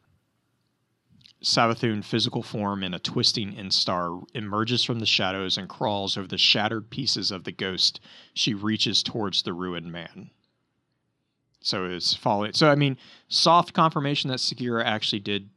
Savathun, 1.42 2.04
physical 2.04 2.42
form 2.42 2.82
in 2.82 2.94
a 2.94 2.98
twisting 2.98 3.54
instar, 3.54 4.24
emerges 4.34 4.84
from 4.84 4.98
the 4.98 5.06
shadows 5.06 5.56
and 5.56 5.68
crawls 5.68 6.16
over 6.16 6.26
the 6.26 6.38
shattered 6.38 6.90
pieces 6.90 7.30
of 7.30 7.44
the 7.44 7.52
ghost. 7.52 8.00
She 8.34 8.54
reaches 8.54 9.02
towards 9.02 9.42
the 9.42 9.52
ruined 9.52 9.92
man. 9.92 10.30
So 11.60 11.84
it's 11.84 12.14
following. 12.14 12.52
So 12.54 12.70
I 12.70 12.74
mean, 12.74 12.96
soft 13.28 13.72
confirmation 13.72 14.30
that 14.30 14.38
Sagira 14.38 14.84
actually 14.84 15.20
did 15.20 15.50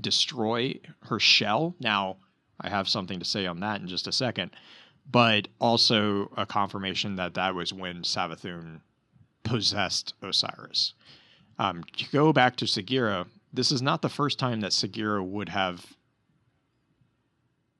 destroy 0.00 0.78
her 1.04 1.18
shell. 1.18 1.74
Now, 1.80 2.16
I 2.60 2.68
have 2.68 2.88
something 2.88 3.18
to 3.18 3.24
say 3.24 3.46
on 3.46 3.60
that 3.60 3.80
in 3.80 3.88
just 3.88 4.06
a 4.06 4.12
second 4.12 4.52
but 5.10 5.48
also 5.60 6.30
a 6.36 6.46
confirmation 6.46 7.16
that 7.16 7.34
that 7.34 7.54
was 7.54 7.72
when 7.72 8.02
Savathun 8.02 8.80
possessed 9.42 10.14
Osiris. 10.22 10.94
Um, 11.58 11.84
to 11.96 12.08
go 12.10 12.32
back 12.32 12.56
to 12.56 12.64
Sagira, 12.64 13.26
this 13.52 13.72
is 13.72 13.82
not 13.82 14.02
the 14.02 14.08
first 14.08 14.38
time 14.38 14.60
that 14.60 14.72
Sagira 14.72 15.24
would 15.24 15.48
have 15.48 15.84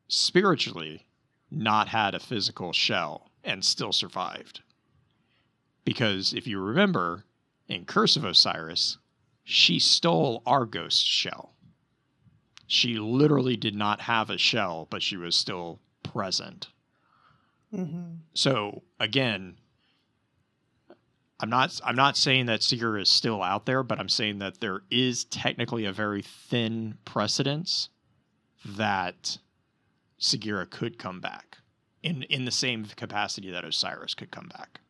spiritually 0.09 1.07
not 1.51 1.89
had 1.89 2.14
a 2.14 2.21
physical 2.21 2.73
shell 2.73 3.31
and 3.45 3.64
still 3.64 3.93
survived. 3.93 4.61
Because 5.85 6.33
if 6.33 6.47
you 6.47 6.61
remember, 6.61 7.25
in 7.68 7.85
Curse 7.85 8.16
of 8.16 8.25
Osiris, 8.25 8.99
she 9.45 9.79
stole 9.79 10.43
our 10.47 10.66
ghost 10.66 11.07
shell. 11.07 11.55
She 12.66 12.99
literally 12.99 13.57
did 13.57 13.75
not 13.75 14.03
have 14.03 14.31
a 14.31 14.39
shell, 14.39 14.87
but 14.91 15.03
she 15.03 15.16
was 15.16 15.35
still 15.35 15.81
present. 16.03 16.68
Mm-hmm. 17.75 18.16
So 18.35 18.83
again, 18.99 19.57
I'm 21.41 21.49
not 21.49 21.80
I'm 21.84 21.97
not 21.97 22.16
saying 22.16 22.47
that 22.47 22.61
Sagira 22.61 23.01
is 23.01 23.11
still 23.11 23.43
out 23.43 23.64
there, 23.66 23.82
but 23.82 23.99
I'm 23.99 24.09
saying 24.09 24.38
that 24.38 24.61
there 24.61 24.82
is 24.91 25.24
technically 25.24 25.86
a 25.86 25.93
very 25.93 26.22
thin 26.22 26.99
precedence 27.05 27.88
that 28.64 29.38
Sagira 30.20 30.68
could 30.68 30.99
come 30.99 31.20
back 31.20 31.59
in 32.03 32.24
in 32.24 32.45
the 32.45 32.51
same 32.51 32.84
capacity 32.84 33.51
that 33.51 33.64
Osiris 33.64 34.14
could 34.14 34.30
come 34.30 34.49
back. 34.49 34.80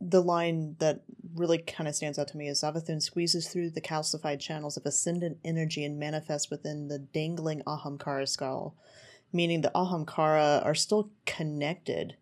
The 0.00 0.22
line 0.22 0.76
that 0.78 1.02
really 1.34 1.58
kind 1.58 1.88
of 1.88 1.96
stands 1.96 2.18
out 2.18 2.28
to 2.28 2.36
me 2.36 2.48
is 2.48 2.62
Savathun 2.62 3.02
squeezes 3.02 3.48
through 3.48 3.70
the 3.70 3.80
calcified 3.80 4.38
channels 4.38 4.76
of 4.76 4.86
ascendant 4.86 5.38
energy 5.44 5.84
and 5.84 5.98
manifests 5.98 6.50
within 6.50 6.86
the 6.86 6.98
dangling 6.98 7.62
Ahamkara 7.66 8.28
skull, 8.28 8.76
meaning 9.32 9.62
the 9.62 9.72
Ahamkara 9.74 10.64
are 10.64 10.74
still 10.74 11.10
connected 11.24 12.16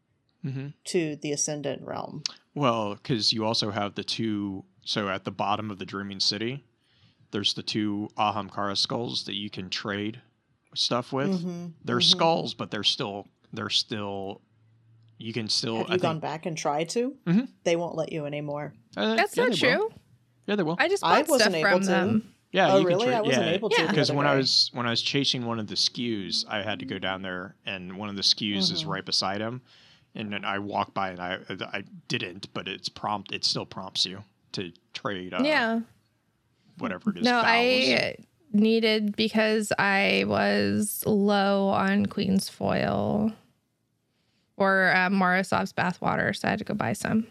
Mm-hmm. 0.45 0.67
to 0.85 1.17
the 1.17 1.33
ascendant 1.33 1.83
realm. 1.83 2.23
Well, 2.55 2.95
because 2.95 3.33
you 3.33 3.45
also 3.45 3.71
have 3.71 3.95
the 3.95 4.05
two. 4.05 4.65
So 4.85 5.09
at 5.09 5.25
the 5.25 5.31
bottom 5.31 5.71
of 5.71 5.79
the 5.79 5.87
Dreaming 5.87 6.21
City, 6.21 6.63
there's 7.31 7.55
the 7.55 7.63
two 7.63 8.09
Ahamkara 8.19 8.77
skulls 8.77 9.25
that 9.25 9.35
you 9.35 9.49
can 9.49 9.71
trade 9.71 10.21
stuff 10.75 11.13
with. 11.13 11.43
Mhm, 11.45 11.73
They're 11.85 11.99
mhm. 11.99 12.03
skulls, 12.11 12.53
but 12.55 12.71
they're 12.71 12.83
still 12.85 13.27
they're 13.53 13.71
still. 13.71 14.41
You 15.17 15.33
can 15.33 15.49
still. 15.49 15.79
Have 15.79 15.91
I 15.91 15.95
you 15.95 16.01
gone 16.01 16.15
think, 16.17 16.23
back 16.23 16.45
and 16.47 16.57
tried 16.59 16.89
to? 16.91 17.15
Mhm. 17.27 17.49
They 17.63 17.77
won't 17.77 17.95
let 17.97 18.13
you 18.13 18.27
anymore. 18.27 18.75
Uh, 18.97 19.15
That's 19.15 19.37
yeah, 19.37 19.45
not 19.45 19.53
they 19.59 19.77
will. 19.77 19.89
true. 19.89 19.99
Yeah, 20.47 20.57
they 20.57 20.63
will. 20.65 20.77
I 20.79 20.89
just 20.89 21.05
I 21.05 21.23
wasn't 21.23 21.41
stuff 21.41 21.55
able 21.55 21.71
from 21.71 21.81
to. 21.83 21.87
them. 21.87 22.35
Yeah, 22.53 22.73
oh, 22.73 22.79
you 22.79 22.85
can 22.87 22.87
really? 22.97 23.07
tra- 23.07 23.17
I 23.17 23.21
wasn't 23.23 23.47
yeah. 23.47 23.53
able 23.53 23.71
to. 23.71 23.87
Because 23.89 24.11
other 24.11 24.17
when 24.19 24.27
I 24.27 24.35
was 24.37 24.71
when 24.75 24.87
I 24.87 24.91
was 24.91 25.01
chasing 25.03 25.47
one 25.47 25.59
of 25.59 25.69
the 25.69 25.75
skews, 25.77 26.45
I 26.49 26.63
had 26.63 26.81
to 26.81 26.85
go 26.85 26.99
down 26.99 27.23
there, 27.23 27.57
and 27.65 27.97
one 27.97 28.09
of 28.11 28.17
the 28.17 28.23
skews 28.23 28.71
is 28.71 28.85
Mhm. 28.85 28.89
right 28.89 29.05
beside 29.05 29.41
him, 29.41 29.63
and 30.15 30.33
then 30.33 30.45
I 30.45 30.59
walk 30.59 30.95
by 30.95 31.11
and 31.11 31.21
I 31.21 31.39
I 31.73 31.85
didn't, 32.09 32.53
but 32.55 32.69
it's 32.69 32.89
prompt. 32.89 33.33
It 33.33 33.45
still 33.45 33.67
prompts 33.67 34.07
you 34.07 34.23
to 34.53 34.73
trade. 34.93 35.35
Uh, 35.35 35.43
yeah. 35.45 35.81
whatever 36.79 37.11
it 37.11 37.19
is. 37.19 37.25
No. 37.25 37.41
I 37.45 38.17
needed 38.53 39.17
because 39.17 39.73
I 39.79 40.25
was 40.27 41.03
low 41.07 41.69
on 41.69 42.07
Queen's 42.07 42.49
foil 42.49 43.33
or 44.57 44.95
uh, 44.95 45.11
Mara 45.11 45.43
Sov's 45.43 45.73
bathwater, 45.73 46.35
so 46.35 46.47
I 46.47 46.51
had 46.51 46.61
to 46.61 46.65
go 46.65 46.75
buy 46.75 46.93
some. 46.93 47.27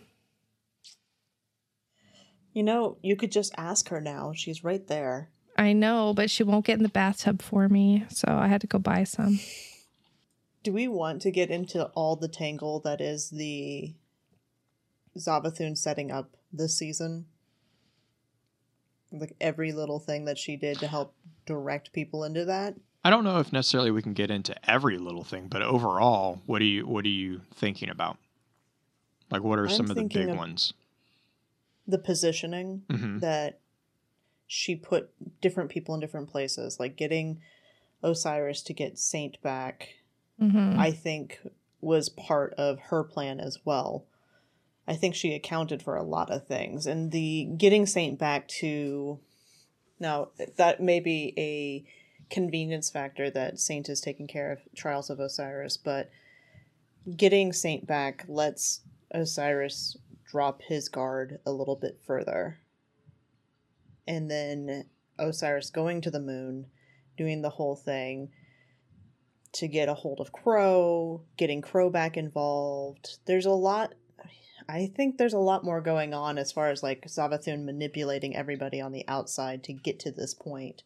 You 2.52 2.64
know, 2.64 2.98
you 3.02 3.16
could 3.16 3.32
just 3.32 3.54
ask 3.58 3.90
her 3.90 4.00
now. 4.02 4.34
She's 4.36 4.64
right 4.64 4.86
there. 4.86 5.30
I 5.58 5.74
know, 5.74 6.14
but 6.14 6.30
she 6.30 6.44
won't 6.44 6.66
get 6.66 6.78
in 6.78 6.84
the 6.84 6.90
bathtub 6.90 7.42
for 7.42 7.70
me, 7.70 8.06
so 8.10 8.28
I 8.28 8.48
had 8.48 8.62
to 8.62 8.68
go 8.68 8.80
buy 8.80 9.06
some. 9.06 9.40
Do 10.64 10.72
we 10.72 10.88
want 10.88 11.22
to 11.24 11.32
get 11.32 11.50
into 11.50 11.86
all 11.88 12.16
the 12.16 12.28
tangle 12.30 12.80
that 12.82 13.02
is 13.02 13.30
the 13.30 13.94
Savathun 15.18 15.78
setting 15.78 16.12
up 16.12 16.38
this 16.52 16.78
season? 16.78 17.26
Like 19.12 19.36
every 19.40 19.72
little 19.74 20.00
thing 20.00 20.26
that 20.26 20.38
she 20.38 20.56
did 20.56 20.80
to 20.80 20.88
help 20.88 21.14
direct 21.46 21.94
people 21.94 22.24
into 22.24 22.46
that? 22.46 22.76
I 23.04 23.10
don't 23.10 23.26
know 23.26 23.40
if 23.40 23.52
necessarily 23.52 23.92
we 23.92 24.02
can 24.02 24.14
get 24.14 24.32
into 24.32 24.56
every 24.70 24.98
little 24.98 25.26
thing, 25.26 25.48
but 25.50 25.62
overall, 25.62 26.42
what 26.46 26.62
are 26.62 26.66
you 26.66 26.88
what 26.88 27.04
are 27.06 27.10
you 27.10 27.42
thinking 27.54 27.90
about? 27.90 28.18
Like, 29.30 29.44
what 29.44 29.60
are 29.60 29.64
I'm 29.66 29.70
some 29.70 29.90
of 29.90 29.98
the 29.98 30.04
big 30.04 30.30
of- 30.30 30.38
ones? 30.38 30.74
The 31.86 31.98
positioning 31.98 32.84
hmm 32.90 33.20
that 33.20 33.60
she 34.48 34.76
put 34.76 35.10
different 35.42 35.70
people 35.70 35.94
in 35.96 36.00
different 36.00 36.30
places, 36.30 36.80
like 36.80 36.96
getting 36.96 37.42
Osiris 38.02 38.62
to 38.64 38.74
get 38.74 38.98
Saint 38.98 39.42
back, 39.42 39.90
hmm 40.40 40.76
I 40.80 40.92
think 40.92 41.40
was 41.82 42.10
part 42.10 42.54
of 42.58 42.80
her 42.80 43.04
plan 43.04 43.40
as 43.40 43.60
well. 43.66 44.06
I 44.88 44.96
think 44.96 45.16
she 45.16 45.34
accounted 45.34 45.82
for 45.82 45.96
a 45.96 46.04
lot 46.04 46.32
of 46.32 46.48
things. 46.48 46.86
And 46.86 47.12
the 47.12 47.46
getting 47.58 47.86
Saint 47.86 48.20
back 48.20 48.48
to 48.60 49.20
now 50.00 50.30
that 50.58 50.82
may 50.82 51.00
be 51.00 51.34
a 51.38 51.86
convenience 52.34 52.90
factor 52.90 53.30
that 53.30 53.60
Saint 53.60 53.90
is 53.90 54.02
taking 54.02 54.28
care 54.28 54.52
of 54.52 54.60
Trials 54.76 55.10
of 55.10 55.20
Osiris, 55.20 55.78
but 55.78 56.10
getting 57.16 57.54
Saint 57.54 57.86
back 57.86 58.26
lets 58.28 58.82
Osiris 59.12 59.98
drop 60.30 60.62
his 60.64 60.90
guard 60.90 61.40
a 61.46 61.52
little 61.52 61.76
bit 61.76 62.00
further. 62.06 62.60
And 64.08 64.30
then 64.30 64.86
Osiris 65.18 65.70
going 65.70 66.02
to 66.02 66.12
the 66.12 66.20
moon, 66.20 66.66
doing 67.16 67.42
the 67.42 67.52
whole 67.52 67.76
thing 67.76 68.32
to 69.54 69.68
get 69.68 69.90
a 69.90 69.94
hold 69.94 70.20
of 70.20 70.32
Crow, 70.32 71.22
getting 71.38 71.62
Crow 71.62 71.90
back 71.90 72.18
involved. 72.18 73.18
There's 73.26 73.46
a 73.46 73.52
lot 73.52 73.94
I 74.68 74.92
think 74.96 75.18
there's 75.18 75.34
a 75.34 75.40
lot 75.40 75.66
more 75.66 75.82
going 75.82 76.14
on 76.14 76.38
as 76.38 76.52
far 76.52 76.70
as 76.70 76.82
like 76.84 77.06
Savathun 77.06 77.66
manipulating 77.66 78.36
everybody 78.36 78.80
on 78.80 78.92
the 78.92 79.06
outside 79.08 79.64
to 79.66 79.74
get 79.74 80.00
to 80.00 80.12
this 80.12 80.34
point. 80.34 80.84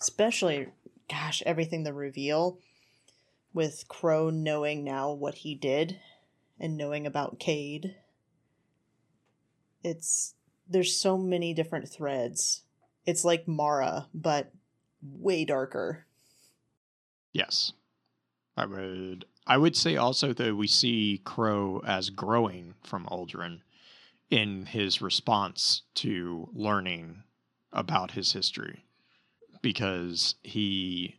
Especially 0.00 0.68
gosh, 1.08 1.42
everything 1.46 1.84
the 1.84 1.92
reveal 1.92 2.58
with 3.52 3.88
Crow 3.88 4.30
knowing 4.30 4.84
now 4.84 5.12
what 5.12 5.36
he 5.36 5.54
did 5.54 5.98
and 6.60 6.76
knowing 6.76 7.06
about 7.06 7.38
Cayde. 7.38 7.96
It's 9.82 10.34
there's 10.68 10.94
so 10.94 11.16
many 11.16 11.54
different 11.54 11.88
threads. 11.88 12.62
It's 13.06 13.24
like 13.24 13.46
Mara, 13.46 14.08
but 14.12 14.52
way 15.00 15.44
darker. 15.44 16.06
Yes. 17.32 17.72
I 18.56 18.66
would 18.66 19.24
I 19.46 19.58
would 19.58 19.76
say 19.76 19.96
also 19.96 20.32
that 20.32 20.56
we 20.56 20.66
see 20.66 21.20
Crow 21.24 21.82
as 21.86 22.10
growing 22.10 22.74
from 22.82 23.06
Uldren 23.06 23.60
in 24.30 24.66
his 24.66 25.00
response 25.00 25.82
to 25.96 26.48
learning 26.52 27.22
about 27.72 28.12
his 28.12 28.32
history 28.32 28.84
because 29.62 30.34
he 30.42 31.16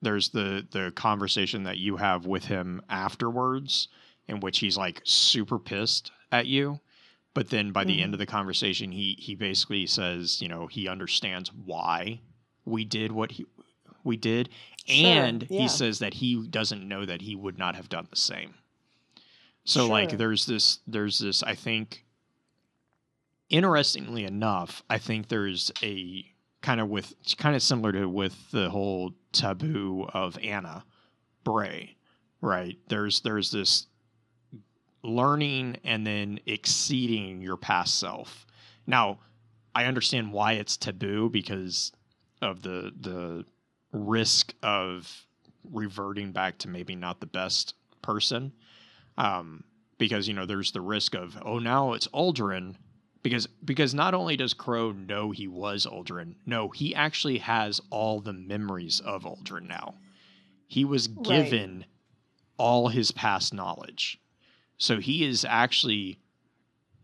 there's 0.00 0.30
the 0.30 0.66
the 0.70 0.92
conversation 0.92 1.64
that 1.64 1.78
you 1.78 1.96
have 1.96 2.26
with 2.26 2.44
him 2.46 2.80
afterwards 2.88 3.88
in 4.28 4.40
which 4.40 4.60
he's 4.60 4.76
like 4.76 5.00
super 5.04 5.58
pissed 5.58 6.10
at 6.30 6.46
you 6.46 6.80
but 7.34 7.50
then 7.50 7.72
by 7.72 7.84
the 7.84 7.94
Mm-hmm. 7.94 8.02
end 8.04 8.14
of 8.14 8.18
the 8.18 8.26
conversation 8.26 8.92
he 8.92 9.16
he 9.18 9.34
basically 9.34 9.86
says 9.86 10.40
you 10.40 10.48
know 10.48 10.66
he 10.66 10.88
understands 10.88 11.50
why 11.52 12.20
we 12.64 12.84
did 12.84 13.12
what 13.12 13.32
he 13.32 13.44
we 14.04 14.16
did 14.16 14.48
Sure, 14.86 15.06
and 15.06 15.46
yeah. 15.48 15.62
he 15.62 15.68
says 15.68 16.00
that 16.00 16.14
he 16.14 16.46
doesn't 16.48 16.86
know 16.86 17.04
that 17.04 17.22
he 17.22 17.36
would 17.36 17.58
not 17.58 17.76
have 17.76 17.88
done 17.88 18.08
the 18.10 18.16
same. 18.16 18.54
So 19.64 19.86
like 19.86 20.18
there's 20.18 20.46
this 20.46 20.80
there's 20.88 21.20
this 21.20 21.44
i 21.44 21.54
think 21.54 22.04
interestingly 23.48 24.24
enough 24.24 24.82
i 24.90 24.98
think 24.98 25.28
there's 25.28 25.70
a 25.84 26.24
kind 26.62 26.80
of 26.80 26.88
with 26.88 27.14
kind 27.38 27.54
of 27.54 27.62
similar 27.62 27.92
to 27.92 28.08
with 28.08 28.50
the 28.50 28.70
whole 28.70 29.12
taboo 29.30 30.08
of 30.12 30.36
Ana 30.38 30.84
Bray 31.44 31.96
right? 32.42 32.76
There's 32.88 33.20
there's 33.20 33.50
this 33.50 33.86
learning 35.02 35.78
and 35.84 36.06
then 36.06 36.40
exceeding 36.46 37.40
your 37.40 37.56
past 37.56 37.98
self. 37.98 38.46
Now 38.86 39.20
i 39.74 39.86
understand 39.86 40.32
why 40.32 40.52
it's 40.52 40.76
taboo 40.76 41.30
because 41.30 41.92
of 42.42 42.60
the 42.60 42.92
the 43.00 43.46
risk 43.92 44.54
of 44.62 45.26
reverting 45.70 46.32
back 46.32 46.58
to 46.58 46.68
maybe 46.68 46.96
not 46.96 47.20
the 47.20 47.26
best 47.26 47.74
person 48.02 48.52
um 49.16 49.62
because 49.98 50.26
you 50.26 50.34
know 50.34 50.44
there's 50.46 50.72
the 50.72 50.80
risk 50.80 51.14
of 51.14 51.38
oh 51.44 51.58
now 51.58 51.92
it's 51.92 52.08
Uldren 52.08 52.74
because 53.22 53.46
because 53.64 53.94
not 53.94 54.14
only 54.14 54.36
does 54.36 54.54
Crow 54.54 54.90
know 54.90 55.30
he 55.30 55.46
was 55.46 55.86
Uldren, 55.86 56.34
no 56.46 56.70
he 56.70 56.94
actually 56.94 57.38
has 57.38 57.80
all 57.90 58.20
the 58.20 58.32
memories 58.32 58.98
of 59.00 59.22
Uldren 59.22 59.68
now. 59.68 59.94
He 60.66 60.84
was 60.84 61.08
Right. 61.08 61.24
given 61.44 61.84
all 62.56 62.88
his 62.88 63.12
past 63.12 63.54
knowledge. 63.54 64.18
So 64.78 64.98
he 64.98 65.24
is 65.24 65.44
actually 65.44 66.18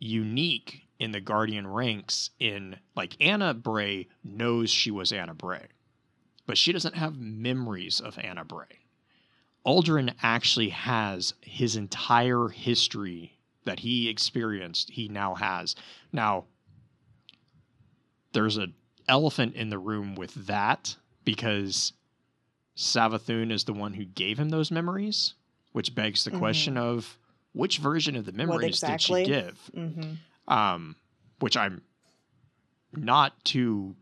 unique 0.01 0.89
in 0.99 1.13
the 1.13 1.21
guardian 1.21 1.67
ranks 1.67 2.31
in 2.41 2.77
like 2.97 3.17
Ana 3.21 3.55
Bray 3.55 4.09
knows 4.25 4.71
she 4.71 4.91
was 4.91 5.13
Ana 5.13 5.35
Bray 5.35 5.67
but 6.49 6.57
she 6.57 6.73
doesn't 6.73 6.97
have 6.97 7.21
memories 7.21 8.01
of 8.01 8.19
Ana 8.19 8.43
Bray. 8.43 8.81
Uldren 9.67 10.15
actually 10.23 10.71
has 10.71 11.35
his 11.43 11.77
entire 11.77 12.49
history 12.49 13.35
that 13.67 13.81
he 13.81 14.09
experienced, 14.09 14.89
he 14.89 15.09
now 15.09 15.35
has. 15.35 15.77
Now, 16.11 16.47
there's 18.33 18.57
an 18.57 18.73
elephant 19.07 19.57
in 19.57 19.69
the 19.69 19.79
room 19.79 20.15
with 20.15 20.47
that 20.47 20.97
because 21.23 21.93
Savathun 22.75 23.53
is 23.53 23.65
the 23.65 23.75
one 23.75 23.93
who 23.93 24.07
gave 24.07 24.39
him 24.41 24.49
those 24.49 24.71
memories, 24.71 25.35
which 25.73 25.95
begs 25.95 26.25
the 26.25 26.31
question 26.31 26.79
of 26.79 27.19
which 27.53 27.77
version 27.77 28.17
of 28.17 28.25
the 28.25 28.33
memories 28.33 28.83
exactly? 28.83 29.25
did 29.25 29.27
she 29.27 29.43
give? 29.43 29.71
Mm-hmm. 29.77 30.53
um, 30.53 30.97
which 31.41 31.59
I'm 31.59 31.83
not 32.95 33.45
too 33.45 33.97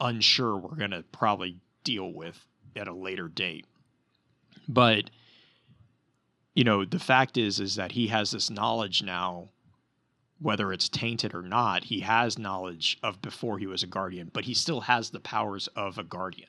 unsure 0.00 0.56
we're 0.56 0.76
going 0.76 0.90
to 0.90 1.04
probably 1.12 1.58
deal 1.84 2.12
with 2.12 2.44
at 2.74 2.88
a 2.88 2.94
later 2.94 3.28
date. 3.28 3.66
But 4.68 5.10
you 6.54 6.64
know, 6.64 6.84
the 6.84 6.98
fact 6.98 7.36
is 7.36 7.60
is 7.60 7.76
that 7.76 7.92
he 7.92 8.08
has 8.08 8.30
this 8.30 8.50
knowledge 8.50 9.02
now 9.02 9.50
whether 10.38 10.72
it's 10.72 10.88
tainted 10.88 11.34
or 11.34 11.42
not, 11.42 11.84
he 11.84 12.00
has 12.00 12.38
knowledge 12.38 12.98
of 13.02 13.22
before 13.22 13.58
he 13.58 13.66
was 13.66 13.82
a 13.82 13.86
guardian, 13.86 14.30
but 14.32 14.44
he 14.44 14.54
still 14.54 14.82
has 14.82 15.10
the 15.10 15.20
powers 15.20 15.66
of 15.68 15.98
a 15.98 16.04
guardian. 16.04 16.48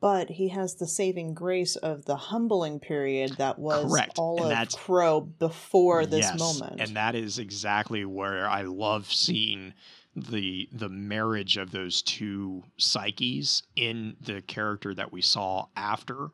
But 0.00 0.28
he 0.28 0.48
has 0.48 0.74
the 0.74 0.86
saving 0.86 1.32
grace 1.32 1.76
of 1.76 2.04
the 2.04 2.16
humbling 2.16 2.78
period 2.78 3.36
that 3.38 3.58
was 3.58 3.90
Correct, 3.90 4.18
all 4.18 4.50
and 4.50 4.52
of 4.52 4.76
Crow 4.76 5.22
before 5.22 6.04
this 6.04 6.26
Yes, 6.26 6.38
moment. 6.38 6.80
and 6.80 6.94
that 6.96 7.14
is 7.14 7.38
exactly 7.38 8.04
where 8.04 8.46
I 8.46 8.62
love 8.62 9.10
seeing 9.10 9.72
the 10.16 10.68
the 10.72 10.88
marriage 10.88 11.56
of 11.56 11.70
those 11.70 12.02
two 12.02 12.62
psyches 12.76 13.62
in 13.76 14.16
the 14.20 14.42
character 14.42 14.94
that 14.94 15.12
we 15.12 15.20
saw 15.20 15.66
after 15.76 16.30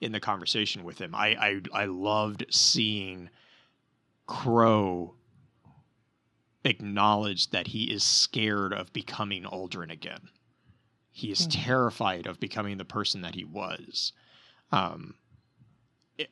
in 0.00 0.12
the 0.12 0.20
conversation 0.20 0.84
with 0.84 0.98
him. 0.98 1.14
I 1.14 1.60
I, 1.74 1.82
I 1.82 1.84
loved 1.86 2.46
seeing 2.50 3.30
Crow 4.26 5.14
acknowledge 6.64 7.50
that 7.50 7.68
he 7.68 7.84
is 7.84 8.02
scared 8.02 8.72
of 8.72 8.92
becoming 8.92 9.44
Uldren 9.44 9.90
again. 9.90 10.28
He 11.12 11.30
is 11.30 11.46
Mhm. 11.46 11.64
terrified 11.64 12.26
of 12.26 12.40
becoming 12.40 12.76
the 12.76 12.84
person 12.84 13.22
that 13.22 13.34
he 13.34 13.44
was. 13.44 14.12
Um, 14.72 15.14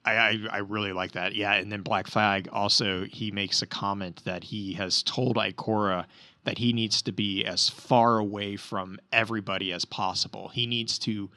I, 0.05 0.17
I 0.17 0.39
I 0.51 0.59
really 0.59 0.93
like 0.93 1.13
that. 1.13 1.35
Yeah, 1.35 1.55
and 1.55 1.71
then 1.71 1.83
Black 1.83 2.07
Flag 2.07 2.49
also 2.53 3.05
he 3.05 3.31
makes 3.31 3.63
a 3.63 3.67
comment 3.67 4.25
that 4.25 4.45
he 4.45 4.73
has 4.75 5.03
told 5.03 5.37
Ikora 5.37 6.07
that 6.45 6.59
he 6.59 6.73
needs 6.73 7.03
to 7.03 7.13
be 7.13 7.45
as 7.45 7.69
far 7.69 8.19
away 8.19 8.57
from 8.57 8.99
everybody 9.13 9.73
as 9.73 9.85
possible. 9.85 10.49
He 10.49 10.67
needs 10.67 10.99
to 11.01 11.31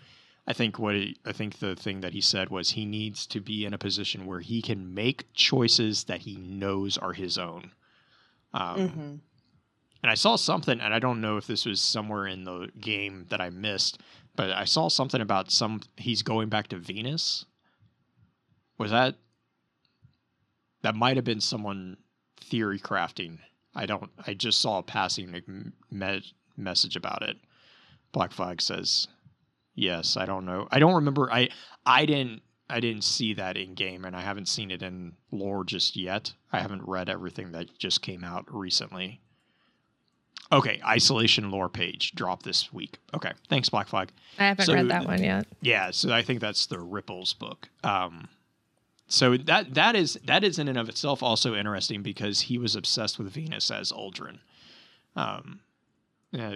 I 0.49 0.53
think 0.53 0.79
what 0.79 0.95
it, 0.95 1.17
I 1.25 1.33
think 1.33 1.59
the 1.59 1.75
thing 1.75 1.99
that 1.99 2.13
he 2.13 2.21
said 2.21 2.49
was 2.49 2.69
he 2.71 2.85
needs 2.85 3.27
to 3.27 3.41
be 3.41 3.65
in 3.65 3.73
a 3.73 3.77
position 3.77 4.25
where 4.25 4.39
he 4.39 4.61
can 4.61 4.93
make 4.93 5.25
choices 5.33 6.05
that 6.05 6.21
he 6.21 6.37
knows 6.37 6.97
are 6.97 7.11
his 7.11 7.37
own. 7.37 7.71
Um, 8.53 8.77
Mhm. 8.77 9.19
and 10.03 10.09
I 10.09 10.13
saw 10.15 10.37
something, 10.37 10.79
and 10.79 10.93
I 10.93 10.99
don't 10.99 11.19
know 11.19 11.35
if 11.35 11.47
this 11.47 11.65
was 11.65 11.81
somewhere 11.81 12.27
in 12.27 12.45
the 12.45 12.71
game 12.79 13.25
that 13.27 13.41
I 13.41 13.49
missed, 13.49 13.99
but 14.37 14.51
I 14.51 14.63
saw 14.63 14.87
something 14.87 15.19
about 15.19 15.51
some 15.51 15.81
he's 15.97 16.21
going 16.21 16.47
back 16.47 16.69
to 16.69 16.77
Venus. 16.77 17.43
Was 18.77 18.91
that 18.91 19.17
that 20.81 20.95
might 20.95 21.17
have 21.17 21.25
been 21.25 21.41
someone 21.41 21.97
theory 22.39 22.79
crafting? 22.79 23.39
I 23.77 23.85
don't. 23.85 24.09
I 24.25 24.33
just 24.33 24.59
saw 24.59 24.79
a 24.79 24.83
passing 24.83 25.31
me- 25.91 26.21
message 26.57 26.95
about 26.95 27.21
it. 27.21 27.37
Black 28.11 28.31
Flag 28.33 28.61
says, 28.61 29.07
"Yes, 29.75 30.17
I 30.17 30.25
don't 30.25 30.45
know. 30.45 30.67
I 30.71 30.79
don't 30.79 30.95
remember. 30.95 31.31
I 31.31 31.49
I 31.85 32.05
didn't." 32.05 32.41
I 32.69 32.81
didn't 32.81 33.05
see 33.05 33.33
that 33.35 33.55
in 33.55 33.75
game, 33.75 34.03
and 34.03 34.13
I 34.13 34.19
haven't 34.19 34.49
seen 34.49 34.71
it 34.71 34.81
in 34.83 35.13
lore 35.31 35.63
just 35.63 35.95
yet. 35.95 36.33
I 36.51 36.59
haven't 36.59 36.85
read 36.85 37.07
everything 37.07 37.53
that 37.53 37.79
just 37.79 38.01
came 38.01 38.25
out 38.25 38.43
recently. 38.53 39.21
Okay, 40.51 40.81
isolation 40.85 41.49
lore 41.49 41.69
page 41.69 42.11
dropped 42.13 42.43
this 42.43 42.73
week. 42.73 42.99
Okay, 43.13 43.31
thanks, 43.49 43.69
Black 43.69 43.87
Flag. 43.87 44.11
I 44.37 44.47
haven't 44.47 44.65
So- 44.65 44.73
read 44.73 44.89
that 44.89 45.05
one 45.05 45.23
yet. 45.23 45.47
Yeah, 45.61 45.91
so 45.91 46.11
I 46.13 46.21
think 46.21 46.41
that's 46.41 46.65
the 46.65 46.79
Ripples 46.79 47.33
book. 47.33 47.69
Um, 47.85 48.27
so 49.07 49.37
that 49.37 49.73
that 49.73 49.95
is 49.95 50.19
that 50.25 50.43
is 50.43 50.59
in 50.59 50.67
and 50.67 50.77
of 50.77 50.89
itself 50.89 51.23
also 51.23 51.55
interesting 51.55 52.01
because 52.03 52.41
he 52.41 52.57
was 52.57 52.75
obsessed 52.75 53.17
with 53.17 53.31
Venus 53.31 53.71
as 53.71 53.91
Uldren, 53.91 54.39
um, 55.15 55.59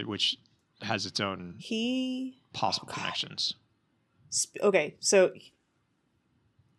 which 0.04 0.36
has 0.82 1.06
its 1.06 1.20
own 1.20 1.56
He 1.58 2.38
possible 2.52 2.86
God. 2.88 2.96
connections. 2.96 3.54
Sp- 4.30 4.60
okay, 4.62 4.96
so 5.00 5.32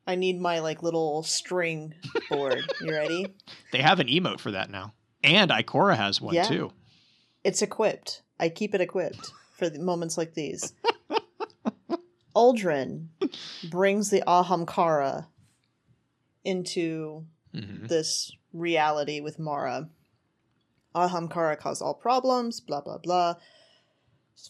I 0.06 0.16
need 0.16 0.40
my 0.42 0.60
like 0.60 0.84
little 0.84 1.24
string 1.24 1.94
board. 2.30 2.62
You 2.82 2.92
ready? 2.92 3.28
They 3.72 3.82
have 3.82 4.00
an 4.00 4.08
emote 4.08 4.40
for 4.40 4.52
that 4.52 4.70
now. 4.70 4.94
And 5.24 5.50
Ikora 5.50 5.96
has 5.98 6.22
one 6.22 6.36
Yeah. 6.36 6.44
too. 6.44 6.72
It's 7.44 7.62
equipped. 7.64 8.22
I 8.40 8.50
keep 8.50 8.76
it 8.76 8.82
equipped 8.82 9.32
for 9.58 9.68
the 9.70 9.80
moments 9.80 10.16
like 10.18 10.34
these. 10.36 10.74
Uldren 12.36 13.08
brings 13.70 14.10
the 14.10 14.24
Ahamkara 14.28 15.26
into 16.44 17.26
Mhm. 17.54 17.88
this 17.88 18.32
reality 18.52 19.20
with 19.20 19.40
Mara. 19.40 19.90
Ahamkara 20.96 21.58
caused 21.58 21.82
all 21.82 21.94
problems, 21.96 22.60
blah 22.60 22.82
blah 22.82 22.98
blah. 22.98 23.36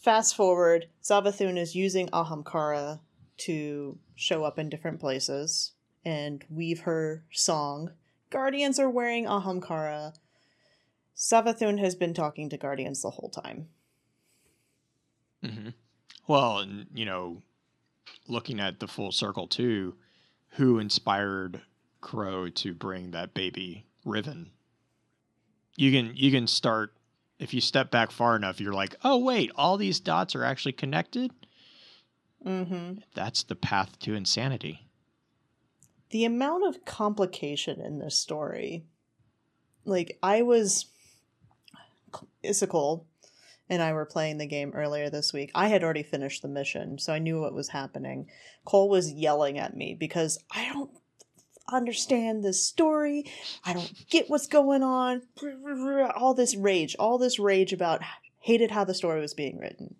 Fast 0.02 0.34
forward, 0.34 0.88
Savathun 1.02 1.56
is 1.58 1.74
using 1.74 2.08
Ahamkara 2.08 3.00
to 3.38 3.98
show 4.14 4.44
up 4.44 4.58
in 4.58 4.68
different 4.68 5.00
places 5.00 5.72
and 6.04 6.44
weave 6.50 6.80
her 6.80 7.24
song. 7.32 7.92
Guardians 8.30 8.78
are 8.78 8.90
wearing 8.90 9.24
Ahamkara. 9.26 10.14
Savathun 11.16 11.78
has 11.78 11.94
been 11.94 12.12
talking 12.14 12.48
to 12.50 12.56
Guardians 12.56 13.02
the 13.02 13.10
whole 13.10 13.30
time. 13.30 13.68
hmm 15.42 15.68
Well, 16.26 16.58
and 16.58 16.86
you 16.94 17.04
know, 17.04 17.42
looking 18.28 18.58
at 18.60 18.80
the 18.80 18.88
full 18.88 19.12
circle 19.12 19.46
too, 19.46 19.96
who 20.50 20.78
inspired 20.78 21.62
Crow 22.04 22.48
to 22.50 22.74
bring 22.74 23.10
that 23.12 23.32
baby 23.34 23.86
Riven? 24.04 24.50
You 25.76 25.90
can 25.90 26.12
you 26.14 26.30
can 26.30 26.46
start 26.46 26.92
if 27.38 27.52
you 27.54 27.60
step 27.60 27.90
back 27.90 28.10
far 28.12 28.36
enough. 28.36 28.60
You're 28.60 28.74
like, 28.74 28.94
oh 29.02 29.18
wait, 29.18 29.50
all 29.56 29.76
these 29.76 29.98
dots 30.00 30.36
are 30.36 30.44
actually 30.44 30.72
connected. 30.72 31.32
Mm-hmm. 32.46 32.98
That's 33.14 33.42
the 33.42 33.56
path 33.56 33.98
to 34.00 34.14
insanity. 34.14 34.86
the 36.10 36.24
amount 36.26 36.62
of 36.68 36.84
complication 36.84 37.80
in 37.80 37.98
this 37.98 38.16
story 38.16 38.84
like 39.84 40.16
i 40.22 40.42
was 40.42 40.86
Issacol 42.44 43.04
and 43.68 43.82
i 43.82 43.92
were 43.92 44.04
playing 44.06 44.38
the 44.38 44.46
game 44.46 44.70
earlier 44.74 45.10
this 45.10 45.32
week 45.32 45.50
i 45.54 45.68
had 45.68 45.82
already 45.82 46.02
finished 46.04 46.42
the 46.42 46.48
mission 46.48 46.98
so 46.98 47.12
i 47.12 47.18
knew 47.18 47.40
what 47.40 47.54
was 47.54 47.68
happening 47.70 48.28
cole 48.64 48.88
was 48.88 49.10
yelling 49.12 49.58
at 49.58 49.76
me 49.76 49.96
because 49.98 50.38
i 50.52 50.68
don't 50.72 50.90
understand 51.68 52.44
this 52.44 52.64
story 52.64 53.24
i 53.64 53.72
don't 53.72 53.92
get 54.10 54.28
what's 54.28 54.46
going 54.46 54.82
on 54.82 55.22
all 56.14 56.34
this 56.34 56.54
rage 56.56 56.94
all 56.98 57.18
this 57.18 57.38
rage 57.38 57.72
about 57.72 58.02
hated 58.40 58.70
how 58.70 58.84
the 58.84 58.94
story 58.94 59.20
was 59.20 59.34
being 59.34 59.58
written 59.58 59.94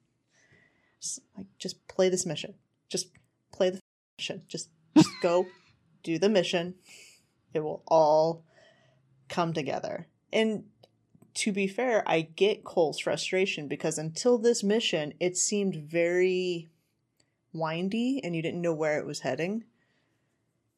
just, 1.00 1.20
like 1.36 1.46
just 1.58 1.86
play 1.88 2.08
this 2.08 2.26
mission 2.26 2.54
just 2.88 3.08
play 3.50 3.70
the 3.70 3.80
mission 4.18 4.42
just, 4.48 4.68
just 4.94 5.10
go 5.22 5.46
do 6.04 6.18
the 6.18 6.28
mission. 6.28 6.74
It 7.52 7.60
will 7.64 7.82
all 7.88 8.44
come 9.28 9.52
together. 9.52 10.06
And 10.32 10.64
to 11.34 11.50
be 11.50 11.66
fair, 11.66 12.04
I 12.06 12.20
get 12.20 12.62
Cole's 12.62 13.00
frustration 13.00 13.66
because 13.66 13.98
until 13.98 14.38
this 14.38 14.62
mission, 14.62 15.14
it 15.18 15.36
seemed 15.36 15.74
very 15.74 16.68
windy 17.52 18.20
and 18.22 18.36
you 18.36 18.42
didn't 18.42 18.62
know 18.62 18.74
where 18.74 19.00
it 19.00 19.06
was 19.06 19.20
heading. 19.20 19.64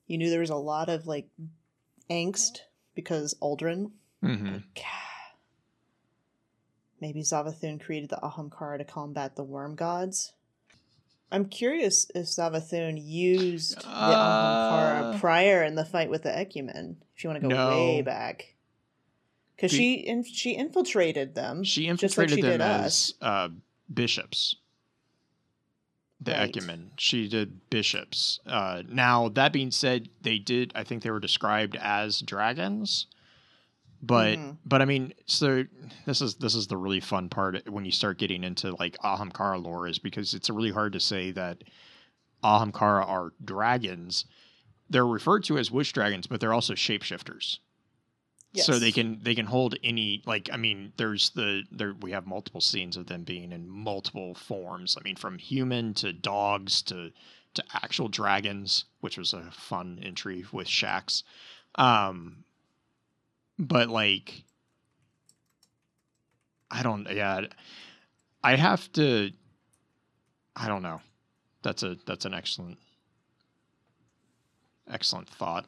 You 0.07 0.18
knew 0.18 0.30
there 0.30 0.40
was 0.40 0.50
a 0.50 0.57
lot 0.57 0.88
of 0.88 1.07
like 1.07 1.28
angst 2.11 2.59
because 2.94 3.34
Uldren. 3.42 3.90
Mm-hmm. 4.24 4.52
Like, 4.54 4.84
maybe 7.00 7.20
Savathun 7.22 7.80
created 7.80 8.11
the 8.11 8.16
Ahamkara 8.22 8.78
to 8.78 8.84
combat 8.84 9.36
the 9.36 9.44
worm 9.44 9.74
gods. 9.74 10.32
I'm 11.30 11.46
curious 11.46 12.09
if 12.14 12.26
Savathun 12.26 13.00
used 13.02 13.76
the 13.82 13.88
Uh, 13.88 15.12
Ahamkara 15.12 15.20
prior 15.20 15.64
in 15.64 15.74
the 15.74 15.84
fight 15.84 16.09
with 16.09 16.22
the 16.22 16.30
Ecumene. 16.30 16.96
If 17.16 17.24
you 17.24 17.30
want 17.30 17.42
to 17.42 17.48
go 17.48 17.54
No. 17.54 17.68
way 17.68 18.02
back, 18.02 18.54
because 19.54 19.72
she 19.72 19.94
in, 19.94 20.22
she 20.22 20.52
infiltrated 20.52 21.34
them. 21.34 21.64
She 21.64 21.86
just 21.88 22.16
like 22.16 22.28
infiltrated 22.28 22.36
she 22.36 22.42
them 22.42 22.50
did 22.52 22.61
as 22.61 23.14
uh, 23.20 23.48
bishops. 23.92 24.57
The 26.20 26.32
Right. 26.32 26.52
Ecumene. 26.52 26.90
She 26.96 27.28
did 27.28 27.68
bishops. 27.70 28.40
Uh, 28.46 28.82
now 28.88 29.28
that 29.30 29.52
being 29.52 29.70
said, 29.70 30.08
they 30.22 30.38
did. 30.38 30.72
I 30.74 30.82
think 30.82 31.02
they 31.02 31.10
were 31.10 31.20
described 31.20 31.76
as 31.76 32.20
dragons. 32.20 33.06
But 34.02 34.38
Mhm. 34.38 34.56
but 34.64 34.82
I 34.82 34.84
mean, 34.84 35.12
so 35.26 35.64
this 36.04 36.20
is 36.20 36.36
this 36.36 36.54
is 36.54 36.66
the 36.68 36.76
really 36.76 37.00
fun 37.00 37.28
part 37.28 37.68
when 37.68 37.84
you 37.84 37.90
start 37.92 38.18
getting 38.18 38.44
into 38.44 38.74
like 38.76 38.96
Ahamkara 38.98 39.62
lore 39.62 39.88
is 39.88 39.98
because 39.98 40.34
it's 40.34 40.50
really 40.50 40.70
hard 40.70 40.92
to 40.94 41.00
say 41.00 41.30
that 41.32 41.64
Ahamkara 42.44 43.06
are 43.06 43.32
dragons. 43.44 44.24
They're 44.88 45.06
referred 45.06 45.44
to 45.44 45.58
as 45.58 45.70
witch 45.70 45.92
dragons, 45.92 46.26
but 46.26 46.40
they're 46.40 46.52
also 46.52 46.74
shapeshifters 46.74 47.58
so 48.64 48.78
they 48.78 48.92
can 48.92 49.18
they 49.22 49.34
can 49.34 49.46
hold 49.46 49.76
any 49.82 50.22
like 50.26 50.48
i 50.52 50.57
mean 50.57 50.92
there's 50.96 51.30
the 51.30 51.62
there 51.70 51.94
we 52.00 52.11
have 52.12 52.26
multiple 52.26 52.61
scenes 52.61 52.96
of 52.96 53.07
them 53.07 53.22
being 53.22 53.52
in 53.52 53.68
multiple 53.68 54.34
forms. 54.34 54.96
I 54.98 55.02
mean 55.04 55.16
from 55.16 55.38
human 55.38 55.94
to 55.94 56.12
dogs 56.12 56.82
to 56.82 57.12
to 57.54 57.64
actual 57.74 58.09
dragons 58.09 58.84
which 59.00 59.16
was 59.18 59.32
a 59.32 59.50
fun 59.50 60.00
entry 60.02 60.44
with 60.52 60.66
Shax. 60.66 61.22
um 61.76 62.44
but 63.59 63.88
like 63.88 64.44
i 66.70 66.82
don't 66.82 67.11
yeah 67.11 67.42
i 68.42 68.57
have 68.57 68.90
to 68.92 69.30
i 70.54 70.68
don't 70.68 70.82
know. 70.82 71.00
That's 71.62 71.82
a 71.82 71.96
that's 72.07 72.24
an 72.24 72.34
excellent 72.34 72.78
excellent 74.88 75.28
thought 75.28 75.66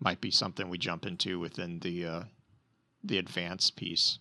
might 0.00 0.20
be 0.20 0.30
something 0.30 0.68
we 0.68 0.78
jump 0.78 1.06
into 1.06 1.38
within 1.38 1.78
the 1.80 2.06
uh, 2.06 2.22
the 3.04 3.18
advanced 3.18 3.76
piece. 3.76 4.18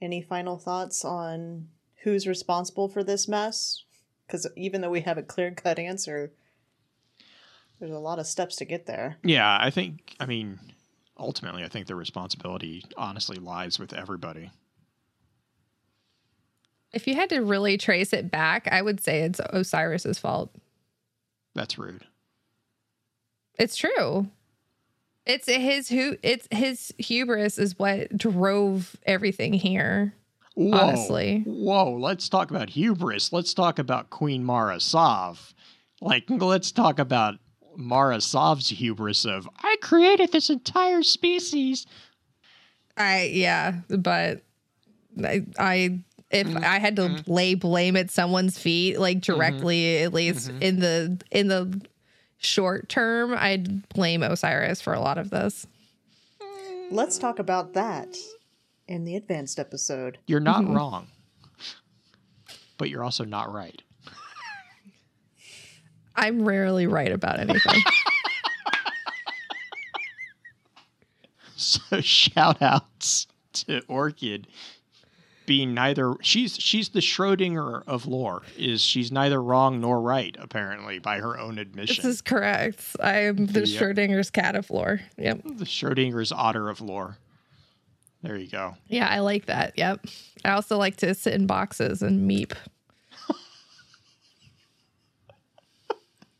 Any 0.00 0.22
final 0.22 0.58
thoughts 0.58 1.04
on 1.04 1.68
who's 2.02 2.26
responsible 2.26 2.88
for 2.88 3.02
this 3.02 3.26
mess? 3.26 3.84
Because 4.26 4.46
even 4.56 4.80
though 4.80 4.90
we 4.90 5.00
have 5.00 5.18
a 5.18 5.22
clear 5.22 5.50
cut 5.50 5.78
answer, 5.78 6.32
there's 7.78 7.92
a 7.92 7.98
lot 7.98 8.18
of 8.18 8.26
steps 8.26 8.56
to 8.56 8.64
get 8.64 8.86
there. 8.86 9.16
Yeah, 9.22 9.58
I 9.60 9.70
think. 9.70 10.14
I 10.20 10.26
mean, 10.26 10.58
ultimately, 11.16 11.64
I 11.64 11.68
think 11.68 11.86
the 11.86 11.94
responsibility 11.94 12.84
honestly 12.96 13.38
lies 13.38 13.78
with 13.78 13.92
everybody. 13.92 14.50
If 16.92 17.06
you 17.06 17.14
had 17.14 17.28
to 17.30 17.40
really 17.40 17.76
trace 17.76 18.12
it 18.12 18.30
back, 18.30 18.68
I 18.70 18.82
would 18.82 19.00
say 19.00 19.22
it's 19.22 19.40
Osiris's 19.52 20.18
fault. 20.18 20.54
That's 21.54 21.78
rude. 21.78 22.04
It's 23.58 23.76
true. 23.76 24.28
It's 25.28 25.46
his 25.46 25.88
who 25.88 26.16
it's 26.22 26.48
his 26.50 26.92
hubris 26.98 27.58
is 27.58 27.78
what 27.78 28.16
drove 28.16 28.96
everything 29.04 29.52
here. 29.52 30.14
Whoa, 30.54 30.76
Honestly. 30.76 31.44
whoa. 31.46 31.92
Let's 31.92 32.28
talk 32.28 32.50
about 32.50 32.70
hubris. 32.70 33.32
Let's 33.32 33.54
talk 33.54 33.78
about 33.78 34.10
Queen 34.10 34.42
Mara 34.42 34.80
Sov. 34.80 35.54
Like, 36.00 36.24
let's 36.28 36.72
talk 36.72 36.98
about 36.98 37.34
Mara 37.76 38.20
Sov's 38.20 38.68
hubris 38.68 39.24
of 39.24 39.48
I 39.62 39.76
created 39.82 40.32
this 40.32 40.50
entire 40.50 41.02
species. 41.04 41.86
I 42.96 43.30
yeah, 43.34 43.74
but 43.88 44.42
I, 45.22 45.44
I 45.58 46.00
if 46.30 46.46
Mm-hmm. 46.46 46.58
I 46.64 46.78
had 46.78 46.96
to 46.96 47.22
lay 47.26 47.54
blame 47.54 47.96
at 47.96 48.10
someone's 48.10 48.58
feet, 48.58 48.98
like 48.98 49.20
directly, 49.20 49.98
at 50.02 50.12
least 50.12 50.48
Mm-hmm. 50.50 50.62
in 50.62 50.80
the 50.80 51.20
in 51.30 51.48
the 51.48 51.80
short 52.38 52.88
term, 52.88 53.34
I'd 53.36 53.88
blame 53.90 54.22
Osiris 54.22 54.80
for 54.80 54.92
a 54.94 55.00
lot 55.00 55.18
of 55.18 55.30
this. 55.30 55.66
Let's 56.90 57.18
talk 57.18 57.38
about 57.38 57.74
that 57.74 58.16
in 58.86 59.04
the 59.04 59.14
advanced 59.16 59.58
episode. 59.58 60.18
You're 60.26 60.40
not 60.40 60.62
Mm-hmm. 60.62 60.74
wrong, 60.76 61.06
but 62.78 62.88
you're 62.88 63.04
also 63.04 63.24
not 63.24 63.52
right. 63.52 63.82
I'm 66.16 66.44
rarely 66.44 66.86
right 66.86 67.12
about 67.12 67.38
anything. 67.40 67.82
So 71.56 72.00
shout 72.00 72.62
outs 72.62 73.26
to 73.54 73.82
Orchid 73.88 74.46
being 75.48 75.74
neither 75.74 76.14
she's 76.22 76.56
she's 76.58 76.90
the 76.90 77.00
Schrodinger 77.00 77.82
of 77.88 78.06
lore 78.06 78.42
is 78.56 78.80
she's 78.82 79.10
neither 79.10 79.42
wrong 79.42 79.80
nor 79.80 80.00
right 80.00 80.36
apparently 80.38 81.00
by 81.00 81.18
her 81.18 81.36
own 81.38 81.58
admission. 81.58 81.96
this 81.96 82.04
is 82.04 82.20
correct. 82.22 82.84
I 83.00 83.22
am 83.22 83.46
the 83.46 83.66
Yep. 83.66 83.82
Schrodinger's 83.96 84.30
cat 84.30 84.54
of 84.54 84.70
lore. 84.70 85.00
Yep. 85.16 85.40
the 85.56 85.64
Schrodinger's 85.64 86.30
otter 86.30 86.68
of 86.68 86.80
lore. 86.80 87.16
There 88.22 88.36
you 88.36 88.48
go. 88.48 88.76
Yeah, 88.88 89.08
I 89.08 89.20
like 89.20 89.46
that. 89.46 89.72
Yep. 89.76 90.06
I 90.44 90.50
also 90.50 90.76
like 90.76 90.96
to 90.98 91.14
sit 91.14 91.34
in 91.34 91.46
boxes 91.46 92.02
and 92.02 92.28
meep. 92.30 92.52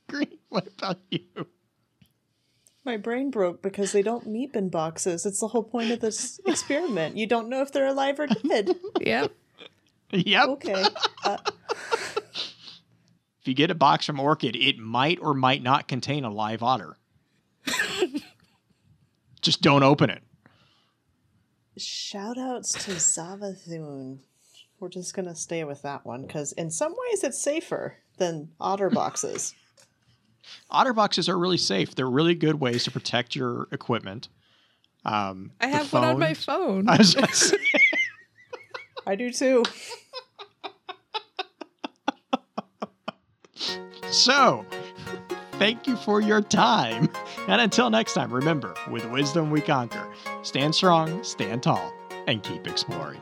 Green, 0.09 0.39
what 0.49 0.67
about 0.79 0.99
you? 1.11 1.21
My 2.89 2.97
brain 2.97 3.31
broke 3.31 3.61
because 3.61 3.93
they 3.93 4.01
don't 4.01 4.27
meep 4.27 4.57
in 4.57 4.71
boxes. 4.71 5.27
It's 5.27 5.41
the 5.41 5.49
whole 5.49 5.63
point 5.63 5.91
of 5.91 6.01
this 6.01 6.41
experiment. 6.47 7.19
You 7.19 7.27
don't 7.27 7.51
know 7.51 7.61
if 7.61 7.71
they're 7.71 7.85
alive 7.87 8.19
or 8.19 8.27
dead. 8.27 8.77
Yep. 8.99 9.31
Yep. 10.13 10.49
Okay. 10.49 10.85
Uh, 11.23 11.37
If 12.33 13.45
you 13.45 13.53
get 13.53 13.71
a 13.71 13.75
box 13.75 14.07
from 14.07 14.19
Orchid, 14.19 14.57
it 14.57 14.79
might 14.79 15.19
or 15.21 15.35
might 15.35 15.63
not 15.63 15.87
contain 15.87 16.25
a 16.25 16.31
live 16.31 16.63
otter. 16.63 16.97
Just 19.43 19.61
don't 19.61 19.83
open 19.83 20.09
it. 20.09 20.23
Shout 21.77 22.39
outs 22.39 22.73
to 22.85 22.93
Savathun. 22.93 24.21
We're 24.81 24.89
just 24.89 25.13
gonna 25.13 25.35
stay 25.35 25.63
with 25.65 25.83
that 25.83 26.07
one 26.07 26.23
because 26.23 26.53
in 26.53 26.71
some 26.71 26.95
ways 26.97 27.23
it's 27.23 27.39
safer 27.39 27.97
than 28.17 28.49
otter 28.59 28.89
boxes. 28.89 29.55
Otter 30.71 30.93
boxes 30.93 31.29
are 31.29 31.39
really 31.39 31.59
safe. 31.59 31.95
They're 31.95 32.09
really 32.11 32.35
good 32.35 32.61
ways 32.61 32.85
to 32.85 32.91
protect 32.91 33.35
your 33.37 33.69
equipment. 33.73 34.29
Um, 35.05 35.53
I 35.61 35.67
the 35.71 35.77
have 35.77 35.93
one 35.93 36.05
on 36.05 36.19
my 36.19 36.35
phone- 36.35 36.87
phone. 36.87 36.89
I 36.89 36.97
was 36.99 37.15
about 37.15 37.53
I 39.07 39.15
do 39.15 39.33
too. 39.33 39.65
so, 44.11 44.65
thank 45.53 45.87
you 45.87 45.97
for 45.97 46.21
your 46.21 46.41
time. 46.41 47.09
And 47.47 47.61
until 47.61 47.89
next 47.91 48.13
time, 48.13 48.33
remember, 48.33 48.75
with 48.91 49.05
wisdom 49.11 49.51
we 49.51 49.61
conquer. 49.63 50.07
Stand 50.43 50.75
strong, 50.75 51.25
stand 51.25 51.63
tall, 51.63 51.93
and 52.27 52.43
keep 52.43 52.67
exploring. 52.67 53.21